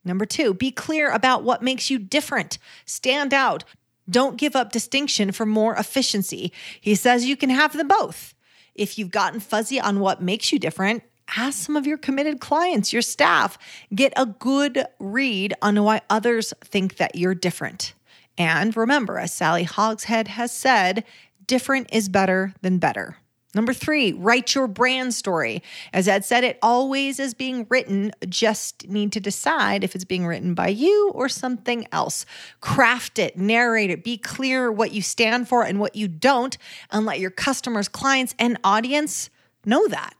Number 0.03 0.25
two, 0.25 0.55
be 0.55 0.71
clear 0.71 1.11
about 1.11 1.43
what 1.43 1.61
makes 1.61 1.91
you 1.91 1.99
different. 1.99 2.57
Stand 2.85 3.31
out. 3.31 3.63
Don't 4.09 4.37
give 4.37 4.55
up 4.55 4.71
distinction 4.71 5.31
for 5.31 5.45
more 5.45 5.75
efficiency. 5.75 6.51
He 6.81 6.95
says 6.95 7.25
you 7.25 7.37
can 7.37 7.51
have 7.51 7.77
them 7.77 7.89
both. 7.89 8.33
If 8.73 8.97
you've 8.97 9.11
gotten 9.11 9.39
fuzzy 9.39 9.79
on 9.79 9.99
what 9.99 10.19
makes 10.19 10.51
you 10.51 10.57
different, 10.57 11.03
ask 11.35 11.59
some 11.59 11.75
of 11.75 11.87
your 11.87 11.97
committed 11.97 12.39
clients, 12.39 12.93
your 12.93 13.01
staff, 13.01 13.57
get 13.93 14.13
a 14.15 14.25
good 14.25 14.85
read 14.99 15.53
on 15.61 15.81
why 15.83 16.01
others 16.09 16.53
think 16.63 16.97
that 16.97 17.15
you're 17.15 17.35
different. 17.35 17.93
And 18.37 18.75
remember, 18.75 19.19
as 19.19 19.33
Sally 19.33 19.63
Hogshead 19.63 20.27
has 20.27 20.51
said, 20.51 21.03
different 21.45 21.89
is 21.93 22.09
better 22.09 22.53
than 22.61 22.79
better. 22.79 23.17
Number 23.55 23.73
three, 23.73 24.13
write 24.13 24.55
your 24.55 24.67
brand 24.67 25.13
story. 25.13 25.61
As 25.93 26.07
Ed 26.07 26.25
said, 26.25 26.43
it 26.43 26.57
always 26.63 27.19
is 27.19 27.35
being 27.35 27.67
written. 27.69 28.11
Just 28.27 28.89
need 28.89 29.11
to 29.11 29.19
decide 29.19 29.83
if 29.83 29.93
it's 29.93 30.05
being 30.05 30.25
written 30.25 30.55
by 30.55 30.69
you 30.69 31.11
or 31.13 31.29
something 31.29 31.85
else. 31.91 32.25
Craft 32.61 33.19
it, 33.19 33.37
narrate 33.37 33.91
it, 33.91 34.03
be 34.03 34.17
clear 34.17 34.71
what 34.71 34.91
you 34.91 35.03
stand 35.03 35.47
for 35.47 35.63
and 35.63 35.79
what 35.79 35.95
you 35.95 36.07
don't, 36.07 36.57
and 36.89 37.05
let 37.05 37.19
your 37.19 37.29
customers, 37.29 37.87
clients, 37.87 38.33
and 38.39 38.57
audience 38.63 39.29
know 39.65 39.87
that. 39.87 40.15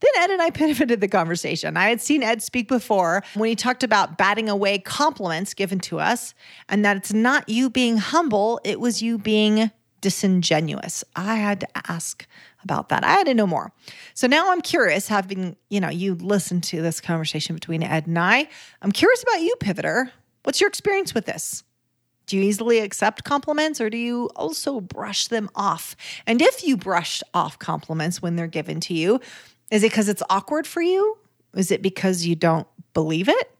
Then 0.00 0.22
Ed 0.22 0.30
and 0.30 0.42
I 0.42 0.50
pivoted 0.50 1.00
the 1.00 1.08
conversation. 1.08 1.76
I 1.76 1.88
had 1.88 2.00
seen 2.00 2.22
Ed 2.22 2.42
speak 2.42 2.68
before 2.68 3.22
when 3.34 3.48
he 3.48 3.56
talked 3.56 3.82
about 3.82 4.18
batting 4.18 4.48
away 4.48 4.78
compliments 4.78 5.54
given 5.54 5.80
to 5.80 6.00
us 6.00 6.34
and 6.68 6.84
that 6.84 6.96
it's 6.96 7.12
not 7.12 7.48
you 7.48 7.70
being 7.70 7.96
humble, 7.98 8.60
it 8.64 8.80
was 8.80 9.02
you 9.02 9.18
being 9.18 9.70
disingenuous. 10.00 11.02
I 11.16 11.36
had 11.36 11.60
to 11.60 11.68
ask 11.90 12.26
about 12.62 12.90
that. 12.90 13.04
I 13.04 13.12
had 13.12 13.26
to 13.26 13.34
know 13.34 13.46
more. 13.46 13.72
So 14.12 14.26
now 14.26 14.52
I'm 14.52 14.60
curious, 14.60 15.08
having, 15.08 15.56
you 15.70 15.80
know, 15.80 15.88
you 15.88 16.14
listened 16.14 16.62
to 16.64 16.82
this 16.82 17.00
conversation 17.00 17.54
between 17.54 17.82
Ed 17.82 18.06
and 18.06 18.18
I. 18.18 18.48
I'm 18.82 18.92
curious 18.92 19.22
about 19.22 19.40
you, 19.40 19.54
Pivoter. 19.60 20.10
What's 20.42 20.60
your 20.60 20.68
experience 20.68 21.14
with 21.14 21.24
this? 21.24 21.64
Do 22.26 22.36
you 22.36 22.42
easily 22.42 22.78
accept 22.80 23.24
compliments 23.24 23.80
or 23.80 23.90
do 23.90 23.96
you 23.98 24.30
also 24.36 24.80
brush 24.80 25.28
them 25.28 25.50
off? 25.54 25.94
And 26.26 26.40
if 26.40 26.64
you 26.64 26.76
brush 26.76 27.22
off 27.32 27.58
compliments 27.58 28.22
when 28.22 28.36
they're 28.36 28.46
given 28.46 28.80
to 28.80 28.94
you, 28.94 29.20
is 29.70 29.82
it 29.82 29.90
because 29.90 30.08
it's 30.08 30.22
awkward 30.30 30.66
for 30.66 30.82
you? 30.82 31.18
Is 31.54 31.70
it 31.70 31.82
because 31.82 32.26
you 32.26 32.34
don't 32.34 32.66
believe 32.92 33.28
it? 33.28 33.50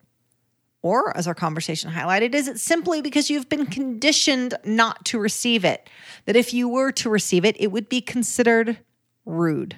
Or, 0.82 1.16
as 1.16 1.26
our 1.26 1.34
conversation 1.34 1.90
highlighted, 1.90 2.34
is 2.34 2.46
it 2.46 2.60
simply 2.60 3.00
because 3.00 3.30
you've 3.30 3.48
been 3.48 3.64
conditioned 3.64 4.54
not 4.64 5.02
to 5.06 5.18
receive 5.18 5.64
it? 5.64 5.88
That 6.26 6.36
if 6.36 6.52
you 6.52 6.68
were 6.68 6.92
to 6.92 7.08
receive 7.08 7.46
it, 7.46 7.56
it 7.58 7.72
would 7.72 7.88
be 7.88 8.02
considered 8.02 8.78
rude 9.24 9.76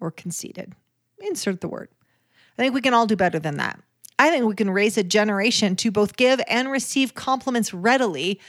or 0.00 0.10
conceited. 0.10 0.74
Insert 1.18 1.62
the 1.62 1.68
word. 1.68 1.88
I 2.58 2.62
think 2.62 2.74
we 2.74 2.82
can 2.82 2.92
all 2.92 3.06
do 3.06 3.16
better 3.16 3.38
than 3.38 3.56
that. 3.56 3.80
I 4.18 4.30
think 4.30 4.44
we 4.44 4.54
can 4.54 4.70
raise 4.70 4.98
a 4.98 5.02
generation 5.02 5.74
to 5.76 5.90
both 5.90 6.16
give 6.16 6.40
and 6.48 6.70
receive 6.70 7.14
compliments 7.14 7.72
readily 7.74 8.40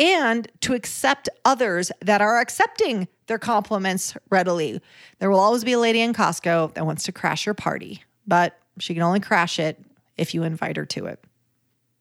and 0.00 0.50
to 0.62 0.72
accept 0.72 1.28
others 1.44 1.92
that 2.00 2.22
are 2.22 2.40
accepting 2.40 3.06
their 3.26 3.38
compliments 3.38 4.16
readily. 4.30 4.80
There 5.18 5.30
will 5.30 5.38
always 5.38 5.62
be 5.62 5.74
a 5.74 5.78
lady 5.78 6.00
in 6.00 6.14
Costco 6.14 6.72
that 6.74 6.86
wants 6.86 7.04
to 7.04 7.12
crash 7.12 7.44
your 7.44 7.54
party, 7.54 8.02
but 8.26 8.58
she 8.78 8.94
can 8.94 9.02
only 9.02 9.20
crash 9.20 9.58
it 9.58 9.78
if 10.16 10.34
you 10.34 10.42
invite 10.42 10.78
her 10.78 10.86
to 10.86 11.04
it. 11.04 11.22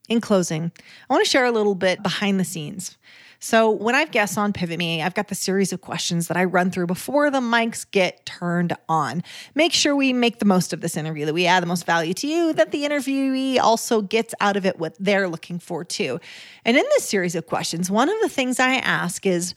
In 0.07 0.21
closing, 0.21 0.71
I 1.09 1.13
want 1.13 1.25
to 1.25 1.29
share 1.29 1.45
a 1.45 1.51
little 1.51 1.75
bit 1.75 2.01
behind 2.01 2.39
the 2.39 2.45
scenes. 2.45 2.97
So, 3.41 3.71
when 3.71 3.95
I've 3.95 4.11
guests 4.11 4.37
on 4.37 4.51
Pivot 4.51 4.77
Me, 4.77 5.01
I've 5.01 5.13
got 5.13 5.29
the 5.29 5.35
series 5.35 5.71
of 5.71 5.79
questions 5.79 6.27
that 6.27 6.35
I 6.35 6.43
run 6.43 6.71
through 6.71 6.87
before 6.87 7.31
the 7.31 7.39
mics 7.39 7.89
get 7.89 8.25
turned 8.25 8.75
on. 8.89 9.23
Make 9.55 9.71
sure 9.71 9.95
we 9.95 10.11
make 10.11 10.39
the 10.39 10.45
most 10.45 10.73
of 10.73 10.81
this 10.81 10.97
interview, 10.97 11.25
that 11.25 11.33
we 11.33 11.45
add 11.45 11.63
the 11.63 11.67
most 11.67 11.85
value 11.85 12.13
to 12.15 12.27
you, 12.27 12.51
that 12.53 12.71
the 12.71 12.83
interviewee 12.83 13.57
also 13.57 14.01
gets 14.01 14.35
out 14.41 14.57
of 14.57 14.65
it 14.65 14.77
what 14.77 14.93
they're 14.99 15.29
looking 15.29 15.57
for 15.57 15.85
too. 15.85 16.19
And 16.65 16.75
in 16.75 16.83
this 16.83 17.05
series 17.05 17.33
of 17.33 17.47
questions, 17.47 17.89
one 17.89 18.09
of 18.09 18.19
the 18.21 18.27
things 18.27 18.59
I 18.59 18.75
ask 18.75 19.25
is, 19.25 19.55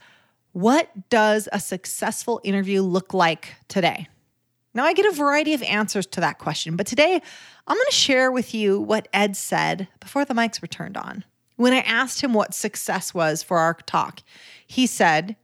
what 0.53 1.09
does 1.09 1.49
a 1.51 1.59
successful 1.59 2.39
interview 2.45 2.83
look 2.83 3.13
like 3.13 3.55
today? 3.67 4.07
Now, 4.73 4.85
I 4.85 4.93
get 4.93 5.05
a 5.05 5.11
variety 5.11 5.53
of 5.53 5.61
answers 5.63 6.05
to 6.07 6.21
that 6.21 6.39
question, 6.39 6.77
but 6.77 6.87
today 6.87 7.21
I'm 7.67 7.75
going 7.75 7.85
to 7.89 7.95
share 7.95 8.31
with 8.31 8.53
you 8.53 8.79
what 8.79 9.09
Ed 9.11 9.35
said 9.35 9.89
before 9.99 10.23
the 10.23 10.33
mics 10.33 10.61
were 10.61 10.67
turned 10.67 10.95
on. 10.95 11.25
When 11.63 11.71
I 11.71 11.79
asked 11.79 12.19
him 12.19 12.33
what 12.33 12.53
success 12.53 13.13
was 13.13 13.41
for 13.41 13.57
our 13.57 13.75
talk, 13.85 14.19
he 14.67 14.85
said 14.85 15.37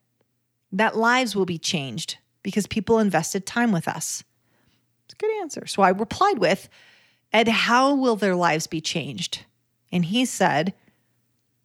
that 0.69 0.97
lives 0.97 1.33
will 1.33 1.45
be 1.45 1.57
changed 1.57 2.17
because 2.43 2.67
people 2.67 2.99
invested 2.99 3.45
time 3.45 3.71
with 3.71 3.87
us. 3.87 4.25
It's 5.05 5.13
a 5.13 5.15
good 5.15 5.39
answer. 5.39 5.65
So 5.65 5.81
I 5.81 5.91
replied 5.91 6.39
with, 6.39 6.67
and 7.31 7.47
how 7.47 7.95
will 7.95 8.17
their 8.17 8.35
lives 8.35 8.67
be 8.67 8.81
changed? 8.81 9.45
And 9.93 10.03
he 10.03 10.25
said 10.25 10.73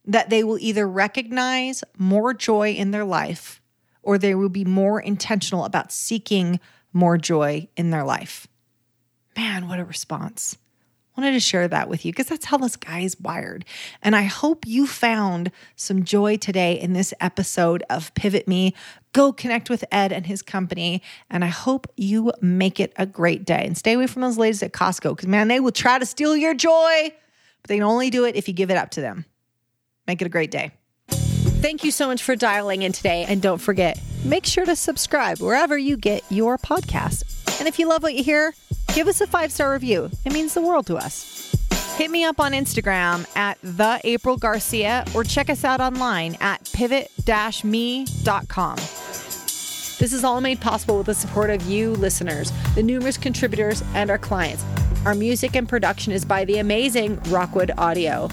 that 0.05 0.31
they 0.31 0.45
will 0.45 0.59
either 0.61 0.87
recognize 0.87 1.83
more 1.99 2.33
joy 2.33 2.75
in 2.75 2.93
their 2.93 3.05
life 3.05 3.61
or 4.05 4.19
they 4.19 4.37
will 4.37 4.51
be 4.51 4.65
more 4.65 5.01
intentional 5.01 5.65
about 5.65 5.91
seeking 5.91 6.61
more 6.93 7.19
joy 7.19 7.67
in 7.77 7.91
their 7.91 8.05
life. 8.05 8.47
Man, 9.37 9.67
what 9.67 9.81
a 9.81 9.85
response 9.85 10.59
wanted 11.17 11.33
to 11.33 11.41
share 11.41 11.69
that 11.69 11.89
with 11.89 12.05
you 12.05 12.13
because 12.13 12.27
that's 12.27 12.47
how 12.47 12.59
this 12.59 12.77
guy 12.77 13.01
is 13.01 13.19
wired. 13.21 13.65
And 14.03 14.17
I 14.17 14.23
hope 14.23 14.67
you 14.67 14.87
found 14.87 15.51
some 15.77 16.05
joy 16.05 16.37
today 16.37 16.79
in 16.79 16.93
this 16.93 17.15
episode 17.21 17.85
of 17.89 18.15
Pivot 18.15 18.49
Me. 18.49 18.75
Go 19.13 19.33
connect 19.33 19.71
with 19.71 19.85
Ed 19.93 20.13
and 20.13 20.27
his 20.27 20.43
company. 20.43 21.03
And 21.31 21.45
I 21.45 21.49
hope 21.49 21.87
you 21.97 22.33
make 22.41 22.81
it 22.81 22.93
a 22.97 23.07
great 23.07 23.45
day 23.45 23.65
and 23.65 23.79
stay 23.79 23.93
away 23.93 24.07
from 24.07 24.23
those 24.23 24.39
ladies 24.39 24.63
at 24.63 24.73
Costco 24.73 25.17
because, 25.17 25.29
man, 25.29 25.49
they 25.49 25.61
will 25.61 25.73
try 25.73 25.99
to 25.99 26.07
steal 26.07 26.37
your 26.37 26.55
joy, 26.55 27.13
but 27.63 27.69
they 27.69 27.77
can 27.77 27.85
only 27.85 28.11
do 28.11 28.25
it 28.25 28.37
if 28.37 28.49
you 28.49 28.55
give 28.55 28.71
it 28.71 28.77
up 28.77 28.91
to 28.91 29.01
them. 29.01 29.25
Make 30.07 30.21
it 30.21 30.27
a 30.27 30.31
great 30.31 30.51
day. 30.51 30.73
Thank 31.09 31.83
you 31.83 31.93
so 31.93 32.09
much 32.09 32.23
for 32.23 32.37
dialing 32.37 32.83
in 32.83 32.93
today. 32.93 33.25
And 33.27 33.41
don't 33.41 33.61
forget, 33.61 33.99
make 34.23 34.45
sure 34.45 34.67
to 34.67 34.77
subscribe 34.77 35.41
wherever 35.41 35.79
you 35.79 35.97
get 35.97 36.23
your 36.29 36.59
podcast. 36.59 37.59
And 37.59 37.69
if 37.69 37.79
you 37.79 37.89
love 37.89 38.03
what 38.03 38.15
you 38.15 38.23
hear, 38.23 38.53
give 38.95 39.09
us 39.09 39.21
a 39.21 39.27
five 39.27 39.53
star 39.53 39.73
review. 39.73 40.11
It 40.25 40.33
means 40.33 40.55
the 40.55 40.63
world 40.63 40.87
to 40.87 40.97
us. 40.97 41.55
Hit 41.97 42.11
me 42.11 42.25
up 42.25 42.41
on 42.41 42.53
Instagram 42.53 43.25
at 43.37 43.59
the 43.63 44.01
April 44.05 44.37
Garcia 44.37 45.05
or 45.15 45.23
check 45.23 45.49
us 45.49 45.65
out 45.65 45.81
online 45.81 46.37
at 46.41 46.69
pivot-me.com. 46.73 48.77
This 48.77 50.13
is 50.13 50.25
all 50.25 50.41
made 50.41 50.61
possible 50.61 50.99
with 50.99 51.07
the 51.07 51.15
support 51.15 51.51
of 51.51 51.63
you 51.63 51.93
listeners, 51.93 52.53
the 52.75 52.83
numerous 52.83 53.17
contributors, 53.17 53.85
and 53.95 54.11
our 54.11 54.19
clients. 54.19 54.65
Our 55.07 55.15
music 55.15 55.55
and 55.55 55.69
production 55.69 56.13
is 56.13 56.25
by 56.25 56.45
the 56.45 56.59
amazing 56.59 57.21
Rockwood 57.29 57.71
Audio. 57.79 58.29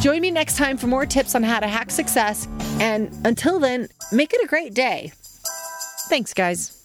Join 0.00 0.20
me 0.20 0.32
next 0.32 0.56
time 0.56 0.76
for 0.76 0.88
more 0.88 1.06
tips 1.06 1.36
on 1.36 1.44
how 1.44 1.60
to 1.60 1.68
hack 1.68 1.92
success. 1.92 2.48
And 2.80 3.16
until 3.24 3.60
then, 3.60 3.86
make 4.10 4.34
it 4.34 4.44
a 4.44 4.48
great 4.48 4.74
day. 4.74 5.12
Thanks, 6.08 6.34
guys. 6.34 6.75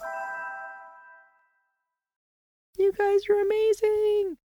You 2.82 2.92
guys 2.94 3.30
are 3.30 3.40
amazing. 3.40 4.38